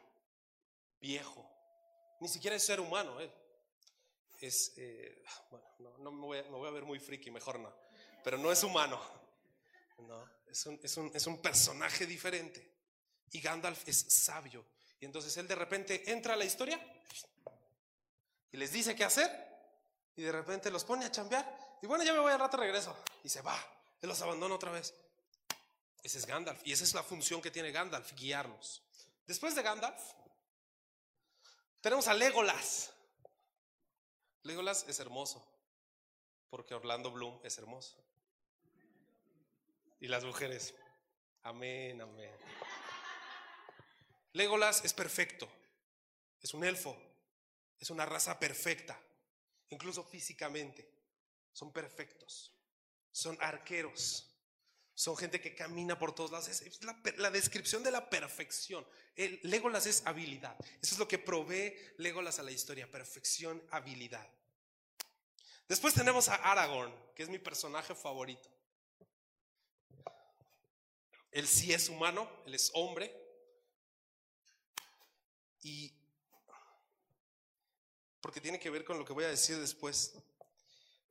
viejo. 0.99 1.47
Ni 2.19 2.27
siquiera 2.27 2.55
es 2.55 2.65
ser 2.65 2.79
humano, 2.79 3.19
él. 3.19 3.31
Es, 4.41 4.73
eh, 4.77 5.23
bueno, 5.51 5.97
no, 5.99 6.11
me, 6.11 6.41
voy 6.41 6.67
a, 6.67 6.71
ver 6.71 6.83
muy 6.83 6.99
friki, 6.99 7.29
mejor 7.29 7.59
no. 7.59 7.73
Pero 8.23 8.37
no 8.37 8.51
es 8.51 8.63
humano. 8.63 8.99
No, 9.99 10.29
es 10.47 10.65
un, 10.65 10.79
es 10.81 10.97
un, 10.97 11.11
es 11.13 11.27
un 11.27 11.41
personaje 11.41 12.05
diferente. 12.05 12.69
Y 13.31 13.41
Gandalf 13.41 13.87
es 13.87 14.05
sabio. 14.09 14.65
Y 14.99 15.05
entonces 15.05 15.35
él 15.37 15.47
de 15.47 15.55
repente 15.55 16.11
entra 16.11 16.33
a 16.33 16.37
la 16.37 16.45
historia 16.45 16.79
y 18.51 18.57
les 18.57 18.71
dice 18.71 18.95
qué 18.95 19.03
hacer. 19.03 19.47
Y 20.15 20.23
de 20.23 20.31
repente 20.31 20.71
los 20.71 20.83
pone 20.83 21.05
a 21.05 21.11
chambear. 21.11 21.77
Y 21.81 21.87
bueno, 21.87 22.03
ya 22.03 22.13
me 22.13 22.19
voy 22.19 22.31
al 22.31 22.39
rato 22.39 22.57
regreso. 22.57 22.95
Y 23.23 23.29
se 23.29 23.41
va. 23.41 23.57
Él 24.01 24.09
los 24.09 24.21
abandona 24.21 24.55
otra 24.55 24.71
vez. 24.71 24.93
Ese 26.03 26.17
es 26.17 26.25
Gandalf. 26.25 26.61
Y 26.65 26.73
esa 26.73 26.83
es 26.83 26.93
la 26.93 27.03
función 27.03 27.41
que 27.41 27.51
tiene 27.51 27.71
Gandalf, 27.71 28.13
guiarnos. 28.13 28.81
Después 29.27 29.55
de 29.55 29.61
Gandalf, 29.61 30.01
tenemos 31.81 32.07
a 32.07 32.13
Legolas. 32.13 32.91
Legolas 34.43 34.85
es 34.87 34.99
hermoso. 34.99 35.45
Porque 36.49 36.73
Orlando 36.73 37.11
Bloom 37.11 37.39
es 37.43 37.57
hermoso. 37.57 37.95
Y 39.99 40.07
las 40.07 40.23
mujeres. 40.23 40.73
Amén, 41.43 42.01
amén. 42.01 42.35
Legolas 44.33 44.85
es 44.85 44.93
perfecto, 44.93 45.49
es 46.41 46.53
un 46.53 46.63
elfo, 46.63 46.95
es 47.79 47.89
una 47.89 48.05
raza 48.05 48.39
perfecta, 48.39 48.99
incluso 49.69 50.03
físicamente. 50.03 50.87
Son 51.51 51.73
perfectos, 51.73 52.53
son 53.11 53.37
arqueros, 53.41 54.29
son 54.93 55.17
gente 55.17 55.41
que 55.41 55.55
camina 55.55 55.97
por 55.97 56.13
todos 56.13 56.31
lados. 56.31 56.47
Es, 56.47 56.79
la, 57.17 57.31
descripción 57.31 57.83
de 57.83 57.91
la 57.91 58.09
perfección. 58.09 58.85
Legolas 59.15 59.85
es 59.85 60.05
habilidad. 60.05 60.55
Eso 60.81 60.95
es 60.95 60.99
lo 60.99 61.07
que 61.07 61.17
provee 61.17 61.73
Legolas 61.97 62.39
a 62.39 62.43
la 62.43 62.51
historia, 62.51 62.89
perfección, 62.89 63.63
habilidad. 63.71 64.27
Después 65.67 65.93
tenemos 65.93 66.29
a 66.29 66.35
Aragorn, 66.35 66.93
que 67.15 67.23
es 67.23 67.29
mi 67.29 67.39
personaje 67.39 67.95
favorito. 67.95 68.49
Él 71.31 71.47
sí 71.47 71.73
es 71.73 71.89
humano, 71.89 72.29
él 72.45 72.55
es 72.55 72.71
hombre, 72.73 73.15
y 75.61 75.93
porque 78.21 78.41
tiene 78.41 78.59
que 78.59 78.69
ver 78.69 78.83
con 78.83 78.97
lo 78.97 79.05
que 79.05 79.13
voy 79.13 79.23
a 79.23 79.29
decir 79.29 79.57
después. 79.57 80.13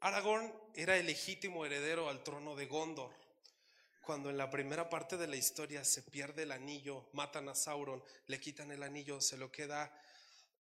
Aragorn 0.01 0.53
era 0.75 0.97
el 0.97 1.07
legítimo 1.07 1.65
heredero 1.67 2.09
al 2.09 2.23
trono 2.23 2.55
de 2.55 2.67
Gondor. 2.67 3.11
Cuando 4.03 4.31
en 4.31 4.39
la 4.39 4.51
primera 4.51 4.89
parte 4.89 5.17
de 5.17 5.27
la 5.27 5.37
historia 5.37 5.85
se 5.85 6.03
pierde 6.03 6.45
el 6.45 6.53
anillo, 6.53 7.09
matan 7.13 7.49
a 7.49 7.55
Sauron, 7.55 8.03
le 8.27 8.41
quitan 8.41 8.71
el 8.71 8.83
anillo, 8.83 9.21
se 9.21 9.37
lo 9.37 9.51
queda 9.51 9.93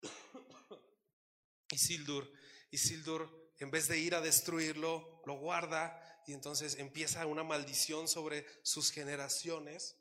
Isildur. 1.71 2.31
Isildur, 2.71 3.53
en 3.59 3.71
vez 3.71 3.89
de 3.89 3.99
ir 3.99 4.15
a 4.15 4.21
destruirlo, 4.21 5.23
lo 5.25 5.35
guarda 5.35 6.12
y 6.27 6.33
entonces 6.33 6.77
empieza 6.77 7.27
una 7.27 7.43
maldición 7.43 8.09
sobre 8.09 8.47
sus 8.63 8.91
generaciones. 8.91 9.97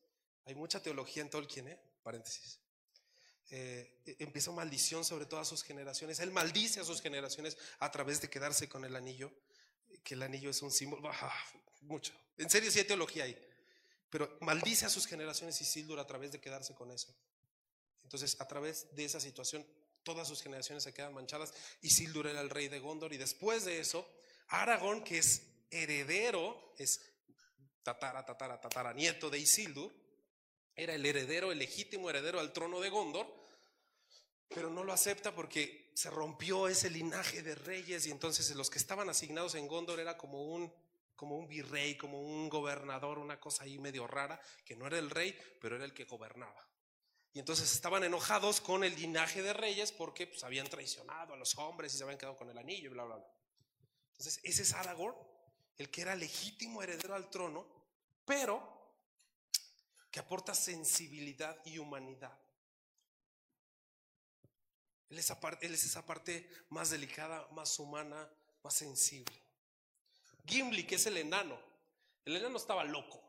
Hay 0.45 0.55
mucha 0.55 0.81
teología 0.81 1.23
en 1.23 1.29
Tolkien, 1.29 1.67
¿eh? 1.67 1.79
Paréntesis. 2.03 2.59
Eh, 3.49 4.01
e-, 4.05 4.15
empieza 4.19 4.51
maldición 4.51 5.03
sobre 5.03 5.25
todas 5.25 5.47
sus 5.47 5.63
generaciones. 5.63 6.19
Él 6.19 6.31
maldice 6.31 6.79
a 6.79 6.83
sus 6.83 7.01
generaciones 7.01 7.57
a 7.79 7.91
través 7.91 8.21
de 8.21 8.29
quedarse 8.29 8.69
con 8.69 8.85
el 8.85 8.95
anillo, 8.95 9.31
que 10.03 10.13
el 10.13 10.23
anillo 10.23 10.49
es 10.49 10.61
un 10.61 10.71
símbolo, 10.71 11.09
ah, 11.09 11.45
mucho. 11.81 12.13
En 12.37 12.49
serio, 12.49 12.71
sí 12.71 12.79
hay 12.79 12.85
teología 12.85 13.25
ahí. 13.25 13.37
Pero 14.09 14.37
maldice 14.41 14.85
a 14.85 14.89
sus 14.89 15.05
generaciones 15.05 15.59
y 15.61 15.65
Sildur 15.65 15.99
a 15.99 16.07
través 16.07 16.31
de 16.31 16.39
quedarse 16.39 16.73
con 16.73 16.91
eso. 16.91 17.13
Entonces, 18.03 18.39
a 18.39 18.47
través 18.47 18.93
de 18.95 19.05
esa 19.05 19.19
situación, 19.19 19.65
todas 20.03 20.27
sus 20.27 20.41
generaciones 20.41 20.83
se 20.83 20.93
quedan 20.93 21.13
manchadas 21.13 21.53
y 21.81 21.89
Sildur 21.89 22.27
era 22.27 22.41
el 22.41 22.49
rey 22.49 22.67
de 22.67 22.79
Gondor. 22.79 23.13
Y 23.13 23.17
después 23.17 23.65
de 23.65 23.79
eso, 23.79 24.07
Aragón, 24.47 25.03
que 25.03 25.17
es 25.17 25.43
heredero, 25.71 26.73
es 26.77 27.01
tatara, 27.81 28.25
tatara, 28.25 28.59
tatara, 28.61 28.93
nieto 28.93 29.29
de 29.29 29.39
Isildur, 29.39 29.91
era 30.75 30.93
el 30.93 31.05
heredero, 31.05 31.51
el 31.51 31.59
legítimo 31.59 32.09
heredero 32.09 32.39
al 32.39 32.53
trono 32.53 32.79
de 32.79 32.89
Gondor, 32.89 33.27
pero 34.47 34.69
no 34.69 34.83
lo 34.83 34.93
acepta 34.93 35.33
porque 35.33 35.91
se 35.95 36.09
rompió 36.09 36.67
ese 36.67 36.89
linaje 36.89 37.41
de 37.41 37.55
reyes 37.55 38.05
y 38.05 38.11
entonces 38.11 38.53
los 38.55 38.69
que 38.69 38.79
estaban 38.79 39.09
asignados 39.09 39.55
en 39.55 39.67
Gondor 39.67 39.99
era 39.99 40.17
como 40.17 40.43
un 40.43 40.71
como 41.21 41.37
un 41.37 41.47
virrey, 41.47 41.95
como 41.97 42.19
un 42.19 42.49
gobernador, 42.49 43.19
una 43.19 43.39
cosa 43.39 43.63
ahí 43.63 43.77
medio 43.77 44.07
rara, 44.07 44.41
que 44.65 44.75
no 44.75 44.87
era 44.87 44.97
el 44.97 45.11
rey, 45.11 45.37
pero 45.61 45.75
era 45.75 45.85
el 45.85 45.93
que 45.93 46.05
gobernaba. 46.05 46.67
Y 47.31 47.37
entonces 47.37 47.71
estaban 47.71 48.03
enojados 48.03 48.59
con 48.59 48.83
el 48.83 48.95
linaje 48.95 49.43
de 49.43 49.53
reyes 49.53 49.91
porque 49.91 50.25
pues, 50.25 50.43
habían 50.43 50.67
traicionado 50.67 51.35
a 51.35 51.37
los 51.37 51.55
hombres 51.59 51.93
y 51.93 51.97
se 51.97 52.03
habían 52.03 52.17
quedado 52.17 52.35
con 52.35 52.49
el 52.49 52.57
anillo 52.57 52.89
y 52.89 52.93
bla, 52.93 53.03
bla, 53.03 53.17
bla. 53.17 53.25
Entonces, 54.13 54.39
ese 54.43 54.63
es 54.63 54.73
Aragorn, 54.73 55.15
el 55.81 55.89
que 55.89 56.01
era 56.01 56.15
legítimo 56.15 56.81
heredero 56.83 57.15
al 57.15 57.29
trono, 57.29 57.65
pero 58.23 58.61
que 60.11 60.19
aporta 60.19 60.53
sensibilidad 60.53 61.57
y 61.65 61.79
humanidad. 61.79 62.37
Él 65.09 65.17
es, 65.17 65.83
esa 65.83 66.05
parte 66.05 66.49
más 66.69 66.89
delicada, 66.89 67.47
más 67.51 67.77
humana, 67.79 68.29
más 68.63 68.73
sensible. 68.73 69.41
Gimli, 70.45 70.85
que 70.85 70.95
es 70.95 71.05
el 71.07 71.17
enano. 71.17 71.59
El 72.23 72.37
enano 72.37 72.57
estaba 72.57 72.83
loco. 72.83 73.21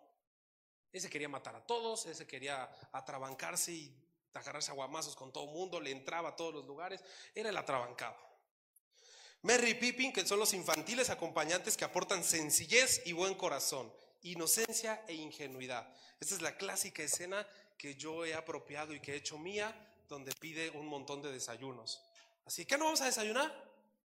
Ese 0.93 1.09
quería 1.09 1.29
matar 1.29 1.57
a 1.57 1.67
todos, 1.67 2.05
ese 2.07 2.27
quería 2.27 2.71
atrabancarse 2.93 3.73
y 3.73 3.97
agarrarse 4.35 4.71
a 4.71 4.75
guamazos 4.75 5.17
con 5.17 5.33
todo 5.33 5.45
el 5.45 5.51
mundo, 5.51 5.81
le 5.81 5.91
entraba 5.91 6.31
a 6.31 6.37
todos 6.37 6.55
los 6.55 6.67
lugares. 6.67 7.03
Era 7.35 7.49
el 7.49 7.57
atrabancado. 7.57 8.32
Merry 9.45 9.75
Pippin, 9.75 10.13
que 10.13 10.25
son 10.25 10.39
los 10.39 10.55
infantiles 10.55 11.11
acompañantes 11.11 11.77
que 11.77 11.85
aportan 11.85 12.23
sencillez 12.23 13.03
y 13.07 13.13
buen 13.13 13.35
corazón, 13.35 13.93
inocencia 14.23 15.05
e 15.09 15.15
ingenuidad. 15.15 15.93
Esta 16.21 16.37
es 16.37 16.43
la 16.43 16.57
clásica 16.57 17.03
escena 17.03 17.45
que 17.77 17.97
yo 17.97 18.25
he 18.25 18.35
apropiado 18.35 18.95
y 18.95 19.01
que 19.01 19.15
he 19.15 19.17
hecho 19.17 19.39
mía 19.39 19.75
donde 20.09 20.31
pide 20.39 20.71
un 20.71 20.87
montón 20.87 21.23
de 21.23 21.33
desayunos. 21.33 22.01
Así 22.47 22.65
que 22.65 22.79
no 22.79 22.85
vamos 22.85 23.01
a 23.01 23.07
desayunar. 23.07 23.53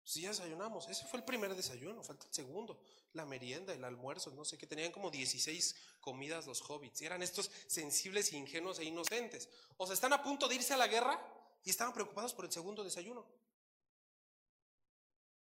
Sí, 0.05 0.27
desayunamos. 0.27 0.87
Ese 0.91 1.07
fue 1.07 1.21
el 1.21 1.25
primer 1.25 1.55
desayuno, 1.55 2.03
falta 2.03 2.27
el 2.27 2.35
segundo. 2.35 2.79
La 3.15 3.25
merienda, 3.25 3.73
el 3.73 3.85
almuerzo, 3.85 4.33
no 4.33 4.45
sé 4.45 4.59
qué. 4.59 4.67
Tenían 4.67 4.93
como 4.93 5.11
16 5.11 5.77
comidas 6.03 6.47
los 6.47 6.61
hobbits. 6.61 7.01
Y 7.01 7.07
eran 7.07 7.23
estos 7.23 7.51
sensibles, 7.69 8.35
ingenuos 8.35 8.81
e 8.81 8.85
inocentes. 8.85 9.49
O 9.79 9.87
sea, 9.87 9.95
están 9.95 10.13
a 10.13 10.23
punto 10.23 10.47
de 10.47 10.57
irse 10.57 10.75
a 10.75 10.77
la 10.77 10.89
guerra 10.89 11.19
y 11.65 11.71
estaban 11.71 11.95
preocupados 11.95 12.35
por 12.35 12.45
el 12.45 12.53
segundo 12.53 12.85
desayuno. 12.85 13.25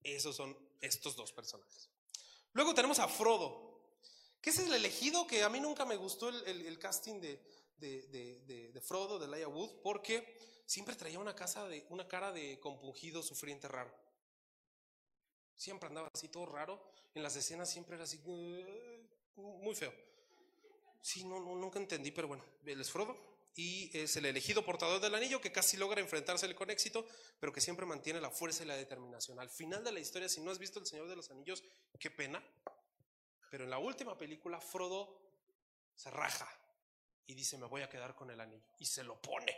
Esos 0.03 0.35
son 0.35 0.57
estos 0.81 1.15
dos 1.15 1.31
personajes. 1.31 1.89
Luego 2.53 2.73
tenemos 2.73 2.99
a 2.99 3.07
Frodo, 3.07 3.97
que 4.41 4.49
es 4.49 4.59
el 4.59 4.73
elegido 4.73 5.25
que 5.25 5.43
a 5.43 5.49
mí 5.49 5.59
nunca 5.59 5.85
me 5.85 5.95
gustó 5.95 6.29
el 6.29 6.79
casting 6.79 7.19
de, 7.19 7.41
de, 7.77 8.81
Frodo, 8.81 9.19
de 9.19 9.27
Laia 9.27 9.47
Wood, 9.47 9.81
porque 9.81 10.37
siempre 10.65 10.95
traía 10.95 11.19
una, 11.19 11.35
casa 11.35 11.67
de, 11.67 11.85
una 11.89 12.07
cara 12.07 12.31
de 12.31 12.59
compungido, 12.59 13.21
sufriente, 13.21 13.67
raro. 13.67 13.93
Siempre 15.55 15.87
andaba 15.87 16.09
así 16.13 16.29
todo 16.29 16.45
raro. 16.45 16.81
En 17.13 17.23
las 17.23 17.35
escenas 17.35 17.69
siempre 17.69 17.95
era 17.95 18.05
así, 18.05 18.19
uh, 18.25 19.41
muy 19.41 19.75
feo. 19.75 19.93
Sí, 21.01 21.25
no, 21.25 21.39
nunca 21.39 21.79
entendí, 21.79 22.11
pero 22.11 22.27
bueno, 22.27 22.43
él 22.65 22.79
es 22.79 22.89
Frodo 22.89 23.32
y 23.55 23.95
es 23.97 24.15
el 24.17 24.25
elegido 24.25 24.65
portador 24.65 24.99
del 24.99 25.15
anillo 25.15 25.39
que 25.39 25.51
casi 25.51 25.77
logra 25.77 26.01
enfrentársele 26.01 26.55
con 26.55 26.69
éxito, 26.69 27.07
pero 27.39 27.53
que 27.53 27.61
siempre 27.61 27.85
mantiene 27.85 28.19
la 28.19 28.31
fuerza 28.31 28.63
y 28.63 28.67
la 28.67 28.75
determinación. 28.75 29.39
Al 29.39 29.49
final 29.49 29.83
de 29.83 29.91
la 29.91 29.99
historia, 29.99 30.27
si 30.27 30.41
no 30.41 30.51
has 30.51 30.59
visto 30.59 30.79
El 30.79 30.87
Señor 30.87 31.07
de 31.07 31.15
los 31.15 31.29
Anillos, 31.29 31.63
qué 31.99 32.09
pena, 32.09 32.43
pero 33.51 33.63
en 33.65 33.69
la 33.69 33.77
última 33.77 34.17
película 34.17 34.59
Frodo 34.59 35.21
se 35.95 36.09
raja, 36.09 36.49
y 37.25 37.35
dice, 37.35 37.57
me 37.57 37.67
voy 37.67 37.81
a 37.81 37.89
quedar 37.89 38.15
con 38.15 38.29
el 38.29 38.39
anillo. 38.39 38.65
Y 38.79 38.85
se 38.85 39.03
lo 39.03 39.21
pone. 39.21 39.55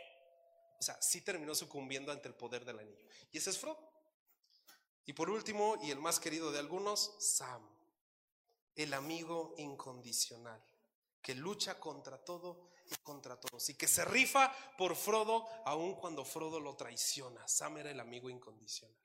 O 0.78 0.82
sea, 0.82 1.00
sí 1.00 1.22
terminó 1.22 1.54
sucumbiendo 1.54 2.12
ante 2.12 2.28
el 2.28 2.34
poder 2.34 2.64
del 2.64 2.78
anillo. 2.78 3.04
Y 3.32 3.38
ese 3.38 3.50
es 3.50 3.58
Frodo. 3.58 3.78
Y 5.04 5.12
por 5.12 5.30
último, 5.30 5.78
y 5.82 5.90
el 5.90 5.98
más 5.98 6.20
querido 6.20 6.52
de 6.52 6.58
algunos, 6.58 7.14
Sam, 7.18 7.62
el 8.74 8.92
amigo 8.92 9.54
incondicional, 9.56 10.62
que 11.26 11.34
lucha 11.34 11.80
contra 11.80 12.24
todo 12.24 12.68
y 12.88 12.94
contra 13.02 13.34
todos, 13.34 13.68
y 13.68 13.74
que 13.74 13.88
se 13.88 14.04
rifa 14.04 14.54
por 14.78 14.94
Frodo 14.94 15.44
aun 15.64 15.96
cuando 15.96 16.24
Frodo 16.24 16.60
lo 16.60 16.76
traiciona. 16.76 17.48
Sam 17.48 17.78
era 17.78 17.90
el 17.90 17.98
amigo 17.98 18.30
incondicional. 18.30 18.96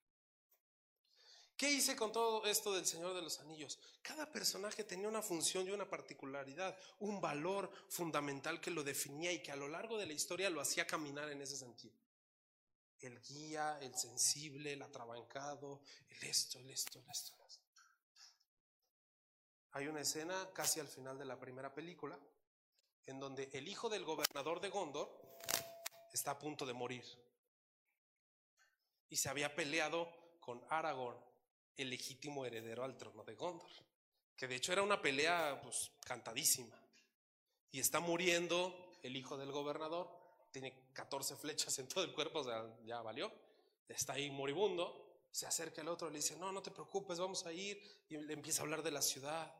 ¿Qué 1.57 1.71
hice 1.71 1.95
con 1.95 2.11
todo 2.11 2.45
esto 2.45 2.73
del 2.73 2.85
Señor 2.85 3.15
de 3.15 3.23
los 3.23 3.39
Anillos? 3.39 3.79
Cada 4.03 4.31
personaje 4.31 4.83
tenía 4.83 5.07
una 5.07 5.23
función 5.23 5.67
y 5.67 5.71
una 5.71 5.89
particularidad, 5.89 6.77
un 6.99 7.19
valor 7.19 7.71
fundamental 7.89 8.61
que 8.61 8.69
lo 8.69 8.83
definía 8.83 9.31
y 9.31 9.41
que 9.41 9.51
a 9.51 9.55
lo 9.55 9.67
largo 9.67 9.97
de 9.97 10.05
la 10.05 10.13
historia 10.13 10.51
lo 10.51 10.61
hacía 10.61 10.85
caminar 10.85 11.31
en 11.31 11.41
ese 11.41 11.57
sentido. 11.57 11.97
El 12.99 13.19
guía, 13.19 13.79
el 13.81 13.97
sensible, 13.97 14.73
el 14.73 14.83
atrabancado, 14.83 15.81
el 16.07 16.23
esto, 16.29 16.59
el 16.59 16.69
esto, 16.69 16.99
el 16.99 17.09
esto. 17.09 17.33
El 17.33 17.47
esto. 17.47 17.60
Hay 19.73 19.87
una 19.87 20.01
escena 20.01 20.49
casi 20.53 20.79
al 20.79 20.87
final 20.87 21.17
de 21.17 21.25
la 21.25 21.39
primera 21.39 21.73
película 21.73 22.17
en 23.05 23.19
donde 23.19 23.49
el 23.53 23.67
hijo 23.67 23.89
del 23.89 24.03
gobernador 24.03 24.59
de 24.59 24.69
Gondor 24.69 25.09
está 26.11 26.31
a 26.31 26.39
punto 26.39 26.65
de 26.65 26.73
morir 26.73 27.03
y 29.09 29.17
se 29.17 29.29
había 29.29 29.53
peleado 29.55 30.09
con 30.39 30.63
Aragorn 30.69 31.17
el 31.77 31.89
legítimo 31.89 32.45
heredero 32.45 32.83
al 32.83 32.97
trono 32.97 33.23
de 33.23 33.35
Gondor. 33.35 33.69
Que 34.35 34.47
de 34.47 34.55
hecho 34.55 34.73
era 34.73 34.81
una 34.81 35.01
pelea 35.01 35.59
pues, 35.61 35.91
cantadísima. 36.05 36.75
Y 37.71 37.79
está 37.79 37.99
muriendo 37.99 38.93
el 39.03 39.15
hijo 39.15 39.37
del 39.37 39.51
gobernador, 39.51 40.09
tiene 40.51 40.91
14 40.93 41.35
flechas 41.35 41.77
en 41.79 41.87
todo 41.87 42.03
el 42.03 42.13
cuerpo, 42.13 42.39
o 42.39 42.43
sea, 42.43 42.65
ya 42.83 43.01
valió. 43.01 43.31
Está 43.87 44.13
ahí 44.13 44.29
moribundo. 44.31 45.07
Se 45.31 45.45
acerca 45.45 45.81
el 45.81 45.87
otro, 45.87 46.09
le 46.09 46.17
dice, 46.17 46.35
no, 46.35 46.51
no 46.51 46.61
te 46.61 46.71
preocupes, 46.71 47.19
vamos 47.19 47.45
a 47.45 47.53
ir. 47.53 47.81
Y 48.09 48.17
le 48.17 48.33
empieza 48.33 48.61
a 48.61 48.63
hablar 48.63 48.83
de 48.83 48.91
la 48.91 49.01
ciudad. 49.01 49.53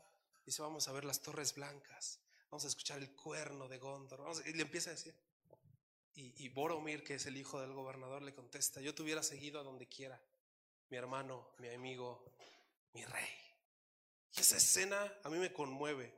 Dice, 0.45 0.61
vamos 0.61 0.87
a 0.87 0.91
ver 0.91 1.05
las 1.05 1.21
torres 1.21 1.53
blancas, 1.53 2.19
vamos 2.49 2.65
a 2.65 2.67
escuchar 2.67 2.99
el 2.99 3.11
cuerno 3.15 3.67
de 3.67 3.77
Gondor. 3.77 4.21
y 4.45 4.53
le 4.53 4.63
empieza 4.63 4.89
a 4.89 4.93
decir. 4.93 5.15
Y, 6.13 6.49
Boromir, 6.49 7.03
que 7.03 7.15
es 7.15 7.25
el 7.25 7.37
hijo 7.37 7.61
del 7.61 7.73
gobernador, 7.73 8.21
le 8.21 8.35
contesta, 8.35 8.81
yo 8.81 8.93
te 8.93 9.01
hubiera 9.01 9.23
seguido 9.23 9.59
a 9.59 9.63
donde 9.63 9.87
quiera 9.87 10.21
mi 10.89 10.97
hermano, 10.97 11.53
mi 11.57 11.69
amigo, 11.69 12.35
mi 12.93 13.05
rey. 13.05 13.29
Y 14.35 14.41
esa 14.41 14.57
escena 14.57 15.19
a 15.23 15.29
mí 15.29 15.37
me 15.37 15.53
conmueve. 15.53 16.13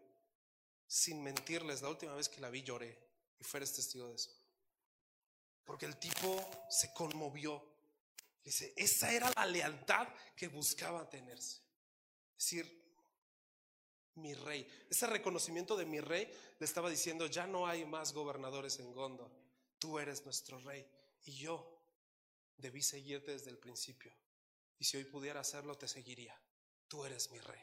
Sin 0.87 1.23
mentirles, 1.23 1.81
la 1.81 1.89
última 1.89 2.15
vez 2.15 2.27
que 2.27 2.41
la 2.41 2.49
vi 2.49 2.63
lloré 2.63 2.99
y 3.39 3.43
Fer 3.43 3.63
es 3.63 3.73
testigo 3.73 4.09
de 4.09 4.15
eso. 4.15 4.31
Porque 5.63 5.85
el 5.85 5.97
tipo 5.97 6.67
se 6.69 6.93
conmovió. 6.93 7.63
Dice, 8.43 8.73
esa 8.75 9.11
era 9.11 9.31
la 9.35 9.45
lealtad 9.45 10.07
que 10.35 10.47
buscaba 10.47 11.09
tenerse. 11.09 11.61
Es 12.37 12.45
decir, 12.45 12.82
mi 14.15 14.33
rey. 14.33 14.67
Ese 14.89 15.07
reconocimiento 15.07 15.75
de 15.75 15.85
mi 15.85 15.99
rey 15.99 16.29
le 16.59 16.65
estaba 16.65 16.89
diciendo, 16.89 17.25
ya 17.27 17.47
no 17.47 17.67
hay 17.67 17.85
más 17.85 18.13
gobernadores 18.13 18.79
en 18.79 18.93
Gondor. 18.93 19.31
Tú 19.79 19.99
eres 19.99 20.23
nuestro 20.25 20.59
rey. 20.59 20.85
Y 21.25 21.33
yo 21.33 21.81
debí 22.57 22.81
seguirte 22.81 23.31
desde 23.31 23.49
el 23.49 23.57
principio. 23.57 24.13
Y 24.79 24.85
si 24.85 24.97
hoy 24.97 25.05
pudiera 25.05 25.39
hacerlo, 25.39 25.77
te 25.77 25.87
seguiría. 25.87 26.39
Tú 26.87 27.05
eres 27.05 27.31
mi 27.31 27.39
rey. 27.39 27.61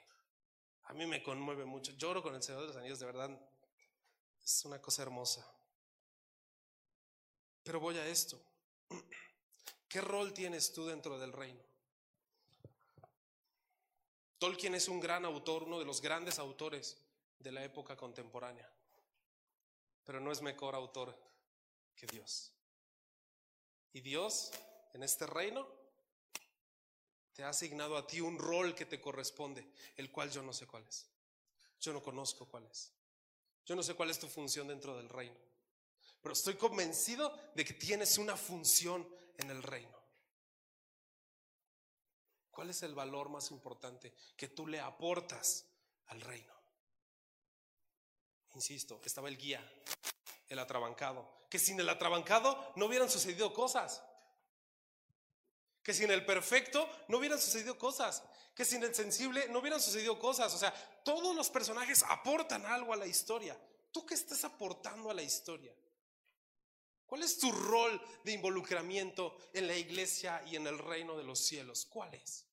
A 0.85 0.95
mí 0.95 1.07
me 1.07 1.23
conmueve 1.23 1.65
mucho. 1.65 1.93
Lloro 1.93 2.23
con 2.23 2.35
el 2.35 2.43
Señor 2.43 2.63
de 2.63 2.69
los 2.69 2.77
Anillos, 2.77 2.99
de 2.99 3.07
verdad. 3.07 3.31
Es 4.43 4.65
una 4.65 4.81
cosa 4.81 5.03
hermosa. 5.03 5.47
Pero 7.63 7.79
voy 7.79 7.97
a 7.99 8.07
esto. 8.07 8.41
¿Qué 9.89 10.01
rol 10.01 10.33
tienes 10.33 10.73
tú 10.73 10.87
dentro 10.87 11.19
del 11.19 11.33
reino? 11.33 11.70
Tolkien 14.41 14.75
es 14.75 14.89
un 14.89 15.01
gran 15.01 15.27
autor, 15.27 15.65
uno 15.65 15.79
de 15.79 15.85
los 15.85 16.01
grandes 16.01 16.39
autores 16.39 16.97
de 17.39 17.53
la 17.53 17.63
época 17.63 17.95
contemporánea, 17.95 18.67
pero 20.03 20.19
no 20.19 20.33
es 20.33 20.41
mejor 20.41 20.75
autor 20.75 21.15
que 21.95 22.07
Dios. 22.07 22.51
Y 23.93 24.01
Dios 24.01 24.51
en 24.95 25.03
este 25.03 25.27
reino 25.27 25.69
te 27.35 27.45
ha 27.45 27.51
asignado 27.51 27.99
a 27.99 28.07
ti 28.07 28.23
un 28.23 28.39
rol 28.39 28.75
que 28.75 28.87
te 28.87 28.99
corresponde, 28.99 29.71
el 29.99 30.11
cual 30.11 30.31
yo 30.31 30.43
no 30.43 30.55
sé 30.55 30.67
cuál 30.67 30.87
es. 30.89 31.07
Yo 31.79 31.93
no 31.93 32.03
conozco 32.03 32.47
cuál 32.47 32.65
es. 32.65 32.91
Yo 33.67 33.77
no 33.77 33.83
sé 33.83 33.93
cuál 33.93 34.09
es 34.09 34.19
tu 34.19 34.27
función 34.27 34.69
dentro 34.69 34.97
del 34.97 35.11
reino. 35.11 35.37
Pero 36.23 36.33
estoy 36.33 36.55
convencido 36.55 37.39
de 37.55 37.63
que 37.67 37.75
tienes 37.75 38.17
una 38.17 38.39
función 38.39 39.07
en 39.37 39.51
el 39.51 39.63
reino. 39.63 40.00
¿Cuál 42.61 42.69
es 42.69 42.83
el 42.83 42.95
valor 42.95 43.31
más 43.31 43.51
importante 43.53 44.13
que 44.37 44.49
tú 44.49 44.67
le 44.67 44.79
aportas 44.81 45.65
al 46.09 46.21
reino? 46.21 46.53
Insisto, 48.55 49.01
estaba 49.03 49.31
el 49.31 49.39
guía, 49.39 49.67
el 50.47 50.59
atrabancado, 50.59 51.47
que 51.49 51.59
sin 51.59 51.81
el 51.81 51.89
atrabancado 51.89 52.75
no 52.77 52.85
hubieran 52.85 53.09
sucedido 53.09 53.55
cosas. 53.55 54.03
Que 55.83 55.95
sin 55.95 56.11
el 56.11 56.27
perfecto 56.27 56.87
no 57.09 57.17
hubieran 57.17 57.41
sucedido 57.41 57.79
cosas. 57.79 58.23
Que 58.55 58.67
sin 58.67 58.83
el 58.83 58.95
sensible 58.95 59.49
no 59.49 59.61
hubieran 59.61 59.81
sucedido 59.81 60.19
cosas. 60.19 60.53
O 60.53 60.59
sea, 60.59 60.75
todos 61.03 61.35
los 61.35 61.49
personajes 61.49 62.05
aportan 62.11 62.67
algo 62.67 62.93
a 62.93 62.97
la 62.97 63.07
historia. 63.07 63.59
¿Tú 63.91 64.05
qué 64.05 64.13
estás 64.13 64.45
aportando 64.45 65.09
a 65.09 65.15
la 65.15 65.23
historia? 65.23 65.75
¿Cuál 67.07 67.23
es 67.23 67.39
tu 67.39 67.51
rol 67.53 67.99
de 68.23 68.33
involucramiento 68.33 69.35
en 69.55 69.67
la 69.67 69.79
iglesia 69.79 70.43
y 70.45 70.57
en 70.57 70.67
el 70.67 70.79
reino 70.79 71.17
de 71.17 71.25
los 71.25 71.39
cielos? 71.39 71.87
¿Cuál 71.87 72.13
es? 72.13 72.50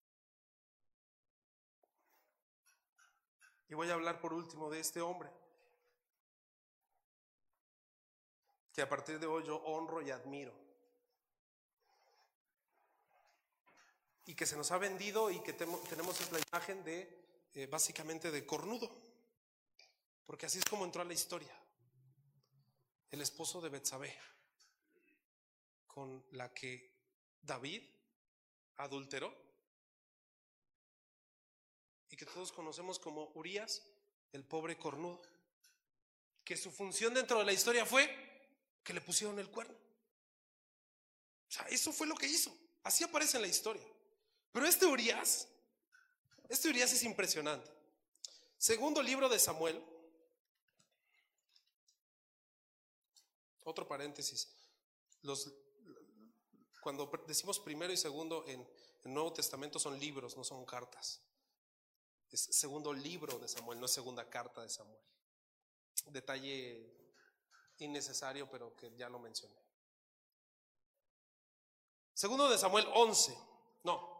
Y 3.69 3.73
voy 3.73 3.89
a 3.89 3.93
hablar 3.93 4.19
por 4.19 4.33
último 4.33 4.69
de 4.69 4.79
este 4.79 5.01
hombre, 5.01 5.29
que 8.73 8.81
a 8.81 8.89
partir 8.89 9.19
de 9.19 9.27
hoy 9.27 9.43
yo 9.45 9.57
honro 9.57 10.01
y 10.01 10.11
admiro. 10.11 10.67
y 14.27 14.35
que 14.35 14.45
se 14.45 14.57
nos 14.57 14.71
ha 14.71 14.77
vendido 14.77 15.31
y 15.31 15.39
que 15.39 15.53
tenemos 15.53 16.31
la 16.31 16.39
imagen 16.51 16.83
de 16.83 17.17
eh, 17.53 17.65
básicamente 17.65 18.29
de 18.29 18.45
cornudo, 18.45 18.91
porque 20.25 20.45
así 20.45 20.59
es 20.59 20.65
como 20.65 20.83
entró 20.83 21.01
a 21.01 21.05
la 21.05 21.13
historia. 21.13 21.57
El 23.09 23.21
esposo 23.21 23.61
de 23.61 23.69
Betsabé, 23.69 24.13
con 25.87 26.25
la 26.31 26.53
que 26.53 26.93
David 27.41 27.83
adulteró 28.75 29.33
y 32.09 32.17
que 32.17 32.25
todos 32.25 32.51
conocemos 32.51 32.99
como 32.99 33.31
Urias, 33.35 33.83
el 34.31 34.43
pobre 34.43 34.77
cornudo, 34.77 35.21
que 36.43 36.55
su 36.55 36.71
función 36.71 37.13
dentro 37.13 37.39
de 37.39 37.45
la 37.45 37.53
historia 37.53 37.85
fue 37.85 38.09
que 38.83 38.93
le 38.93 39.01
pusieron 39.01 39.37
el 39.39 39.49
cuerno. 39.49 39.75
O 41.49 41.51
sea, 41.51 41.65
eso 41.67 41.91
fue 41.91 42.07
lo 42.07 42.15
que 42.15 42.27
hizo. 42.27 42.55
Así 42.83 43.03
aparece 43.03 43.37
en 43.37 43.41
la 43.41 43.49
historia. 43.49 43.85
Pero 44.51 44.65
este 44.65 44.85
Urias, 44.85 45.47
este 46.49 46.69
Urias 46.69 46.91
es 46.93 47.03
impresionante. 47.03 47.69
Segundo 48.57 49.01
libro 49.03 49.29
de 49.29 49.39
Samuel, 49.39 49.83
otro 53.63 53.87
paréntesis, 53.87 54.47
cuando 56.81 57.11
decimos 57.27 57.59
primero 57.59 57.91
y 57.91 57.97
segundo 57.97 58.45
en 58.47 58.65
el 59.03 59.13
Nuevo 59.13 59.33
Testamento 59.33 59.77
son 59.77 59.99
libros, 59.99 60.37
no 60.37 60.43
son 60.43 60.65
cartas. 60.65 61.21
Es 62.31 62.41
segundo 62.51 62.93
libro 62.93 63.39
de 63.39 63.47
Samuel, 63.47 63.79
no 63.79 63.85
es 63.85 63.91
segunda 63.91 64.29
carta 64.29 64.61
de 64.61 64.69
Samuel. 64.69 65.01
Detalle 66.07 66.93
innecesario, 67.79 68.49
pero 68.49 68.75
que 68.75 68.95
ya 68.95 69.09
lo 69.09 69.19
mencioné. 69.19 69.55
Segundo 72.13 72.49
de 72.49 72.57
Samuel 72.57 72.87
11, 72.93 73.37
no, 73.83 74.17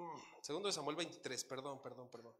Mm, 0.00 0.18
segundo 0.40 0.68
de 0.68 0.72
Samuel 0.72 0.96
23, 0.96 1.44
perdón, 1.44 1.82
perdón, 1.82 2.08
perdón. 2.08 2.34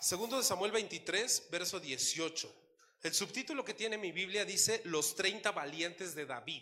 Segundo 0.00 0.36
de 0.36 0.44
Samuel 0.44 0.70
23, 0.70 1.48
verso 1.50 1.80
18. 1.80 2.65
El 3.06 3.14
subtítulo 3.14 3.64
que 3.64 3.72
tiene 3.72 3.98
mi 3.98 4.10
Biblia 4.10 4.44
dice 4.44 4.80
Los 4.84 5.14
30 5.14 5.52
valientes 5.52 6.16
de 6.16 6.26
David. 6.26 6.60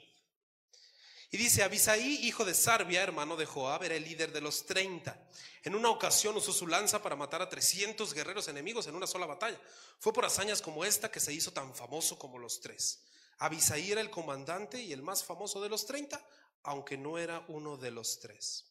Y 1.30 1.38
dice, 1.38 1.62
Abisaí, 1.62 2.26
hijo 2.26 2.44
de 2.44 2.52
Sarbia, 2.52 3.02
hermano 3.02 3.34
de 3.34 3.46
Joab, 3.46 3.82
era 3.82 3.94
el 3.94 4.04
líder 4.04 4.30
de 4.30 4.42
los 4.42 4.66
30. 4.66 5.18
En 5.62 5.74
una 5.74 5.88
ocasión 5.88 6.36
usó 6.36 6.52
su 6.52 6.66
lanza 6.66 7.02
para 7.02 7.16
matar 7.16 7.40
a 7.40 7.48
300 7.48 8.12
guerreros 8.12 8.46
enemigos 8.48 8.86
en 8.86 8.94
una 8.94 9.06
sola 9.06 9.24
batalla. 9.24 9.58
Fue 9.98 10.12
por 10.12 10.26
hazañas 10.26 10.60
como 10.60 10.84
esta 10.84 11.10
que 11.10 11.18
se 11.18 11.32
hizo 11.32 11.50
tan 11.50 11.74
famoso 11.74 12.18
como 12.18 12.38
los 12.38 12.60
tres. 12.60 13.02
Abisaí 13.38 13.90
era 13.90 14.02
el 14.02 14.10
comandante 14.10 14.82
y 14.82 14.92
el 14.92 15.00
más 15.00 15.24
famoso 15.24 15.62
de 15.62 15.70
los 15.70 15.86
30, 15.86 16.22
aunque 16.64 16.98
no 16.98 17.16
era 17.16 17.42
uno 17.48 17.78
de 17.78 17.90
los 17.90 18.20
tres. 18.20 18.66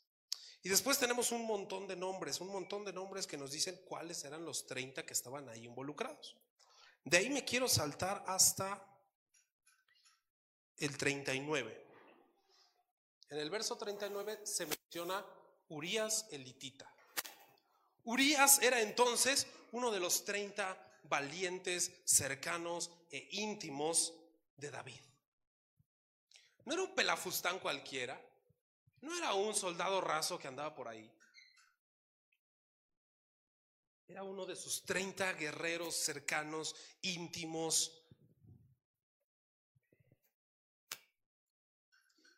Y 0.61 0.69
después 0.69 0.99
tenemos 0.99 1.31
un 1.31 1.47
montón 1.47 1.87
de 1.87 1.95
nombres, 1.95 2.39
un 2.39 2.49
montón 2.49 2.85
de 2.85 2.93
nombres 2.93 3.25
que 3.25 3.35
nos 3.35 3.51
dicen 3.51 3.81
cuáles 3.83 4.23
eran 4.25 4.45
los 4.45 4.67
30 4.67 5.07
que 5.07 5.13
estaban 5.13 5.49
ahí 5.49 5.65
involucrados. 5.65 6.37
De 7.03 7.17
ahí 7.17 7.29
me 7.29 7.43
quiero 7.43 7.67
saltar 7.67 8.23
hasta 8.27 8.81
el 10.77 10.97
39. 10.97 11.85
En 13.29 13.39
el 13.39 13.49
verso 13.49 13.77
39 13.77 14.41
se 14.45 14.65
menciona 14.65 15.25
Urias 15.69 16.27
elitita. 16.31 16.89
Urias 18.03 18.61
era 18.61 18.81
entonces 18.81 19.47
uno 19.71 19.91
de 19.91 19.99
los 19.99 20.23
30 20.23 20.99
valientes, 21.03 21.91
cercanos 22.05 22.91
e 23.11 23.27
íntimos 23.31 24.13
de 24.57 24.71
David. 24.71 25.01
No 26.65 26.73
era 26.73 26.83
un 26.83 26.95
pelafustán 26.95 27.59
cualquiera, 27.59 28.19
no 29.01 29.17
era 29.17 29.33
un 29.33 29.53
soldado 29.53 29.99
raso 29.99 30.39
que 30.39 30.47
andaba 30.47 30.73
por 30.73 30.87
ahí. 30.87 31.11
Era 34.07 34.23
uno 34.23 34.45
de 34.45 34.55
sus 34.55 34.83
30 34.83 35.33
guerreros 35.33 35.95
cercanos, 35.95 36.75
íntimos. 37.01 38.03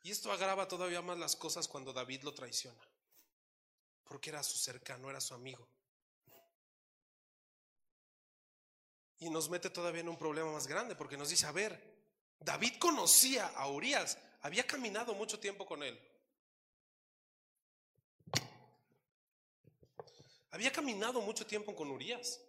Y 0.03 0.11
esto 0.11 0.31
agrava 0.31 0.67
todavía 0.67 1.01
más 1.01 1.17
las 1.17 1.35
cosas 1.35 1.67
cuando 1.67 1.91
David 1.91 2.21
lo 2.23 2.33
traiciona, 2.33 2.81
porque 4.03 4.29
era 4.29 4.43
su 4.43 4.57
cercano, 4.57 5.09
era 5.09 5.19
su 5.19 5.33
amigo. 5.33 5.67
Y 9.17 9.29
nos 9.29 9.49
mete 9.49 9.69
todavía 9.69 10.01
en 10.01 10.09
un 10.09 10.17
problema 10.17 10.51
más 10.51 10.67
grande, 10.67 10.95
porque 10.95 11.17
nos 11.17 11.29
dice, 11.29 11.47
a 11.47 11.51
ver, 11.51 11.95
David 12.39 12.77
conocía 12.79 13.47
a 13.47 13.67
Urias, 13.67 14.17
había 14.41 14.67
caminado 14.67 15.15
mucho 15.15 15.39
tiempo 15.39 15.65
con 15.65 15.81
él. 15.81 15.99
Había 20.55 20.71
caminado 20.71 21.19
mucho 21.19 21.45
tiempo 21.45 21.75
con 21.75 21.91
Urias. 21.91 22.39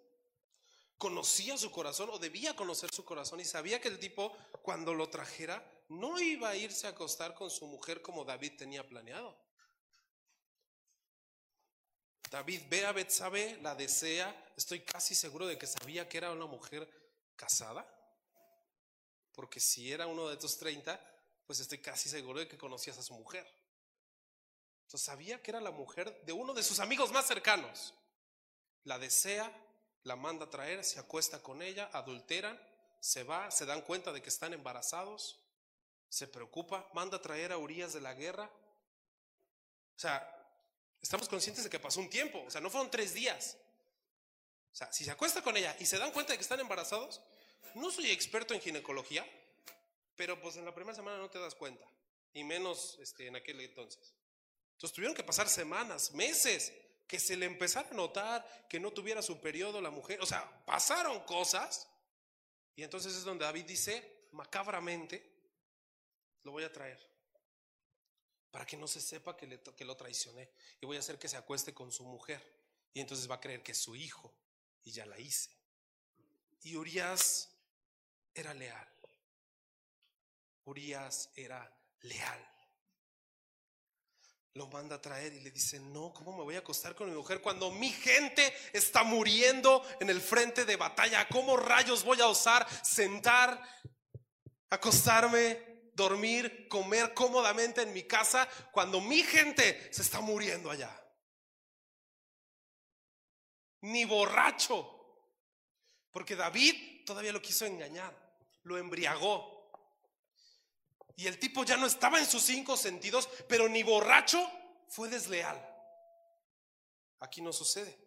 Conocía 0.97 1.59
su 1.59 1.73
corazón 1.73 2.09
o 2.13 2.21
debía 2.21 2.55
conocer 2.55 2.95
su 2.95 3.05
corazón 3.05 3.41
y 3.41 3.45
sabía 3.45 3.81
que 3.81 3.89
el 3.89 3.99
tipo 3.99 4.33
cuando 4.63 4.95
lo 4.95 5.11
trajera 5.11 5.69
no 5.89 6.21
iba 6.21 6.51
a 6.51 6.55
irse 6.55 6.87
a 6.87 6.91
acostar 6.91 7.35
con 7.35 7.51
su 7.51 7.67
mujer 7.67 8.03
como 8.03 8.25
David 8.25 8.53
tenía 8.59 8.87
planeado. 8.87 9.37
David 12.31 12.63
ve 12.71 12.87
a 12.87 12.93
Betsabe, 12.93 13.59
la 13.61 13.75
desea, 13.75 14.53
estoy 14.57 14.83
casi 14.83 15.17
seguro 15.17 15.49
de 15.49 15.59
que 15.59 15.67
sabía 15.67 16.09
que 16.09 16.19
era 16.19 16.31
una 16.31 16.47
mujer 16.47 16.89
casada, 17.35 17.85
porque 19.33 19.59
si 19.59 19.91
era 19.91 20.07
uno 20.07 20.29
de 20.29 20.35
estos 20.35 20.57
30, 20.59 21.01
pues 21.45 21.59
estoy 21.59 21.79
casi 21.79 22.09
seguro 22.09 22.39
de 22.39 22.47
que 22.47 22.57
conocías 22.57 22.99
a 22.99 23.03
su 23.03 23.15
mujer. 23.15 23.53
Entonces 24.87 25.05
sabía 25.05 25.43
que 25.43 25.51
era 25.51 25.61
la 25.61 25.73
mujer 25.73 26.23
de 26.25 26.33
uno 26.33 26.55
de 26.55 26.63
sus 26.63 26.79
amigos 26.79 27.11
más 27.11 27.27
cercanos. 27.27 27.93
La 28.85 29.01
desea, 29.01 29.53
la 30.05 30.15
manda 30.15 30.47
a 30.47 30.51
traer, 30.51 30.85
se 30.85 31.01
acuesta 31.01 31.43
con 31.43 31.61
ella, 31.61 31.91
adulteran, 31.93 32.57
se 33.01 33.25
va, 33.25 33.51
se 33.51 33.67
dan 33.67 33.83
cuenta 33.83 34.13
de 34.13 34.23
que 34.23 34.29
están 34.29 34.53
embarazados, 34.53 35.41
se 36.09 36.29
preocupa, 36.29 36.89
manda 36.95 37.17
a 37.17 37.21
traer 37.21 37.51
a 37.51 37.59
Urias 37.59 37.95
de 37.95 38.01
la 38.01 38.15
guerra. 38.15 38.49
O 39.97 39.99
sea, 39.99 40.25
estamos 41.03 41.29
conscientes 41.29 41.65
de 41.65 41.71
que 41.71 41.81
pasó 41.81 41.99
un 41.99 42.09
tiempo, 42.09 42.45
o 42.47 42.51
sea, 42.51 42.61
no 42.61 42.71
fueron 42.71 42.89
tres 42.89 43.13
días. 43.13 43.57
O 44.73 44.77
sea, 44.77 44.93
si 44.93 45.05
se 45.05 45.11
acuesta 45.11 45.43
con 45.43 45.57
ella 45.57 45.77
y 45.81 45.87
se 45.87 45.99
dan 45.99 46.13
cuenta 46.13 46.33
de 46.33 46.39
que 46.39 46.43
están 46.43 46.61
embarazados, 46.61 47.21
no 47.75 47.91
soy 47.91 48.13
experto 48.13 48.55
en 48.55 48.61
ginecología, 48.61 49.27
pero 50.15 50.41
pues 50.41 50.57
en 50.57 50.65
la 50.65 50.73
primera 50.73 50.95
semana 50.95 51.19
no 51.19 51.29
te 51.29 51.41
das 51.41 51.57
cuenta, 51.57 51.85
y 52.35 52.45
menos 52.45 52.97
este, 53.01 53.27
en 53.27 53.35
aquel 53.35 53.61
entonces. 53.61 54.15
Entonces 54.77 54.95
tuvieron 54.95 55.15
que 55.17 55.25
pasar 55.25 55.49
semanas, 55.49 56.13
meses, 56.13 56.71
que 57.07 57.19
se 57.19 57.35
le 57.35 57.47
empezara 57.47 57.89
a 57.89 57.95
notar 57.95 58.67
que 58.69 58.79
no 58.79 58.93
tuviera 58.93 59.23
su 59.23 59.41
periodo 59.41 59.81
la 59.81 59.91
mujer. 59.91 60.21
O 60.21 60.27
sea, 60.27 60.65
pasaron 60.67 61.21
cosas. 61.21 61.89
Y 62.75 62.83
entonces 62.83 63.15
es 63.15 63.25
donde 63.25 63.47
David 63.47 63.65
dice, 63.65 64.29
macabramente, 64.33 65.33
lo 66.43 66.53
voy 66.53 66.65
a 66.65 66.73
traer. 66.73 67.01
Para 68.51 68.67
que 68.67 68.77
no 68.77 68.87
se 68.87 69.01
sepa 69.01 69.35
que, 69.35 69.59
que 69.75 69.85
lo 69.87 69.97
traicioné. 69.97 70.51
Y 70.79 70.85
voy 70.85 70.99
a 70.99 71.01
hacer 71.01 71.19
que 71.19 71.29
se 71.29 71.39
acueste 71.39 71.73
con 71.73 71.91
su 71.91 72.05
mujer. 72.05 72.43
Y 72.93 73.01
entonces 73.01 73.31
va 73.31 73.37
a 73.37 73.41
creer 73.41 73.63
que 73.63 73.73
es 73.73 73.79
su 73.79 73.97
hijo. 73.97 74.37
Y 74.85 74.93
ya 74.93 75.07
la 75.07 75.19
hice. 75.19 75.57
Y 76.65 76.77
Urias 76.77 77.49
era 78.35 78.53
leal. 78.53 78.93
Urias 80.65 81.31
era 81.35 81.75
leal 82.03 82.56
lo 84.57 84.67
manda 84.69 84.97
a 84.97 85.01
traer 85.01 85.35
y 85.35 85.41
le 85.41 85.51
dice, 85.51 85.79
no, 85.79 86.13
¿cómo 86.15 86.35
me 86.37 86.43
voy 86.43 86.57
a 86.57 86.61
acostar 86.61 86.95
con 86.95 87.11
mi 87.11 87.15
mujer 87.15 87.43
cuando 87.43 87.71
mi 87.71 87.91
gente 87.91 88.55
está 88.73 89.03
muriendo 89.03 89.85
en 90.01 90.09
el 90.09 90.21
frente 90.21 90.65
de 90.65 90.77
batalla? 90.77 91.29
¿Cómo 91.29 91.59
rayos 91.59 92.03
voy 92.03 92.21
a 92.23 92.27
osar 92.27 92.67
sentar, 92.83 93.61
acostarme, 94.71 95.91
dormir, 95.93 96.69
comer 96.69 97.13
cómodamente 97.13 97.83
en 97.83 97.93
mi 97.93 98.05
casa 98.05 98.49
cuando 98.73 99.01
mi 99.01 99.23
gente 99.23 99.93
se 99.93 100.01
está 100.01 100.21
muriendo 100.23 100.71
allá? 100.71 100.91
Ni 103.83 104.07
borracho. 104.07 104.93
Porque 106.11 106.35
David 106.35 107.05
todavía 107.05 107.33
lo 107.33 107.43
quiso 107.43 107.67
engañar, 107.67 108.17
lo 108.63 108.79
embriagó. 108.79 109.56
Y 111.17 111.27
el 111.27 111.39
tipo 111.39 111.65
ya 111.65 111.79
no 111.79 111.87
estaba 111.87 112.19
en 112.19 112.27
sus 112.27 112.43
cinco 112.43 112.77
sentidos, 112.77 113.29
pero 113.49 113.69
ni 113.69 113.83
borracho 113.83 114.39
fue 114.89 115.09
desleal. 115.09 115.59
Aquí 117.21 117.41
no 117.41 117.53
sucede. 117.53 117.99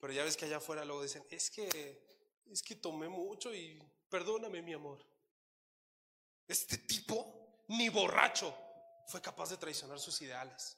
Pero 0.00 0.12
ya 0.12 0.24
ves 0.24 0.36
que 0.36 0.44
allá 0.44 0.56
afuera 0.56 0.84
luego 0.84 1.02
dicen, 1.02 1.24
es 1.30 1.50
que, 1.50 2.02
es 2.50 2.62
que 2.62 2.74
tomé 2.74 3.08
mucho 3.08 3.54
y 3.54 3.80
perdóname 4.08 4.60
mi 4.60 4.72
amor. 4.72 5.06
Este 6.48 6.78
tipo, 6.78 7.64
ni 7.68 7.88
borracho, 7.88 8.54
fue 9.06 9.22
capaz 9.22 9.50
de 9.50 9.56
traicionar 9.56 10.00
sus 10.00 10.20
ideales. 10.20 10.76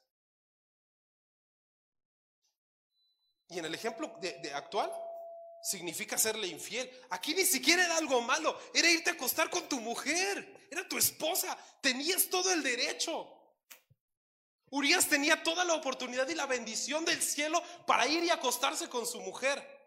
Y 3.48 3.58
en 3.58 3.64
el 3.64 3.74
ejemplo 3.74 4.14
de 4.20 4.52
actual, 4.52 4.92
significa 5.62 6.18
serle 6.18 6.48
infiel. 6.48 6.90
Aquí 7.10 7.34
ni 7.34 7.44
siquiera 7.44 7.84
era 7.84 7.96
algo 7.96 8.20
malo, 8.20 8.58
era 8.74 8.90
irte 8.90 9.10
a 9.10 9.14
acostar 9.14 9.50
con 9.50 9.68
tu 9.68 9.80
mujer, 9.80 10.68
era 10.70 10.88
tu 10.88 10.98
esposa, 10.98 11.56
tenías 11.80 12.28
todo 12.28 12.52
el 12.52 12.62
derecho. 12.62 13.34
Urias 14.70 15.08
tenía 15.08 15.42
toda 15.42 15.64
la 15.64 15.74
oportunidad 15.74 16.28
y 16.28 16.34
la 16.34 16.46
bendición 16.46 17.04
del 17.04 17.22
cielo 17.22 17.62
para 17.86 18.06
ir 18.06 18.22
y 18.24 18.30
acostarse 18.30 18.88
con 18.88 19.06
su 19.06 19.20
mujer. 19.20 19.78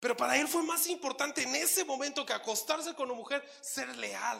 Pero 0.00 0.16
para 0.16 0.36
él 0.36 0.48
fue 0.48 0.64
más 0.64 0.88
importante 0.88 1.42
en 1.42 1.54
ese 1.54 1.84
momento 1.84 2.26
que 2.26 2.32
acostarse 2.32 2.94
con 2.94 3.08
una 3.08 3.18
mujer, 3.18 3.48
ser 3.60 3.96
leal 3.96 4.38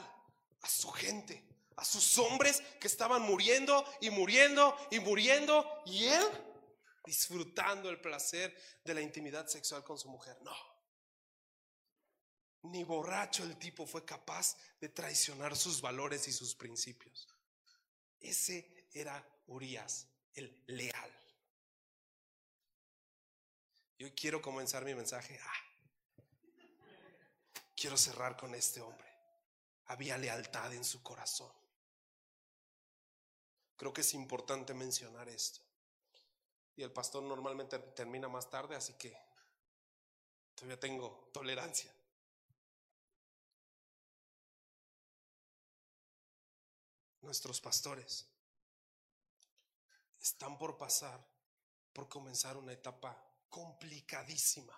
a 0.61 0.69
su 0.69 0.91
gente, 0.91 1.45
a 1.77 1.85
sus 1.85 2.19
hombres 2.19 2.61
que 2.81 2.89
estaban 2.89 3.23
muriendo 3.23 3.85
y 4.01 4.11
muriendo 4.11 4.77
y 4.91 4.99
muriendo. 4.99 5.65
Y 5.87 6.07
él 6.07 6.27
disfrutando 7.05 7.91
el 7.91 8.01
placer 8.01 8.57
de 8.85 8.95
la 8.95 9.01
intimidad 9.01 9.47
sexual 9.49 9.83
con 9.83 9.99
su 9.99 10.09
mujer. 10.09 10.37
No. 10.43 10.55
Ni 12.63 12.85
borracho 12.85 13.43
el 13.43 13.59
tipo 13.59 13.87
fue 13.87 14.05
capaz 14.05 14.57
de 14.81 14.89
traicionar 14.89 15.57
sus 15.57 15.81
valores 15.81 16.29
y 16.29 16.33
sus 16.33 16.55
principios. 16.55 17.29
Ese 18.21 18.89
era 18.93 19.27
Urias, 19.47 20.07
el 20.35 20.63
leal. 20.67 21.11
Y 23.99 24.05
hoy 24.05 24.13
quiero 24.13 24.41
comenzar 24.41 24.85
mi 24.85 24.95
mensaje. 24.95 25.39
Ah, 25.43 26.33
quiero 27.75 27.97
cerrar 27.97 28.37
con 28.37 28.55
este 28.55 28.81
hombre. 28.81 29.09
Había 29.87 30.17
lealtad 30.17 30.73
en 30.73 30.85
su 30.85 31.03
corazón. 31.03 31.53
Creo 33.77 33.93
que 33.93 34.03
es 34.03 34.15
importante 34.15 34.73
mencionar 34.73 35.29
esto. 35.29 35.61
Y 36.77 36.83
el 36.83 36.93
pastor 36.93 37.23
normalmente 37.23 37.79
termina 37.79 38.29
más 38.29 38.49
tarde, 38.49 38.77
así 38.77 38.95
que 38.95 39.17
todavía 40.55 40.81
tengo 40.81 41.31
tolerancia. 41.33 41.93
Nuestros 47.21 47.61
pastores 47.61 48.27
están 50.21 50.59
por 50.59 50.77
pasar, 50.77 51.25
por 51.93 52.09
comenzar 52.09 52.57
una 52.57 52.73
etapa 52.73 53.17
complicadísima. 53.49 54.77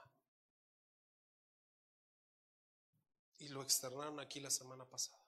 Y 3.38 3.48
lo 3.48 3.62
externaron 3.62 4.20
aquí 4.20 4.40
la 4.40 4.50
semana 4.50 4.84
pasada. 4.84 5.22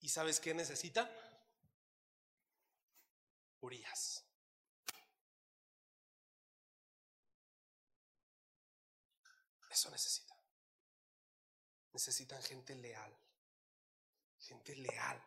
¿Y 0.00 0.08
sabes 0.08 0.40
qué 0.40 0.54
necesitan? 0.54 1.08
Urias. 3.60 4.24
Eso 9.70 9.90
necesita. 9.90 10.34
Necesitan 11.92 12.42
gente 12.42 12.74
leal. 12.74 13.16
Gente 14.38 14.74
leal. 14.76 15.22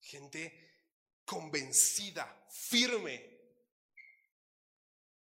Gente 0.00 0.76
convencida, 1.24 2.46
firme, 2.50 3.35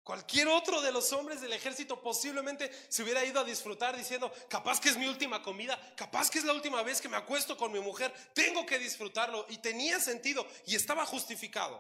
Cualquier 0.09 0.47
otro 0.47 0.81
de 0.81 0.91
los 0.91 1.13
hombres 1.13 1.39
del 1.39 1.53
ejército 1.53 2.01
posiblemente 2.01 2.71
se 2.89 3.03
hubiera 3.03 3.23
ido 3.23 3.39
a 3.39 3.43
disfrutar 3.43 3.95
diciendo, 3.95 4.33
capaz 4.49 4.81
que 4.81 4.89
es 4.89 4.97
mi 4.97 5.05
última 5.05 5.43
comida, 5.43 5.79
capaz 5.95 6.31
que 6.31 6.39
es 6.39 6.45
la 6.45 6.53
última 6.53 6.81
vez 6.81 6.99
que 6.99 7.07
me 7.07 7.15
acuesto 7.15 7.55
con 7.55 7.71
mi 7.71 7.79
mujer, 7.79 8.11
tengo 8.33 8.65
que 8.65 8.79
disfrutarlo. 8.79 9.45
Y 9.49 9.59
tenía 9.59 9.99
sentido 9.99 10.47
y 10.65 10.73
estaba 10.73 11.05
justificado. 11.05 11.79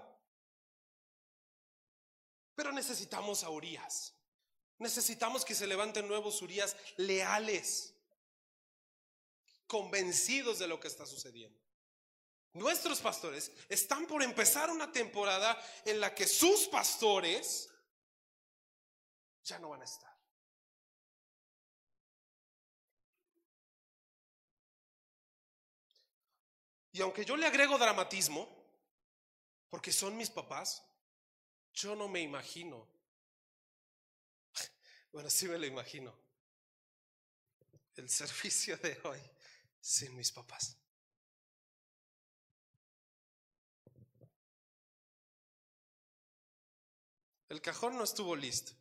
Pero 2.53 2.71
necesitamos 2.71 3.43
a 3.43 3.49
Urias. 3.49 4.13
Necesitamos 4.77 5.43
que 5.43 5.55
se 5.55 5.65
levanten 5.65 6.07
nuevos 6.07 6.39
Urias 6.43 6.75
leales, 6.97 7.95
convencidos 9.65 10.59
de 10.59 10.67
lo 10.67 10.79
que 10.79 10.87
está 10.87 11.07
sucediendo. 11.07 11.59
Nuestros 12.53 12.99
pastores 12.99 13.51
están 13.69 14.05
por 14.05 14.21
empezar 14.21 14.69
una 14.69 14.91
temporada 14.91 15.59
en 15.83 15.99
la 15.99 16.13
que 16.13 16.27
sus 16.27 16.67
pastores 16.67 17.69
ya 19.43 19.59
no 19.59 19.69
van 19.69 19.81
a 19.81 19.85
estar. 19.85 20.19
Y 26.91 27.01
aunque 27.01 27.23
yo 27.23 27.37
le 27.37 27.45
agrego 27.45 27.77
dramatismo, 27.77 28.47
porque 29.69 29.91
son 29.91 30.17
mis 30.17 30.29
papás, 30.29 30.83
yo 31.73 31.95
no 31.95 32.07
me 32.07 32.21
imagino. 32.21 32.87
Bueno, 35.11 35.29
sí 35.29 35.47
me 35.47 35.57
lo 35.57 35.65
imagino. 35.65 36.13
El 37.95 38.09
servicio 38.09 38.77
de 38.77 38.99
hoy 39.05 39.19
sin 39.81 40.15
mis 40.15 40.31
papás. 40.31 40.77
El 47.49 47.61
cajón 47.61 47.97
no 47.97 48.03
estuvo 48.03 48.35
listo. 48.35 48.78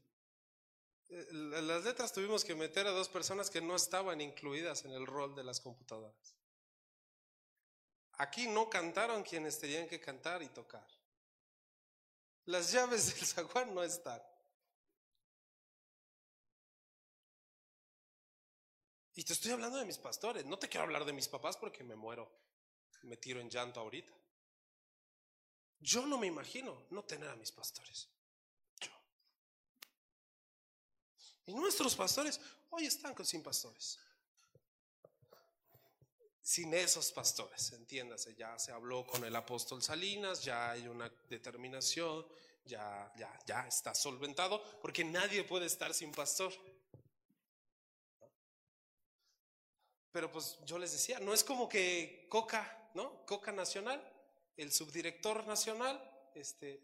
Eh, 1.09 1.27
las 1.33 1.85
letras 1.85 2.13
tuvimos 2.13 2.45
que 2.45 2.55
meter 2.55 2.87
a 2.87 2.91
dos 2.91 3.09
personas 3.09 3.51
que 3.51 3.61
no 3.61 3.77
estaban 3.77 4.21
incluidas 4.21 4.85
en 4.85 4.93
el 4.93 5.07
rol 5.07 5.35
de 5.35 5.45
las 5.45 5.61
computadoras. 5.61 6.35
Aquí 8.13 8.49
no 8.49 8.69
cantaron 8.69 9.23
quienes 9.23 9.59
tenían 9.59 9.89
que 9.89 10.01
cantar 10.01 10.43
y 10.43 10.49
tocar. 10.49 10.87
Las 12.47 12.73
llaves 12.73 13.15
del 13.15 13.27
zaguán 13.27 13.75
no 13.75 13.83
están. 13.83 14.21
Y 19.15 19.25
te 19.25 19.33
estoy 19.33 19.53
hablando 19.53 19.79
de 19.79 19.85
mis 19.85 19.99
pastores. 19.99 20.45
No 20.47 20.59
te 20.59 20.69
quiero 20.69 20.85
hablar 20.85 21.05
de 21.05 21.13
mis 21.13 21.29
papás 21.29 21.57
porque 21.57 21.85
me 21.85 21.97
muero. 21.97 22.31
Me 23.03 23.17
tiro 23.17 23.41
en 23.41 23.51
llanto 23.51 23.81
ahorita. 23.81 24.13
Yo 25.81 26.07
no 26.07 26.19
me 26.19 26.27
imagino 26.27 26.87
no 26.91 27.05
tener 27.05 27.29
a 27.29 27.37
mis 27.37 27.53
pastores. 27.53 28.09
Y 31.49 31.55
nuestros 31.55 31.97
pastores 31.97 32.39
hoy 32.69 32.85
están 32.85 33.15
sin 33.25 33.43
pastores. 33.43 33.99
Sin 36.43 36.75
esos 36.75 37.11
pastores, 37.11 37.73
entiéndase, 37.73 38.35
ya 38.35 38.59
se 38.59 38.71
habló 38.71 39.07
con 39.07 39.25
el 39.25 39.35
apóstol 39.35 39.83
Salinas, 39.83 40.45
ya 40.45 40.71
hay 40.71 40.87
una 40.87 41.11
determinación, 41.31 42.27
ya, 42.67 43.11
ya, 43.17 43.39
ya 43.47 43.67
está 43.67 43.95
solventado, 43.95 44.63
porque 44.83 45.05
nadie 45.05 45.43
puede 45.43 45.65
estar 45.65 45.95
sin 45.95 46.13
pastor. 46.13 46.53
Pero 50.13 50.31
pues 50.31 50.59
yo 50.67 50.79
les 50.79 50.93
decía, 50.93 51.19
no 51.19 51.33
es 51.33 51.43
como 51.43 51.67
que 51.67 52.27
Coca, 52.29 52.91
¿no? 52.93 53.25
Coca 53.25 53.53
Nacional, 53.53 54.03
el 54.59 54.71
subdirector 54.71 55.47
nacional, 55.47 55.99
este, 56.35 56.83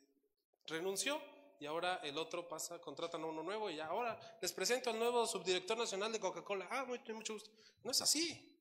renunció 0.67 1.21
y 1.65 1.67
ahora 1.67 1.99
el 2.03 2.19
otro 2.19 2.47
pasa, 2.47 2.79
contratan 2.79 3.23
a 3.23 3.27
uno 3.27 3.43
nuevo 3.43 3.71
y 3.71 3.81
ahora 3.81 4.21
les 4.43 4.53
presento 4.53 4.91
al 4.91 4.99
nuevo 4.99 5.27
subdirector 5.27 5.79
nacional 5.79 6.13
de 6.13 6.21
Coca-Cola. 6.21 6.69
Ah, 6.71 6.85
mucho, 6.85 7.15
mucho 7.15 7.33
gusto. 7.33 7.51
No 7.83 7.91
es 7.91 8.03
así. 8.03 8.55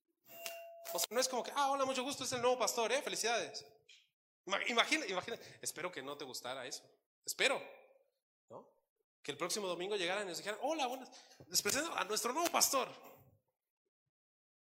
O 0.93 0.97
sea, 0.97 1.09
no 1.11 1.19
es 1.19 1.27
como 1.27 1.43
que, 1.43 1.51
ah, 1.53 1.69
hola, 1.71 1.83
mucho 1.83 2.01
gusto, 2.01 2.23
es 2.23 2.31
el 2.31 2.41
nuevo 2.41 2.57
pastor, 2.57 2.93
¿eh? 2.93 3.01
Felicidades. 3.01 3.65
Imagina, 4.45 5.05
imagina, 5.05 5.37
espero 5.61 5.91
que 5.91 6.01
no 6.01 6.15
te 6.15 6.23
gustara 6.23 6.65
eso. 6.65 6.81
Espero, 7.25 7.61
¿no? 8.49 8.69
Que 9.21 9.31
el 9.33 9.37
próximo 9.37 9.67
domingo 9.67 9.97
llegaran 9.97 10.23
y 10.23 10.29
nos 10.29 10.37
dijeran, 10.37 10.59
hola, 10.61 10.87
buenas, 10.87 11.11
les 11.49 11.61
presento 11.61 11.93
a 11.97 12.05
nuestro 12.05 12.31
nuevo 12.31 12.49
pastor. 12.49 12.87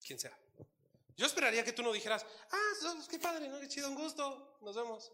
Quien 0.05 0.19
sea. 0.19 0.37
Yo 1.15 1.25
esperaría 1.25 1.63
que 1.63 1.71
tú 1.71 1.81
no 1.81 1.93
dijeras, 1.93 2.25
ah, 2.51 3.05
qué 3.09 3.19
padre, 3.19 3.47
¿no? 3.47 3.57
Qué 3.61 3.69
chido, 3.69 3.87
un 3.87 3.95
gusto, 3.95 4.57
nos 4.59 4.75
vemos. 4.75 5.13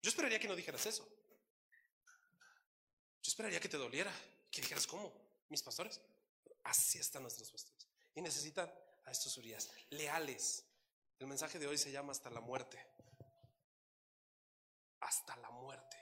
Yo 0.00 0.10
esperaría 0.10 0.38
que 0.38 0.46
no 0.46 0.54
dijeras 0.54 0.86
eso. 0.86 1.21
Esperaría 3.32 3.60
que 3.60 3.68
te 3.70 3.78
doliera, 3.78 4.12
que 4.50 4.60
dijeras, 4.60 4.86
¿cómo? 4.86 5.10
¿Mis 5.48 5.62
pastores? 5.62 5.98
Así 6.64 6.98
están 6.98 7.22
nuestros 7.22 7.50
pastores. 7.50 7.88
Y 8.14 8.20
necesitan 8.20 8.70
a 9.06 9.10
estos 9.10 9.34
Urias, 9.38 9.70
leales. 9.88 10.66
El 11.18 11.28
mensaje 11.28 11.58
de 11.58 11.66
hoy 11.66 11.78
se 11.78 11.90
llama 11.90 12.12
hasta 12.12 12.28
la 12.28 12.40
muerte. 12.42 12.78
Hasta 15.00 15.34
la 15.36 15.48
muerte. 15.48 15.96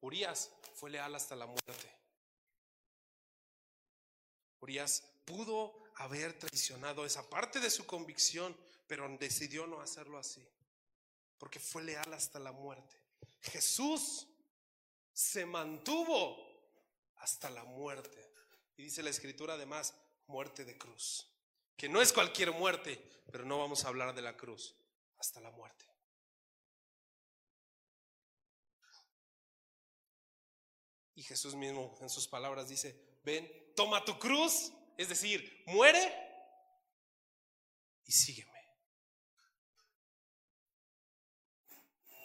Urias 0.00 0.50
fue 0.74 0.88
leal 0.88 1.14
hasta 1.14 1.36
la 1.36 1.44
muerte. 1.44 1.94
Urias 4.60 5.02
pudo 5.26 5.84
haber 5.96 6.38
traicionado 6.38 7.04
esa 7.04 7.28
parte 7.28 7.60
de 7.60 7.68
su 7.68 7.84
convicción, 7.84 8.56
pero 8.86 9.06
decidió 9.18 9.66
no 9.66 9.82
hacerlo 9.82 10.16
así, 10.16 10.42
porque 11.36 11.60
fue 11.60 11.82
leal 11.82 12.14
hasta 12.14 12.38
la 12.38 12.52
muerte. 12.52 12.96
Jesús 13.42 14.29
se 15.20 15.44
mantuvo 15.44 16.34
hasta 17.16 17.50
la 17.50 17.62
muerte. 17.64 18.32
Y 18.78 18.84
dice 18.84 19.02
la 19.02 19.10
escritura 19.10 19.54
además, 19.54 19.94
muerte 20.26 20.64
de 20.64 20.78
cruz. 20.78 21.28
Que 21.76 21.90
no 21.90 22.00
es 22.00 22.12
cualquier 22.12 22.52
muerte, 22.52 22.96
pero 23.30 23.44
no 23.44 23.58
vamos 23.58 23.84
a 23.84 23.88
hablar 23.88 24.14
de 24.14 24.22
la 24.22 24.36
cruz, 24.36 24.74
hasta 25.18 25.40
la 25.40 25.50
muerte. 25.50 25.84
Y 31.14 31.22
Jesús 31.22 31.54
mismo 31.54 31.98
en 32.00 32.08
sus 32.08 32.26
palabras 32.26 32.70
dice, 32.70 33.18
ven, 33.22 33.46
toma 33.76 34.02
tu 34.02 34.18
cruz, 34.18 34.72
es 34.96 35.10
decir, 35.10 35.64
muere 35.66 36.14
y 38.06 38.12
sígueme. 38.12 38.50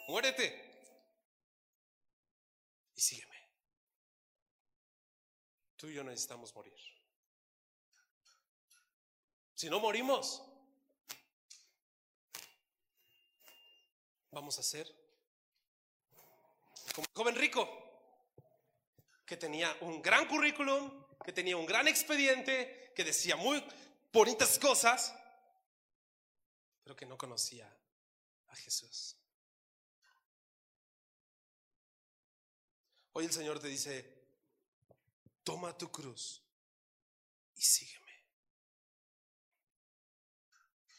Muérete 0.08 0.65
y 2.96 3.02
sígueme. 3.02 3.36
Tú 5.76 5.88
y 5.88 5.94
yo 5.94 6.04
necesitamos 6.04 6.54
morir. 6.56 6.74
Si 9.54 9.70
no 9.70 9.80
morimos, 9.80 10.42
vamos 14.32 14.58
a 14.60 14.64
ser 14.64 14.88
como 16.94 17.08
el 17.08 17.14
joven 17.14 17.36
rico, 17.36 17.86
que 19.26 19.38
tenía 19.38 19.76
un 19.82 20.02
gran 20.02 20.28
currículum, 20.28 21.06
que 21.26 21.34
tenía 21.34 21.58
un 21.58 21.66
gran 21.66 21.88
expediente, 21.88 22.94
que 22.96 23.04
decía 23.04 23.36
muy 23.36 23.62
bonitas 24.14 24.58
cosas, 24.60 25.14
pero 26.84 26.96
que 26.96 27.06
no 27.06 27.18
conocía 27.18 27.68
a 28.48 28.56
Jesús. 28.56 29.18
Hoy 33.18 33.24
el 33.24 33.32
Señor 33.32 33.60
te 33.60 33.70
dice, 33.70 34.06
toma 35.42 35.78
tu 35.78 35.90
cruz 35.90 36.44
y 37.56 37.62
sígueme. 37.62 38.12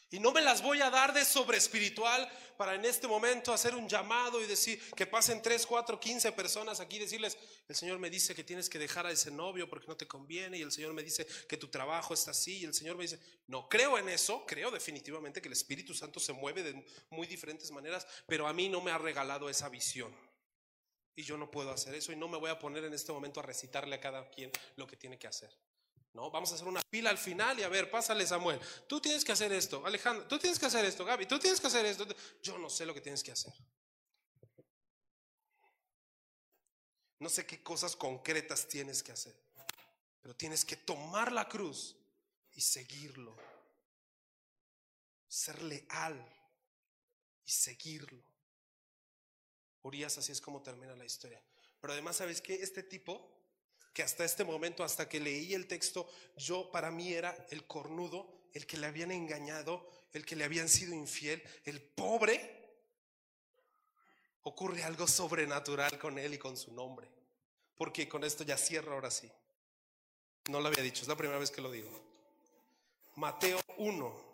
Y 0.09 0.19
no 0.19 0.31
me 0.31 0.41
las 0.41 0.63
voy 0.63 0.81
a 0.81 0.89
dar 0.89 1.13
de 1.13 1.23
sobre 1.23 1.59
espiritual 1.59 2.27
para 2.57 2.73
en 2.73 2.85
este 2.85 3.07
momento 3.07 3.53
hacer 3.53 3.75
un 3.75 3.87
llamado 3.87 4.41
y 4.41 4.47
decir 4.47 4.81
que 4.95 5.05
pasen 5.05 5.43
3, 5.43 5.63
4, 5.67 5.99
15 5.99 6.31
personas 6.31 6.79
aquí 6.79 6.95
y 6.95 7.01
decirles, 7.01 7.37
el 7.67 7.75
Señor 7.75 7.99
me 7.99 8.09
dice 8.09 8.33
que 8.33 8.43
tienes 8.43 8.67
que 8.67 8.79
dejar 8.79 9.05
a 9.05 9.11
ese 9.11 9.29
novio 9.29 9.69
porque 9.69 9.85
no 9.85 9.95
te 9.95 10.07
conviene 10.07 10.57
y 10.57 10.63
el 10.63 10.71
Señor 10.71 10.93
me 10.93 11.03
dice 11.03 11.27
que 11.47 11.57
tu 11.57 11.67
trabajo 11.67 12.15
está 12.15 12.31
así 12.31 12.61
y 12.61 12.65
el 12.65 12.73
Señor 12.73 12.95
me 12.95 13.03
dice, 13.03 13.19
no 13.45 13.69
creo 13.69 13.99
en 13.99 14.09
eso, 14.09 14.43
creo 14.47 14.71
definitivamente 14.71 15.39
que 15.39 15.49
el 15.49 15.53
Espíritu 15.53 15.93
Santo 15.93 16.19
se 16.19 16.33
mueve 16.33 16.63
de 16.63 16.83
muy 17.11 17.27
diferentes 17.27 17.69
maneras, 17.69 18.07
pero 18.25 18.47
a 18.47 18.53
mí 18.53 18.69
no 18.69 18.81
me 18.81 18.89
ha 18.89 18.97
regalado 18.97 19.49
esa 19.49 19.69
visión. 19.69 20.11
Y 21.17 21.23
yo 21.23 21.35
no 21.35 21.49
puedo 21.49 21.71
hacer 21.71 21.95
eso 21.95 22.11
y 22.11 22.15
no 22.15 22.27
me 22.27 22.37
voy 22.37 22.51
a 22.51 22.59
poner 22.59 22.83
en 22.85 22.93
este 22.93 23.11
momento 23.11 23.39
a 23.39 23.43
recitarle 23.43 23.95
a 23.95 23.99
cada 23.99 24.29
quien 24.29 24.51
lo 24.75 24.85
que 24.85 24.95
tiene 24.95 25.17
que 25.17 25.25
hacer. 25.25 25.49
No, 26.13 26.29
vamos 26.29 26.51
a 26.51 26.55
hacer 26.55 26.67
una 26.67 26.81
pila 26.91 27.09
al 27.09 27.17
final 27.17 27.59
y 27.59 27.63
a 27.63 27.69
ver, 27.69 27.89
pásale 27.89 28.25
Samuel. 28.27 28.59
Tú 28.87 29.01
tienes 29.01 29.25
que 29.25 29.31
hacer 29.31 29.51
esto, 29.51 29.83
Alejandro, 29.83 30.27
tú 30.27 30.37
tienes 30.37 30.59
que 30.59 30.67
hacer 30.67 30.85
esto, 30.85 31.03
Gaby, 31.03 31.25
tú 31.25 31.39
tienes 31.39 31.59
que 31.59 31.65
hacer 31.65 31.87
esto. 31.87 32.05
Yo 32.43 32.59
no 32.59 32.69
sé 32.69 32.85
lo 32.85 32.93
que 32.93 33.01
tienes 33.01 33.23
que 33.23 33.31
hacer. 33.31 33.51
No 37.17 37.29
sé 37.29 37.47
qué 37.47 37.63
cosas 37.63 37.95
concretas 37.95 38.67
tienes 38.67 39.01
que 39.01 39.11
hacer, 39.11 39.35
pero 40.21 40.35
tienes 40.35 40.63
que 40.63 40.75
tomar 40.75 41.31
la 41.31 41.49
cruz 41.49 41.95
y 42.53 42.61
seguirlo. 42.61 43.35
Ser 45.27 45.63
leal 45.63 46.23
y 47.43 47.49
seguirlo. 47.49 48.36
Urias 49.83 50.17
así 50.17 50.31
es 50.31 50.41
como 50.41 50.61
termina 50.61 50.95
la 50.95 51.05
historia. 51.05 51.41
Pero 51.79 51.93
además, 51.93 52.17
¿sabes 52.17 52.41
qué? 52.41 52.55
Este 52.55 52.83
tipo, 52.83 53.31
que 53.93 54.03
hasta 54.03 54.25
este 54.25 54.43
momento, 54.43 54.83
hasta 54.83 55.07
que 55.07 55.19
leí 55.19 55.53
el 55.53 55.67
texto, 55.67 56.07
yo 56.35 56.71
para 56.71 56.91
mí 56.91 57.13
era 57.13 57.45
el 57.49 57.65
cornudo, 57.65 58.49
el 58.53 58.65
que 58.65 58.77
le 58.77 58.87
habían 58.87 59.11
engañado, 59.11 59.89
el 60.13 60.25
que 60.25 60.35
le 60.35 60.43
habían 60.43 60.69
sido 60.69 60.93
infiel, 60.93 61.43
el 61.65 61.81
pobre, 61.81 62.57
ocurre 64.43 64.83
algo 64.83 65.07
sobrenatural 65.07 65.99
con 65.99 66.17
él 66.17 66.33
y 66.33 66.37
con 66.37 66.57
su 66.57 66.71
nombre. 66.73 67.09
porque 67.75 68.09
con 68.09 68.23
esto 68.23 68.43
ya 68.43 68.57
cierro 68.57 68.93
ahora 68.93 69.11
sí. 69.11 69.31
No 70.49 70.59
lo 70.59 70.69
había 70.69 70.81
dicho, 70.81 71.03
es 71.03 71.07
la 71.07 71.15
primera 71.15 71.37
vez 71.37 71.51
que 71.51 71.61
lo 71.61 71.69
digo. 71.69 71.91
Mateo 73.15 73.59
1. 73.77 74.27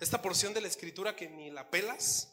Esta 0.00 0.22
porción 0.22 0.54
de 0.54 0.60
la 0.60 0.68
escritura 0.68 1.16
que 1.16 1.28
ni 1.28 1.50
la 1.50 1.68
pelas. 1.70 2.32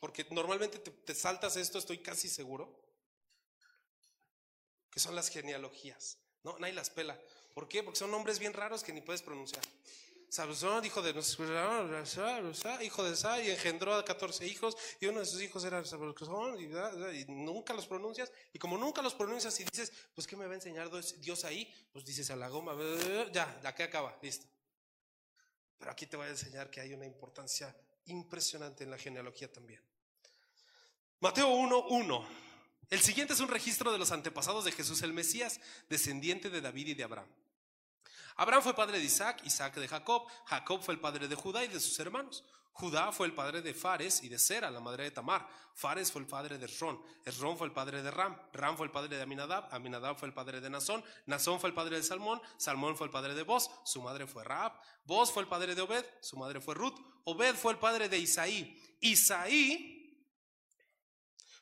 Porque 0.00 0.26
normalmente 0.30 0.78
te, 0.78 1.14
saltas 1.14 1.56
esto, 1.56 1.78
estoy 1.78 1.98
casi 1.98 2.28
seguro, 2.28 2.74
que 4.90 4.98
son 4.98 5.14
las 5.14 5.28
genealogías. 5.28 6.18
No, 6.42 6.58
nadie 6.58 6.72
las 6.72 6.88
pela. 6.88 7.20
¿Por 7.54 7.68
qué? 7.68 7.82
Porque 7.82 7.98
son 7.98 8.10
nombres 8.10 8.38
bien 8.38 8.54
raros 8.54 8.82
que 8.82 8.92
ni 8.92 9.02
puedes 9.02 9.20
pronunciar. 9.20 9.62
Sabrosón, 10.30 10.84
hijo 10.84 11.02
de 11.02 11.10
hijo 12.82 13.02
de 13.04 13.16
Sa, 13.16 13.42
y 13.42 13.50
engendró 13.50 13.94
a 13.94 14.04
14 14.04 14.46
hijos, 14.46 14.76
y 15.00 15.06
uno 15.06 15.20
de 15.20 15.26
sus 15.26 15.42
hijos 15.42 15.64
era 15.64 15.84
Sabrosón, 15.84 16.56
y, 16.60 16.66
y 17.18 17.24
nunca 17.26 17.74
los 17.74 17.86
pronuncias, 17.86 18.32
y 18.52 18.58
como 18.58 18.78
nunca 18.78 19.02
los 19.02 19.12
pronuncias 19.12 19.58
y 19.58 19.64
dices, 19.64 19.92
pues 20.14 20.28
¿qué 20.28 20.36
me 20.36 20.46
va 20.46 20.52
a 20.52 20.54
enseñar 20.54 20.88
Dios 21.18 21.44
ahí? 21.44 21.68
Pues 21.92 22.04
dices 22.04 22.30
a 22.30 22.36
la 22.36 22.48
goma, 22.48 22.76
ya, 23.32 23.60
ya 23.60 23.74
que 23.74 23.82
acaba, 23.82 24.16
listo. 24.22 24.46
Pero 25.78 25.90
aquí 25.90 26.06
te 26.06 26.16
voy 26.16 26.26
a 26.26 26.30
enseñar 26.30 26.70
que 26.70 26.80
hay 26.80 26.94
una 26.94 27.06
importancia 27.06 27.74
impresionante 28.06 28.84
en 28.84 28.90
la 28.90 28.98
genealogía 28.98 29.52
también. 29.52 29.82
Mateo 31.20 31.48
1, 31.48 31.86
1. 31.88 32.28
El 32.90 33.00
siguiente 33.00 33.34
es 33.34 33.40
un 33.40 33.48
registro 33.48 33.92
de 33.92 33.98
los 33.98 34.10
antepasados 34.10 34.64
de 34.64 34.72
Jesús 34.72 35.02
el 35.02 35.12
Mesías, 35.12 35.60
descendiente 35.88 36.50
de 36.50 36.60
David 36.60 36.88
y 36.88 36.94
de 36.94 37.04
Abraham. 37.04 37.28
Abraham 38.36 38.62
fue 38.62 38.74
padre 38.74 38.98
de 38.98 39.04
Isaac, 39.04 39.42
Isaac 39.44 39.74
de 39.76 39.86
Jacob, 39.86 40.26
Jacob 40.46 40.82
fue 40.82 40.94
el 40.94 41.00
padre 41.00 41.28
de 41.28 41.34
Judá 41.34 41.64
y 41.64 41.68
de 41.68 41.78
sus 41.78 41.98
hermanos. 42.00 42.44
Judá 42.72 43.12
fue 43.12 43.26
el 43.26 43.34
padre 43.34 43.62
de 43.62 43.74
Fares 43.74 44.22
y 44.22 44.28
de 44.28 44.38
Sera, 44.38 44.70
la 44.70 44.80
madre 44.80 45.04
de 45.04 45.10
Tamar. 45.10 45.46
Fares 45.74 46.10
fue 46.10 46.22
el 46.22 46.26
padre 46.26 46.58
de 46.58 46.66
Esrón. 46.66 47.02
Esrón 47.24 47.56
fue 47.56 47.66
el 47.66 47.72
padre 47.72 48.02
de 48.02 48.10
Ram. 48.10 48.36
Ram 48.52 48.76
fue 48.76 48.86
el 48.86 48.92
padre 48.92 49.16
de 49.16 49.22
Aminadab. 49.22 49.68
Aminadab 49.74 50.16
fue 50.16 50.28
el 50.28 50.34
padre 50.34 50.60
de 50.60 50.70
Nazón. 50.70 51.04
Nazón 51.26 51.60
fue 51.60 51.70
el 51.70 51.74
padre 51.74 51.96
de 51.96 52.02
Salmón. 52.02 52.40
Salmón 52.56 52.96
fue 52.96 53.06
el 53.06 53.12
padre 53.12 53.34
de 53.34 53.42
Boz. 53.42 53.70
Su 53.84 54.02
madre 54.02 54.26
fue 54.26 54.44
Raab. 54.44 54.72
Boz 55.04 55.32
fue 55.32 55.42
el 55.42 55.48
padre 55.48 55.74
de 55.74 55.82
Obed. 55.82 56.04
Su 56.20 56.36
madre 56.36 56.60
fue 56.60 56.74
Ruth. 56.74 56.98
Obed 57.24 57.54
fue 57.54 57.72
el 57.72 57.78
padre 57.78 58.08
de 58.08 58.18
Isaí. 58.18 58.98
Isaí 59.00 60.00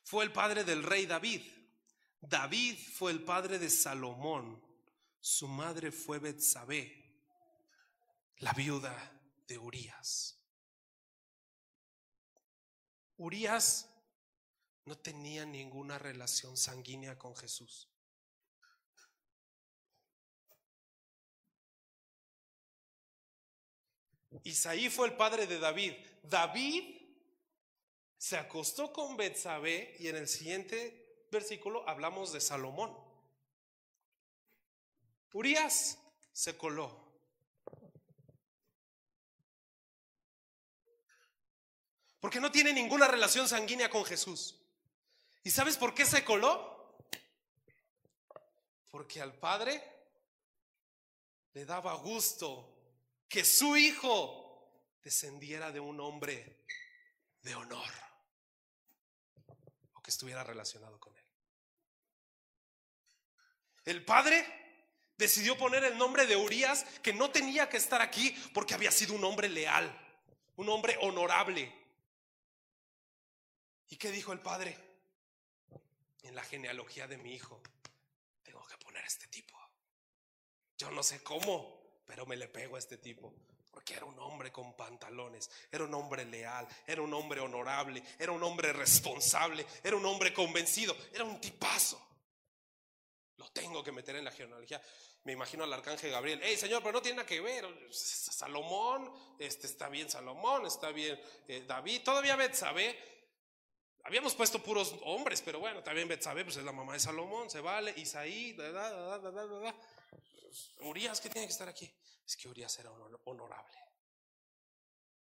fue 0.04 0.24
el 0.24 0.32
padre 0.32 0.64
del 0.64 0.82
rey 0.82 1.06
David. 1.06 1.42
David 2.20 2.78
fue 2.94 3.12
el 3.12 3.22
padre 3.22 3.58
de 3.58 3.70
Salomón. 3.70 4.62
Su 5.20 5.46
madre 5.48 5.92
fue 5.92 6.18
Betsabé, 6.18 6.90
la 8.38 8.52
viuda 8.52 9.20
de 9.46 9.58
Urías. 9.58 10.37
Urías 13.18 13.90
no 14.84 14.96
tenía 14.96 15.44
ninguna 15.44 15.98
relación 15.98 16.56
sanguínea 16.56 17.18
con 17.18 17.36
Jesús. 17.36 17.88
Isaí 24.44 24.88
fue 24.88 25.08
el 25.08 25.16
padre 25.16 25.46
de 25.46 25.58
David. 25.58 25.94
David 26.22 26.96
se 28.16 28.36
acostó 28.36 28.92
con 28.92 29.16
Betsabé 29.16 29.96
y 29.98 30.08
en 30.08 30.16
el 30.16 30.28
siguiente 30.28 31.26
versículo 31.30 31.88
hablamos 31.88 32.32
de 32.32 32.40
Salomón. 32.40 32.96
Urias 35.32 35.98
se 36.32 36.56
coló. 36.56 37.07
Porque 42.20 42.40
no 42.40 42.50
tiene 42.50 42.72
ninguna 42.72 43.06
relación 43.06 43.48
sanguínea 43.48 43.88
con 43.88 44.04
Jesús. 44.04 44.60
¿Y 45.44 45.50
sabes 45.50 45.76
por 45.76 45.94
qué 45.94 46.04
se 46.04 46.24
coló? 46.24 46.96
Porque 48.90 49.20
al 49.20 49.34
Padre 49.34 49.82
le 51.52 51.64
daba 51.64 51.94
gusto 51.94 52.74
que 53.28 53.44
su 53.44 53.76
hijo 53.76 54.70
descendiera 55.02 55.70
de 55.70 55.80
un 55.80 56.00
hombre 56.00 56.64
de 57.42 57.54
honor 57.54 58.08
estuviera 60.08 60.42
relacionado 60.42 60.98
con 60.98 61.16
él. 61.16 61.24
El 63.84 64.04
padre 64.04 64.44
decidió 65.16 65.56
poner 65.56 65.84
el 65.84 65.96
nombre 65.96 66.26
de 66.26 66.36
Urias, 66.36 66.84
que 67.02 67.12
no 67.12 67.30
tenía 67.30 67.68
que 67.68 67.76
estar 67.76 68.00
aquí 68.00 68.30
porque 68.52 68.74
había 68.74 68.90
sido 68.90 69.14
un 69.14 69.24
hombre 69.24 69.48
leal, 69.48 69.96
un 70.56 70.68
hombre 70.68 70.98
honorable. 71.02 71.72
¿Y 73.88 73.96
qué 73.96 74.10
dijo 74.10 74.32
el 74.32 74.40
padre? 74.40 74.76
En 76.22 76.34
la 76.34 76.42
genealogía 76.42 77.06
de 77.06 77.18
mi 77.18 77.34
hijo, 77.34 77.62
tengo 78.42 78.66
que 78.66 78.76
poner 78.78 79.02
a 79.02 79.06
este 79.06 79.26
tipo. 79.28 79.56
Yo 80.76 80.90
no 80.90 81.02
sé 81.02 81.22
cómo, 81.22 82.02
pero 82.06 82.26
me 82.26 82.36
le 82.36 82.48
pego 82.48 82.76
a 82.76 82.78
este 82.78 82.98
tipo 82.98 83.34
porque 83.78 83.94
era 83.94 84.06
un 84.06 84.18
hombre 84.18 84.50
con 84.50 84.74
pantalones, 84.74 85.48
era 85.70 85.84
un 85.84 85.94
hombre 85.94 86.24
leal, 86.24 86.66
era 86.84 87.00
un 87.00 87.14
hombre 87.14 87.40
honorable, 87.40 88.02
era 88.18 88.32
un 88.32 88.42
hombre 88.42 88.72
responsable, 88.72 89.64
era 89.84 89.94
un 89.94 90.04
hombre 90.04 90.34
convencido, 90.34 90.96
era 91.12 91.22
un 91.22 91.40
tipazo. 91.40 92.04
Lo 93.36 93.48
tengo 93.52 93.84
que 93.84 93.92
meter 93.92 94.16
en 94.16 94.24
la 94.24 94.32
genealogía. 94.32 94.82
Me 95.22 95.32
imagino 95.32 95.62
al 95.62 95.72
arcángel 95.72 96.10
Gabriel, 96.10 96.40
hey 96.42 96.56
Señor, 96.56 96.82
pero 96.82 96.94
no 96.94 97.02
tiene 97.02 97.18
nada 97.18 97.28
que 97.28 97.40
ver. 97.40 97.66
Salomón, 97.92 99.12
este 99.38 99.68
está 99.68 99.88
bien 99.88 100.10
Salomón, 100.10 100.66
está 100.66 100.90
bien 100.90 101.20
eh, 101.46 101.64
David, 101.64 102.02
todavía 102.02 102.34
Betsabé. 102.34 103.17
Habíamos 104.04 104.34
puesto 104.34 104.62
puros 104.62 104.94
hombres, 105.02 105.42
pero 105.42 105.60
bueno, 105.60 105.82
también 105.82 106.08
Betsabé, 106.08 106.44
pues 106.44 106.56
es 106.56 106.64
la 106.64 106.72
mamá 106.72 106.94
de 106.94 107.00
Salomón, 107.00 107.50
se 107.50 107.60
vale, 107.60 107.92
Isaí, 107.96 108.52
da, 108.54 108.70
da, 108.70 109.18
da, 109.18 109.74
Urias, 110.80 111.20
¿qué 111.20 111.28
tiene 111.28 111.46
que 111.46 111.52
estar 111.52 111.68
aquí? 111.68 111.92
Es 112.26 112.36
que 112.36 112.48
Urias 112.48 112.78
era 112.78 112.90
honorable. 112.90 113.78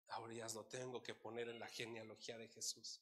A 0.09 0.19
Urias 0.19 0.53
lo 0.55 0.65
tengo 0.65 1.01
que 1.01 1.13
poner 1.13 1.49
en 1.49 1.59
la 1.59 1.67
genealogía 1.67 2.37
de 2.37 2.47
Jesús. 2.47 3.01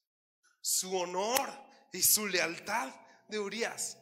Su 0.62 0.96
honor 0.98 1.50
y 1.92 2.02
su 2.02 2.28
lealtad 2.28 2.94
de 3.28 3.40
Urias 3.40 3.98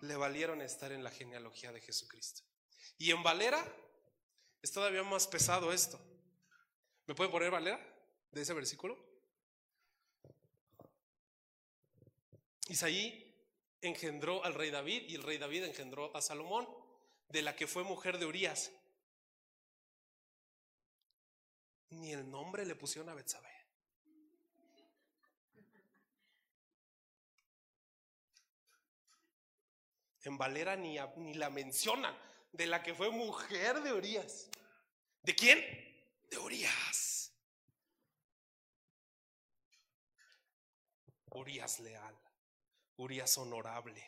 le 0.00 0.16
valieron 0.16 0.62
estar 0.62 0.92
en 0.92 1.04
la 1.04 1.10
genealogía 1.10 1.72
de 1.72 1.80
Jesucristo. 1.80 2.42
Y 2.98 3.10
en 3.10 3.22
Valera 3.22 3.64
es 4.62 4.72
todavía 4.72 5.02
más 5.02 5.26
pesado 5.26 5.72
esto. 5.72 6.00
¿Me 7.06 7.14
pueden 7.14 7.32
poner 7.32 7.50
Valera 7.50 7.80
de 8.30 8.42
ese 8.42 8.54
versículo? 8.54 9.11
Isaí 12.68 13.32
engendró 13.80 14.44
al 14.44 14.54
rey 14.54 14.70
David 14.70 15.04
y 15.08 15.16
el 15.16 15.22
rey 15.22 15.38
David 15.38 15.64
engendró 15.64 16.16
a 16.16 16.22
Salomón 16.22 16.68
de 17.28 17.42
la 17.42 17.56
que 17.56 17.66
fue 17.66 17.82
mujer 17.82 18.18
de 18.18 18.26
Urias. 18.26 18.70
Ni 21.90 22.12
el 22.12 22.30
nombre 22.30 22.64
le 22.64 22.74
pusieron 22.74 23.08
a 23.10 23.14
Betsabé. 23.14 23.48
En 30.24 30.38
Valera 30.38 30.76
ni, 30.76 30.98
ni 31.16 31.34
la 31.34 31.50
mencionan, 31.50 32.16
de 32.52 32.66
la 32.66 32.82
que 32.82 32.94
fue 32.94 33.10
mujer 33.10 33.82
de 33.82 33.92
Urias. 33.92 34.48
¿De 35.22 35.34
quién? 35.34 35.60
De 36.30 36.38
Urias. 36.38 37.32
Urias 41.30 41.80
leal, 41.80 42.14
Urias 42.96 43.38
honorable, 43.38 44.04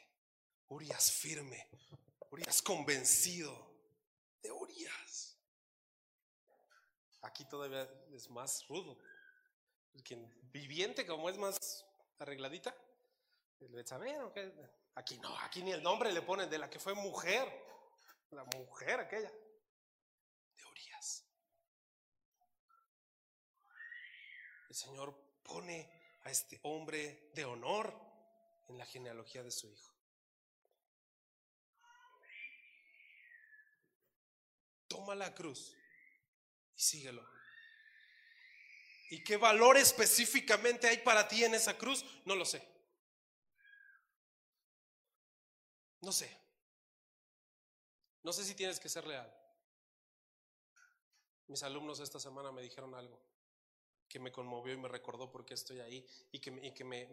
Urias 0.69 1.11
firme, 1.13 1.69
Urias 2.31 2.63
convencido 2.63 3.75
de 4.43 4.53
Urias. 4.53 5.39
Aquí 7.23 7.45
todavía 7.47 7.89
es 8.13 8.29
más 8.29 8.67
rudo. 8.69 8.99
Quien 10.05 10.29
viviente, 10.53 11.07
como 11.07 11.31
es 11.31 11.39
más 11.39 11.87
arregladita, 12.19 12.77
el 13.61 13.85
aquí 14.95 15.19
no, 15.19 15.39
aquí 15.39 15.63
ni 15.63 15.73
el 15.73 15.83
nombre 15.83 16.13
le 16.13 16.23
ponen 16.23 16.51
de 16.51 16.59
la 16.59 16.69
que 16.69 16.79
fue 16.79 16.95
mujer, 16.95 17.49
la 18.31 18.45
mujer 18.45 19.01
aquella, 19.01 19.31
de 19.31 20.65
Urias. 20.67 21.25
El 24.69 24.75
Señor 24.75 25.17
pone 25.43 26.19
a 26.25 26.31
este 26.31 26.59
hombre 26.63 27.31
de 27.35 27.45
honor 27.45 28.14
en 28.69 28.79
la 28.79 28.87
genealogía 28.87 29.43
de 29.43 29.51
su 29.51 29.69
hijo. 29.69 29.95
toma 34.95 35.17
la 35.17 35.35
cruz 35.35 35.77
y 36.77 36.81
síguelo. 36.81 37.29
¿Y 39.11 39.25
qué 39.25 39.37
valor 39.37 39.77
específicamente 39.77 40.87
hay 40.87 40.99
para 40.99 41.27
ti 41.27 41.43
en 41.43 41.55
esa 41.55 41.77
cruz? 41.77 42.05
No 42.25 42.37
lo 42.37 42.45
sé. 42.45 42.67
No 46.01 46.13
sé. 46.13 46.31
No 48.23 48.33
sé 48.33 48.45
si 48.45 48.55
tienes 48.55 48.79
que 48.79 48.89
ser 48.89 49.05
leal. 49.05 49.31
Mis 51.49 51.63
alumnos 51.65 51.99
esta 51.99 52.21
semana 52.21 52.53
me 52.53 52.63
dijeron 52.63 52.95
algo. 52.95 53.21
Que 54.09 54.19
me 54.19 54.31
conmovió 54.31 54.75
y 54.75 54.77
me 54.77 54.89
recordó 54.89 55.31
por 55.31 55.45
qué 55.45 55.55
estoy 55.55 55.81
ahí 55.81 56.07
y 56.33 56.39
que, 56.39 56.51
y 56.63 56.73
que 56.73 56.85
me, 56.85 57.07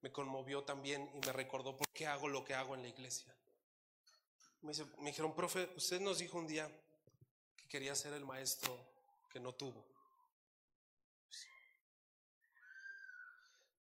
me, 0.00 0.12
conmovió 0.12 0.64
también 0.64 1.10
y 1.14 1.18
me 1.26 1.32
recordó 1.32 1.76
por 1.76 1.88
qué 1.90 2.06
hago 2.06 2.28
lo 2.28 2.44
que 2.44 2.54
hago 2.54 2.74
en 2.74 2.82
la 2.82 2.88
iglesia. 2.88 3.34
Me, 4.62 4.72
dice, 4.72 4.84
me 4.98 5.10
dijeron, 5.10 5.34
profe, 5.34 5.70
usted 5.76 6.00
nos 6.00 6.18
dijo 6.18 6.38
un 6.38 6.46
día 6.46 6.68
que 7.56 7.68
quería 7.68 7.94
ser 7.94 8.12
el 8.14 8.24
maestro 8.24 8.76
que 9.30 9.38
no 9.38 9.54
tuvo. 9.54 9.86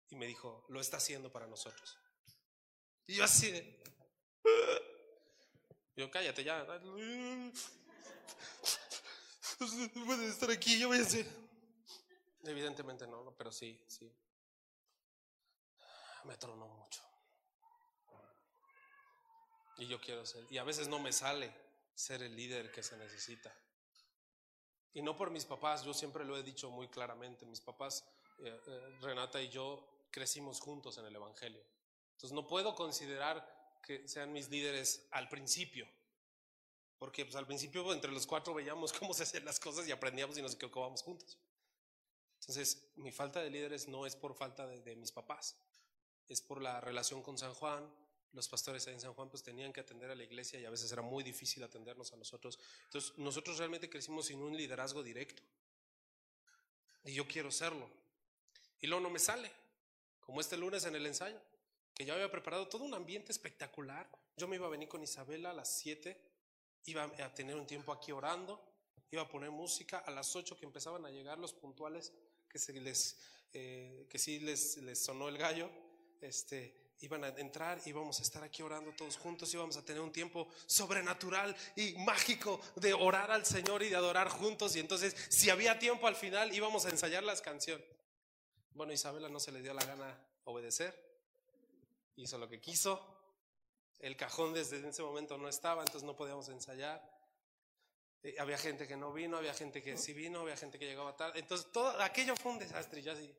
Y 0.10 0.16
me 0.16 0.28
dijo, 0.28 0.64
lo 0.70 0.80
está 0.80 0.98
haciendo 0.98 1.32
para 1.32 1.48
nosotros. 1.48 1.98
Y 3.08 3.16
yo 3.16 3.24
así 3.24 3.52
de... 3.52 3.84
Yo, 5.96 6.10
cállate 6.10 6.44
ya. 6.44 6.66
Puede 10.06 10.28
estar 10.28 10.50
aquí, 10.50 10.80
yo 10.80 10.88
voy 10.88 11.00
a 11.00 11.02
hacer. 11.02 11.43
Evidentemente 12.44 13.08
no, 13.08 13.34
pero 13.38 13.52
sí, 13.52 13.82
sí. 13.88 14.12
Me 16.26 16.38
tronó 16.38 16.68
mucho. 16.68 17.02
Y 19.78 19.88
yo 19.88 20.00
quiero 20.00 20.26
ser. 20.26 20.46
Y 20.50 20.58
a 20.58 20.64
veces 20.64 20.88
no 20.88 21.00
me 21.00 21.12
sale 21.12 21.54
ser 21.96 22.22
el 22.24 22.36
líder 22.36 22.72
que 22.72 22.84
se 22.84 22.98
necesita. 22.98 23.54
Y 24.94 25.02
no 25.02 25.16
por 25.16 25.32
mis 25.32 25.46
papás, 25.46 25.84
yo 25.84 25.94
siempre 25.94 26.24
lo 26.24 26.38
he 26.38 26.44
dicho 26.44 26.70
muy 26.70 26.88
claramente. 26.88 27.46
Mis 27.46 27.62
papás, 27.62 28.06
eh, 28.40 28.62
eh, 28.68 28.98
Renata 29.02 29.42
y 29.42 29.50
yo, 29.50 30.06
crecimos 30.12 30.60
juntos 30.60 30.98
en 30.98 31.06
el 31.06 31.16
Evangelio. 31.16 31.64
Entonces 32.12 32.34
no 32.34 32.48
puedo 32.48 32.76
considerar 32.76 33.80
que 33.82 34.08
sean 34.08 34.32
mis 34.32 34.50
líderes 34.50 35.08
al 35.12 35.30
principio. 35.30 35.88
Porque 37.00 37.26
pues, 37.26 37.36
al 37.36 37.48
principio 37.48 37.92
entre 37.92 38.12
los 38.12 38.28
cuatro 38.28 38.54
veíamos 38.54 38.94
cómo 38.94 39.14
se 39.14 39.24
hacían 39.24 39.46
las 39.46 39.60
cosas 39.60 39.88
y 39.88 39.92
aprendíamos 39.92 40.38
y 40.38 40.42
nos 40.42 40.54
equivocábamos 40.54 41.02
juntos. 41.02 41.38
Entonces, 42.44 42.92
mi 42.98 43.14
falta 43.14 43.42
de 43.42 43.50
líderes 43.50 43.88
no 43.88 44.06
es 44.06 44.18
por 44.18 44.36
falta 44.36 44.68
de, 44.68 44.96
mis 44.98 45.14
papás, 45.14 45.56
es 46.28 46.42
por 46.42 46.62
la 46.62 46.82
relación 46.82 47.24
con 47.24 47.38
San 47.38 47.54
Juan. 47.54 47.90
Los 48.34 48.50
pastores 48.50 48.86
en 48.88 49.00
San 49.00 49.14
Juan 49.14 49.30
pues 49.30 49.44
tenían 49.44 49.72
que 49.72 49.80
atender 49.80 50.12
a 50.12 50.16
la 50.16 50.24
iglesia 50.24 50.60
y 50.60 50.66
a 50.66 50.70
veces 50.70 50.92
era 50.92 51.02
muy 51.02 51.24
difícil 51.24 51.64
atendernos 51.64 52.12
a 52.12 52.18
nosotros. 52.18 52.60
Entonces, 52.86 53.18
nosotros 53.18 53.60
realmente 53.60 53.90
crecimos 53.90 54.26
sin 54.26 54.42
un 54.42 54.58
liderazgo 54.58 55.04
directo. 55.04 55.42
Y 57.06 57.14
yo 57.14 57.26
quiero 57.28 57.50
serlo. 57.50 57.90
Y 58.82 58.88
luego 58.88 59.02
no 59.02 59.10
me 59.10 59.20
sale, 59.20 59.50
como 60.20 60.42
este 60.42 60.58
lunes 60.58 60.84
en 60.84 60.96
el 60.96 61.06
ensayo, 61.06 61.40
que 61.94 62.04
yo 62.04 62.14
había 62.14 62.30
preparado 62.30 62.68
todo 62.68 62.84
un 62.84 62.94
ambiente 62.94 63.32
espectacular. 63.32 64.10
Yo 64.36 64.50
me 64.50 64.58
iba 64.58 64.68
a 64.68 64.72
venir 64.72 64.90
con 64.90 65.02
Isabela 65.02 65.52
a 65.52 65.54
las 65.54 65.78
7, 65.78 66.20
iba 66.88 67.04
a 67.04 67.34
tener 67.34 67.56
un 67.56 67.68
tiempo 67.68 67.94
aquí 67.94 68.12
orando, 68.12 68.62
iba 69.12 69.22
a 69.22 69.30
poner 69.30 69.52
música 69.52 70.00
a 70.00 70.12
las 70.12 70.36
8 70.36 70.58
que 70.58 70.66
empezaban 70.66 71.06
a 71.06 71.10
llegar 71.10 71.38
los 71.38 71.54
puntuales 71.54 72.12
que, 72.54 72.60
se 72.60 72.72
les, 72.72 73.18
eh, 73.52 74.06
que 74.08 74.20
sí 74.20 74.40
les, 74.40 74.78
les 74.78 75.04
sonó 75.04 75.28
el 75.28 75.40
gallo, 75.40 75.72
este, 76.22 76.94
iban 77.00 77.24
a 77.24 77.30
entrar, 77.30 77.82
íbamos 77.88 78.20
a 78.20 78.22
estar 78.22 78.44
aquí 78.44 78.62
orando 78.62 78.92
todos 78.92 79.18
juntos, 79.18 79.52
íbamos 79.56 79.76
a 79.76 79.84
tener 79.84 80.04
un 80.04 80.12
tiempo 80.12 80.48
sobrenatural 80.68 81.56
y 81.76 81.94
mágico 81.94 82.62
de 82.76 82.94
orar 82.94 83.32
al 83.32 83.44
Señor 83.44 83.82
y 83.82 83.90
de 83.90 83.96
adorar 83.96 84.30
juntos. 84.30 84.76
Y 84.76 84.80
entonces, 84.82 85.16
si 85.30 85.50
había 85.50 85.80
tiempo 85.80 86.06
al 86.06 86.16
final, 86.16 86.54
íbamos 86.54 86.86
a 86.86 86.92
ensayar 86.92 87.24
las 87.24 87.42
canciones. 87.42 87.86
Bueno, 88.76 88.94
Isabela 88.94 89.30
no 89.30 89.40
se 89.40 89.52
le 89.52 89.64
dio 89.64 89.74
la 89.74 89.84
gana 89.84 90.16
obedecer, 90.44 90.94
hizo 92.16 92.38
lo 92.38 92.48
que 92.48 92.62
quiso. 92.62 93.10
El 93.98 94.16
cajón 94.16 94.54
desde 94.54 94.88
ese 94.88 95.02
momento 95.02 95.40
no 95.40 95.50
estaba, 95.50 95.82
entonces 95.82 96.04
no 96.04 96.16
podíamos 96.16 96.50
ensayar. 96.50 97.13
Eh, 98.24 98.36
había 98.40 98.58
gente 98.58 98.88
que 98.88 98.96
no 98.96 99.12
vino, 99.12 99.38
había 99.38 99.54
gente 99.54 99.84
que 99.84 99.98
sí 99.98 100.14
vino, 100.14 100.40
había 100.40 100.56
gente 100.56 100.80
que 100.80 100.86
llegaba 100.86 101.16
tarde. 101.16 101.40
Entonces, 101.40 101.72
todo 101.72 101.90
aquello 102.02 102.36
fue 102.38 102.54
un 102.54 102.60
desastre. 102.60 103.02
Yo 103.02 103.12
así. 103.12 103.36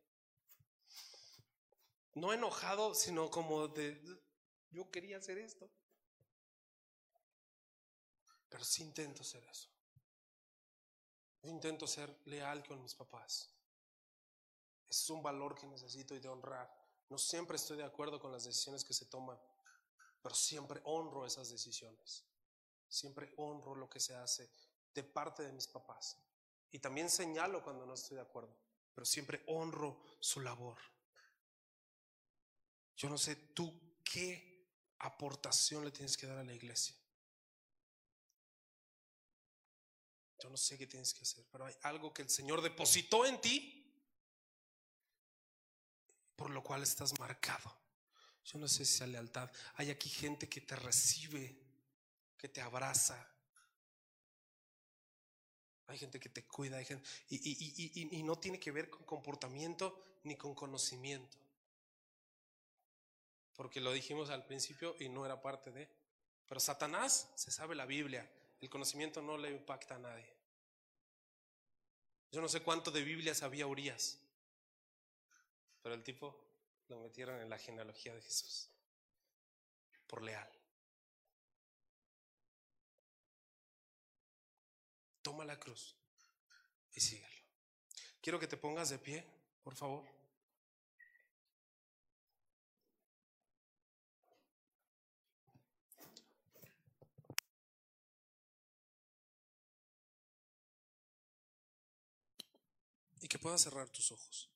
No 2.14 2.32
enojado, 2.32 2.94
sino 2.94 3.30
como 3.30 3.66
de. 3.68 3.98
Yo 4.70 4.90
quería 4.90 5.18
hacer 5.18 5.38
esto. 5.38 5.70
Pero 8.50 8.62
sí 8.62 8.82
intento 8.82 9.24
ser 9.24 9.42
eso. 9.44 9.70
Yo 11.42 11.50
intento 11.50 11.86
ser 11.86 12.14
leal 12.26 12.64
con 12.66 12.82
mis 12.82 12.94
papás. 12.94 13.50
Ese 14.88 15.02
es 15.02 15.10
un 15.10 15.22
valor 15.22 15.54
que 15.54 15.66
necesito 15.66 16.14
y 16.14 16.20
de 16.20 16.28
honrar. 16.28 16.72
No 17.08 17.18
siempre 17.18 17.56
estoy 17.56 17.78
de 17.78 17.84
acuerdo 17.84 18.20
con 18.20 18.32
las 18.32 18.44
decisiones 18.44 18.84
que 18.84 18.94
se 18.94 19.06
toman, 19.06 19.38
pero 20.22 20.34
siempre 20.34 20.80
honro 20.84 21.26
esas 21.26 21.50
decisiones. 21.50 22.24
Siempre 22.88 23.32
honro 23.36 23.74
lo 23.74 23.88
que 23.90 23.98
se 23.98 24.14
hace 24.14 24.48
de 24.94 25.02
parte 25.02 25.42
de 25.42 25.52
mis 25.52 25.66
papás. 25.66 26.16
Y 26.70 26.78
también 26.78 27.10
señalo 27.10 27.62
cuando 27.62 27.86
no 27.86 27.94
estoy 27.94 28.16
de 28.16 28.22
acuerdo, 28.22 28.56
pero 28.94 29.04
siempre 29.04 29.42
honro 29.46 30.00
su 30.20 30.40
labor. 30.40 30.78
Yo 32.96 33.08
no 33.08 33.18
sé 33.18 33.36
tú 33.36 34.00
qué 34.04 34.68
aportación 34.98 35.84
le 35.84 35.90
tienes 35.90 36.16
que 36.16 36.26
dar 36.26 36.38
a 36.38 36.44
la 36.44 36.54
iglesia. 36.54 36.96
Yo 40.38 40.50
no 40.50 40.56
sé 40.56 40.76
qué 40.76 40.86
tienes 40.86 41.14
que 41.14 41.22
hacer, 41.22 41.44
pero 41.50 41.66
hay 41.66 41.74
algo 41.82 42.12
que 42.12 42.22
el 42.22 42.30
Señor 42.30 42.60
depositó 42.60 43.24
en 43.24 43.40
ti 43.40 43.80
por 46.36 46.50
lo 46.50 46.62
cual 46.62 46.82
estás 46.82 47.18
marcado. 47.18 47.72
Yo 48.44 48.58
no 48.58 48.68
sé 48.68 48.84
si 48.84 49.02
es 49.02 49.08
lealtad. 49.08 49.50
Hay 49.76 49.90
aquí 49.90 50.08
gente 50.08 50.48
que 50.48 50.60
te 50.60 50.76
recibe, 50.76 51.58
que 52.36 52.48
te 52.48 52.60
abraza, 52.60 53.33
hay 55.86 55.98
gente 55.98 56.18
que 56.18 56.28
te 56.28 56.44
cuida, 56.44 56.78
hay 56.78 56.84
gente, 56.84 57.06
y, 57.28 58.22
no 58.22 58.36
tiene 58.36 58.58
que 58.58 58.70
ver 58.70 58.88
con 58.88 59.04
comportamiento 59.04 60.02
ni 60.24 60.36
con 60.36 60.54
conocimiento. 60.54 61.36
Porque 63.54 63.80
lo 63.80 63.92
dijimos 63.92 64.30
al 64.30 64.44
principio 64.46 64.96
y 64.98 65.08
no 65.08 65.24
era 65.24 65.40
parte 65.40 65.70
de. 65.70 65.88
Pero 66.48 66.60
Satanás 66.60 67.30
se 67.34 67.50
sabe 67.50 67.74
la 67.74 67.86
Biblia. 67.86 68.28
El 68.60 68.68
conocimiento 68.68 69.22
no 69.22 69.36
le 69.36 69.50
impacta 69.50 69.96
a 69.96 69.98
nadie. 69.98 70.32
Yo 72.32 72.40
no 72.40 72.48
sé 72.48 72.62
cuánto 72.62 72.90
de 72.90 73.02
Biblia 73.02 73.34
sabía 73.34 73.66
Urias. 73.66 74.18
Pero 75.82 75.94
el 75.94 76.02
tipo 76.02 76.34
lo 76.88 76.98
metieron 76.98 77.40
en 77.40 77.48
la 77.48 77.58
genealogía 77.58 78.14
de 78.14 78.22
Jesús. 78.22 78.70
Por 80.06 80.22
leal. 80.22 80.48
Toma 85.24 85.46
la 85.46 85.58
cruz 85.58 85.96
y 86.92 87.00
síguelo. 87.00 87.40
Quiero 88.20 88.38
que 88.38 88.46
te 88.46 88.58
pongas 88.58 88.90
de 88.90 88.98
pie, 88.98 89.24
por 89.62 89.74
favor. 89.74 90.04
Y 103.22 103.26
que 103.26 103.38
puedas 103.38 103.62
cerrar 103.62 103.88
tus 103.88 104.12
ojos. 104.12 104.53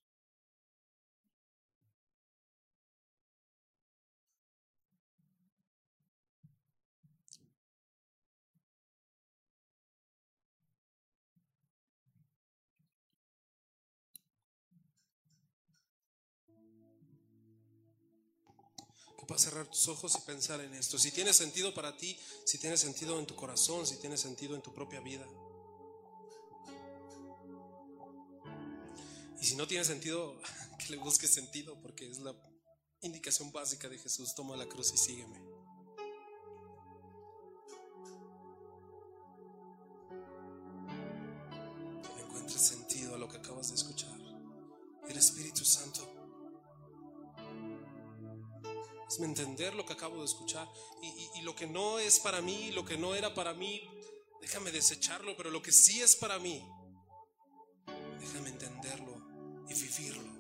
Puedas 19.28 19.42
cerrar 19.42 19.66
tus 19.66 19.86
ojos 19.88 20.16
y 20.16 20.22
pensar 20.22 20.58
en 20.62 20.72
esto. 20.72 20.98
Si 20.98 21.12
tiene 21.12 21.34
sentido 21.34 21.74
para 21.74 21.94
ti, 21.94 22.18
si 22.46 22.56
tiene 22.56 22.78
sentido 22.78 23.18
en 23.18 23.26
tu 23.26 23.36
corazón, 23.36 23.86
si 23.86 23.96
tiene 23.98 24.16
sentido 24.16 24.56
en 24.56 24.62
tu 24.62 24.72
propia 24.72 25.00
vida. 25.00 25.26
Y 29.38 29.44
si 29.44 29.54
no 29.54 29.68
tiene 29.68 29.84
sentido, 29.84 30.40
que 30.78 30.92
le 30.92 30.96
busques 30.96 31.30
sentido, 31.30 31.78
porque 31.82 32.10
es 32.10 32.20
la 32.20 32.34
indicación 33.02 33.52
básica 33.52 33.86
de 33.90 33.98
Jesús. 33.98 34.34
Toma 34.34 34.56
la 34.56 34.66
cruz 34.66 34.94
y 34.94 34.96
sígueme. 34.96 35.38
Que 42.16 42.22
encuentres 42.22 42.62
sentido 42.62 43.14
a 43.14 43.18
lo 43.18 43.28
que 43.28 43.36
acabas 43.36 43.68
de 43.68 43.74
escuchar. 43.74 44.18
El 45.06 45.18
Espíritu 45.18 45.66
Santo 45.66 46.17
entender 49.18 49.74
lo 49.74 49.84
que 49.86 49.94
acabo 49.94 50.18
de 50.18 50.24
escuchar. 50.24 50.68
Y, 51.02 51.38
y, 51.38 51.42
lo 51.42 51.54
que 51.54 51.66
no 51.66 51.98
es 51.98 52.18
para 52.20 52.40
mí, 52.40 52.70
lo 52.72 52.84
que 52.84 52.96
no 52.96 53.14
era 53.14 53.34
para 53.34 53.54
mí, 53.54 53.88
déjame 54.40 54.70
desecharlo, 54.70 55.36
pero 55.36 55.50
lo 55.50 55.62
que 55.62 55.72
sí 55.72 56.00
es 56.00 56.16
para 56.16 56.38
mí, 56.38 56.64
déjame 58.20 58.50
entenderlo 58.50 59.22
y 59.68 59.74
vivirlo. 59.74 60.37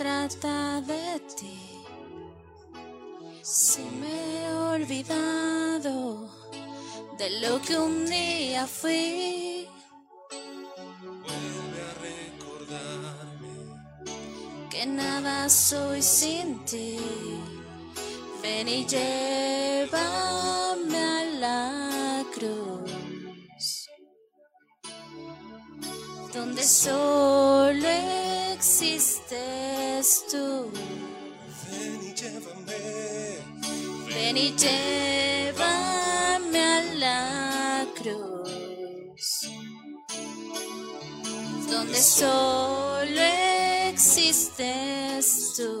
Trata 0.00 0.80
de 0.80 1.20
ti. 1.36 1.60
Si 3.42 3.82
me 4.00 4.16
he 4.40 4.52
olvidado 4.74 6.26
de 7.18 7.28
lo 7.42 7.60
que 7.60 7.76
un 7.76 8.06
día 8.06 8.66
fui. 8.66 9.68
vuelve 11.26 11.80
a 11.90 11.92
recordarme. 12.08 13.54
que 14.70 14.86
nada 14.86 15.50
soy 15.50 16.00
sin 16.00 16.64
ti. 16.64 16.96
Ven 18.42 18.68
y 18.68 18.86
llévame 18.86 20.59
Ven 34.20 34.36
y 34.36 34.52
llévame 34.54 36.60
a 36.76 36.78
la 37.04 37.86
cruz, 37.98 39.28
donde 41.70 41.98
solo 41.98 43.22
existes 43.88 45.24
tú. 45.56 45.74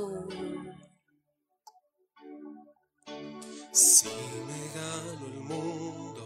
Si 3.72 4.08
me 4.48 4.60
gano 4.78 5.22
el 5.32 5.38
mundo, 5.50 6.24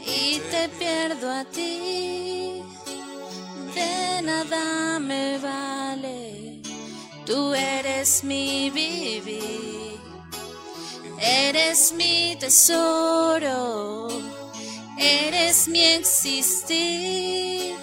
y 0.00 0.40
te 0.50 0.62
pierdo 0.80 1.26
a 1.30 1.44
ti, 1.44 2.60
de 3.76 4.22
nada 4.22 4.98
me 4.98 5.38
vale. 5.38 6.60
Tú 7.24 7.54
eres 7.54 8.24
mi 8.24 8.68
vivir, 8.70 9.85
eres 11.26 11.92
mi 11.92 12.36
tesoro, 12.38 14.08
eres 14.98 15.68
mi 15.68 15.82
existir. 15.82 17.74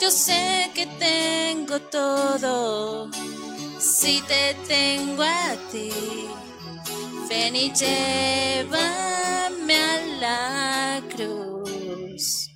Yo 0.00 0.10
sé 0.10 0.70
que 0.74 0.86
tengo 0.86 1.80
todo 1.80 3.10
si 3.78 4.20
te 4.22 4.54
tengo 4.68 5.22
a 5.22 5.56
ti. 5.70 5.90
Ven 7.28 7.56
y 7.56 7.72
llévame 7.72 8.68
a 9.74 10.00
la 10.20 11.02
cruz, 11.14 12.50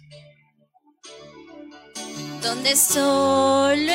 donde 2.42 2.76
solo 2.76 3.92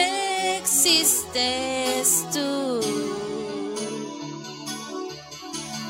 existes 0.58 2.26
tú. 2.34 3.09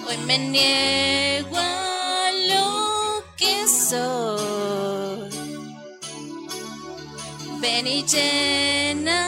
Hoy 0.10 0.18
me 0.26 0.40
niego 0.40 1.56
a 1.56 2.32
lo 2.48 3.24
que 3.38 3.68
soy. 3.68 5.30
Ven 7.62 7.86
y 7.86 8.04
lléname, 8.08 9.20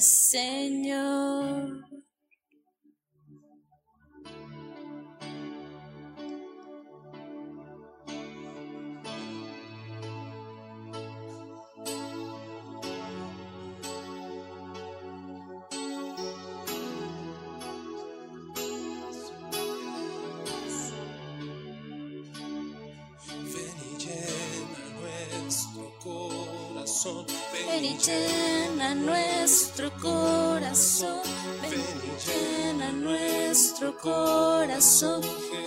Señor. 0.00 1.41
Llena 28.02 28.94
nuestro 28.94 29.92
corazón, 30.00 31.22
ven 31.60 31.72
y 31.72 32.12
llena 32.26 32.92
nuestro 32.92 33.96
corazón, 33.96 35.22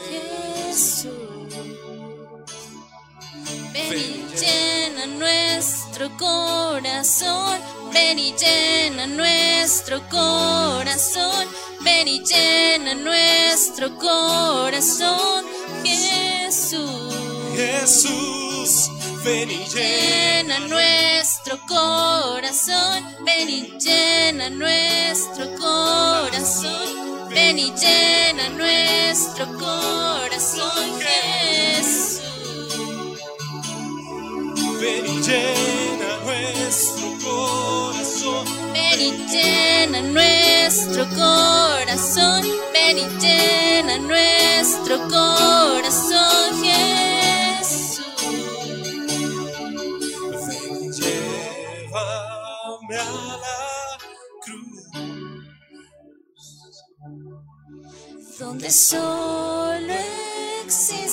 Jesús. 0.10 1.14
Ven 3.74 3.94
y 3.94 4.26
llena 4.40 5.06
nuestro 5.08 6.10
corazón, 6.18 7.60
ven 7.94 8.20
y 8.20 8.34
llena 8.34 9.08
nuestro 9.08 10.02
corazón, 10.10 11.48
ven 11.82 12.08
y 12.08 12.20
llena 12.20 12.96
nuestro 12.96 13.98
corazón, 13.98 15.46
Jesús. 15.84 17.14
Jesús, 17.56 18.55
ven 19.26 19.50
y 19.50 19.66
llena 19.66 20.60
nuestro 20.60 21.58
corazón, 21.68 23.04
ven 23.26 23.50
y 23.50 23.62
llena 23.80 24.52
nuestro 24.52 25.46
corazón, 25.56 27.28
ven 27.30 27.58
y 27.58 27.74
llena 27.74 28.50
nuestro 28.50 29.46
corazón, 29.58 31.00
Jesús. 31.02 32.22
ven 34.80 35.06
y 35.08 35.22
llena 35.22 36.08
nuestro 36.24 37.08
corazón. 37.24 38.46
Ven 38.74 39.02
y 39.02 39.12
llena 39.28 40.02
nuestro 40.02 41.04
corazón, 41.16 42.44
ven 42.74 42.98
y 43.00 43.08
llena 43.20 43.98
nuestro 43.98 45.00
corazón, 45.10 46.64
Jesús. 46.64 47.05
Donde 58.56 58.72
solo 58.72 59.94
existes 60.64 61.05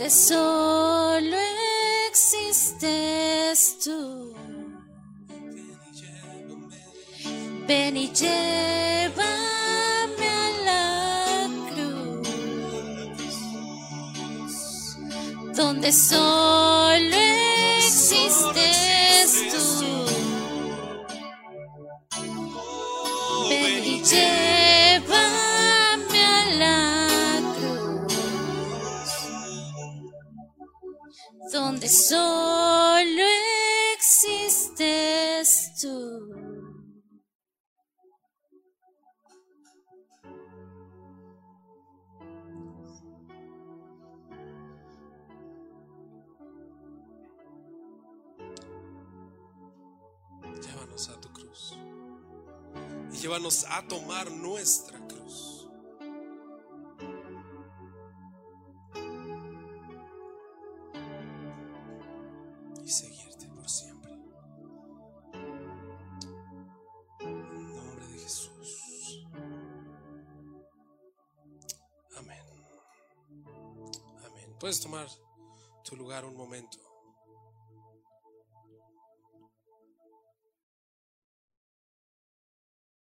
donde 0.00 0.14
solo 0.14 1.36
existes 2.08 3.76
tú. 3.84 4.34
ven 7.68 7.96
y 7.98 8.10
llévame 8.10 9.18
a 10.26 10.50
la 10.64 11.48
cruz, 11.68 12.26
donde 15.54 15.92
solo 15.92 17.16
existes 17.76 19.32
tú. 19.52 19.64
Ven 23.50 23.84
y 23.84 24.02
llévame 24.02 24.49
donde 31.52 31.88
solo 31.88 33.22
existes 33.94 35.72
tú. 35.80 36.28
Llévanos 50.62 51.08
a 51.08 51.20
tu 51.20 51.32
cruz. 51.32 51.76
Y 53.12 53.16
llévanos 53.16 53.64
a 53.68 53.82
tomar 53.88 54.30
nuestra 54.30 54.98
Puedes 74.60 74.78
tomar 74.78 75.08
tu 75.84 75.96
lugar 75.96 76.26
un 76.26 76.36
momento. 76.36 76.89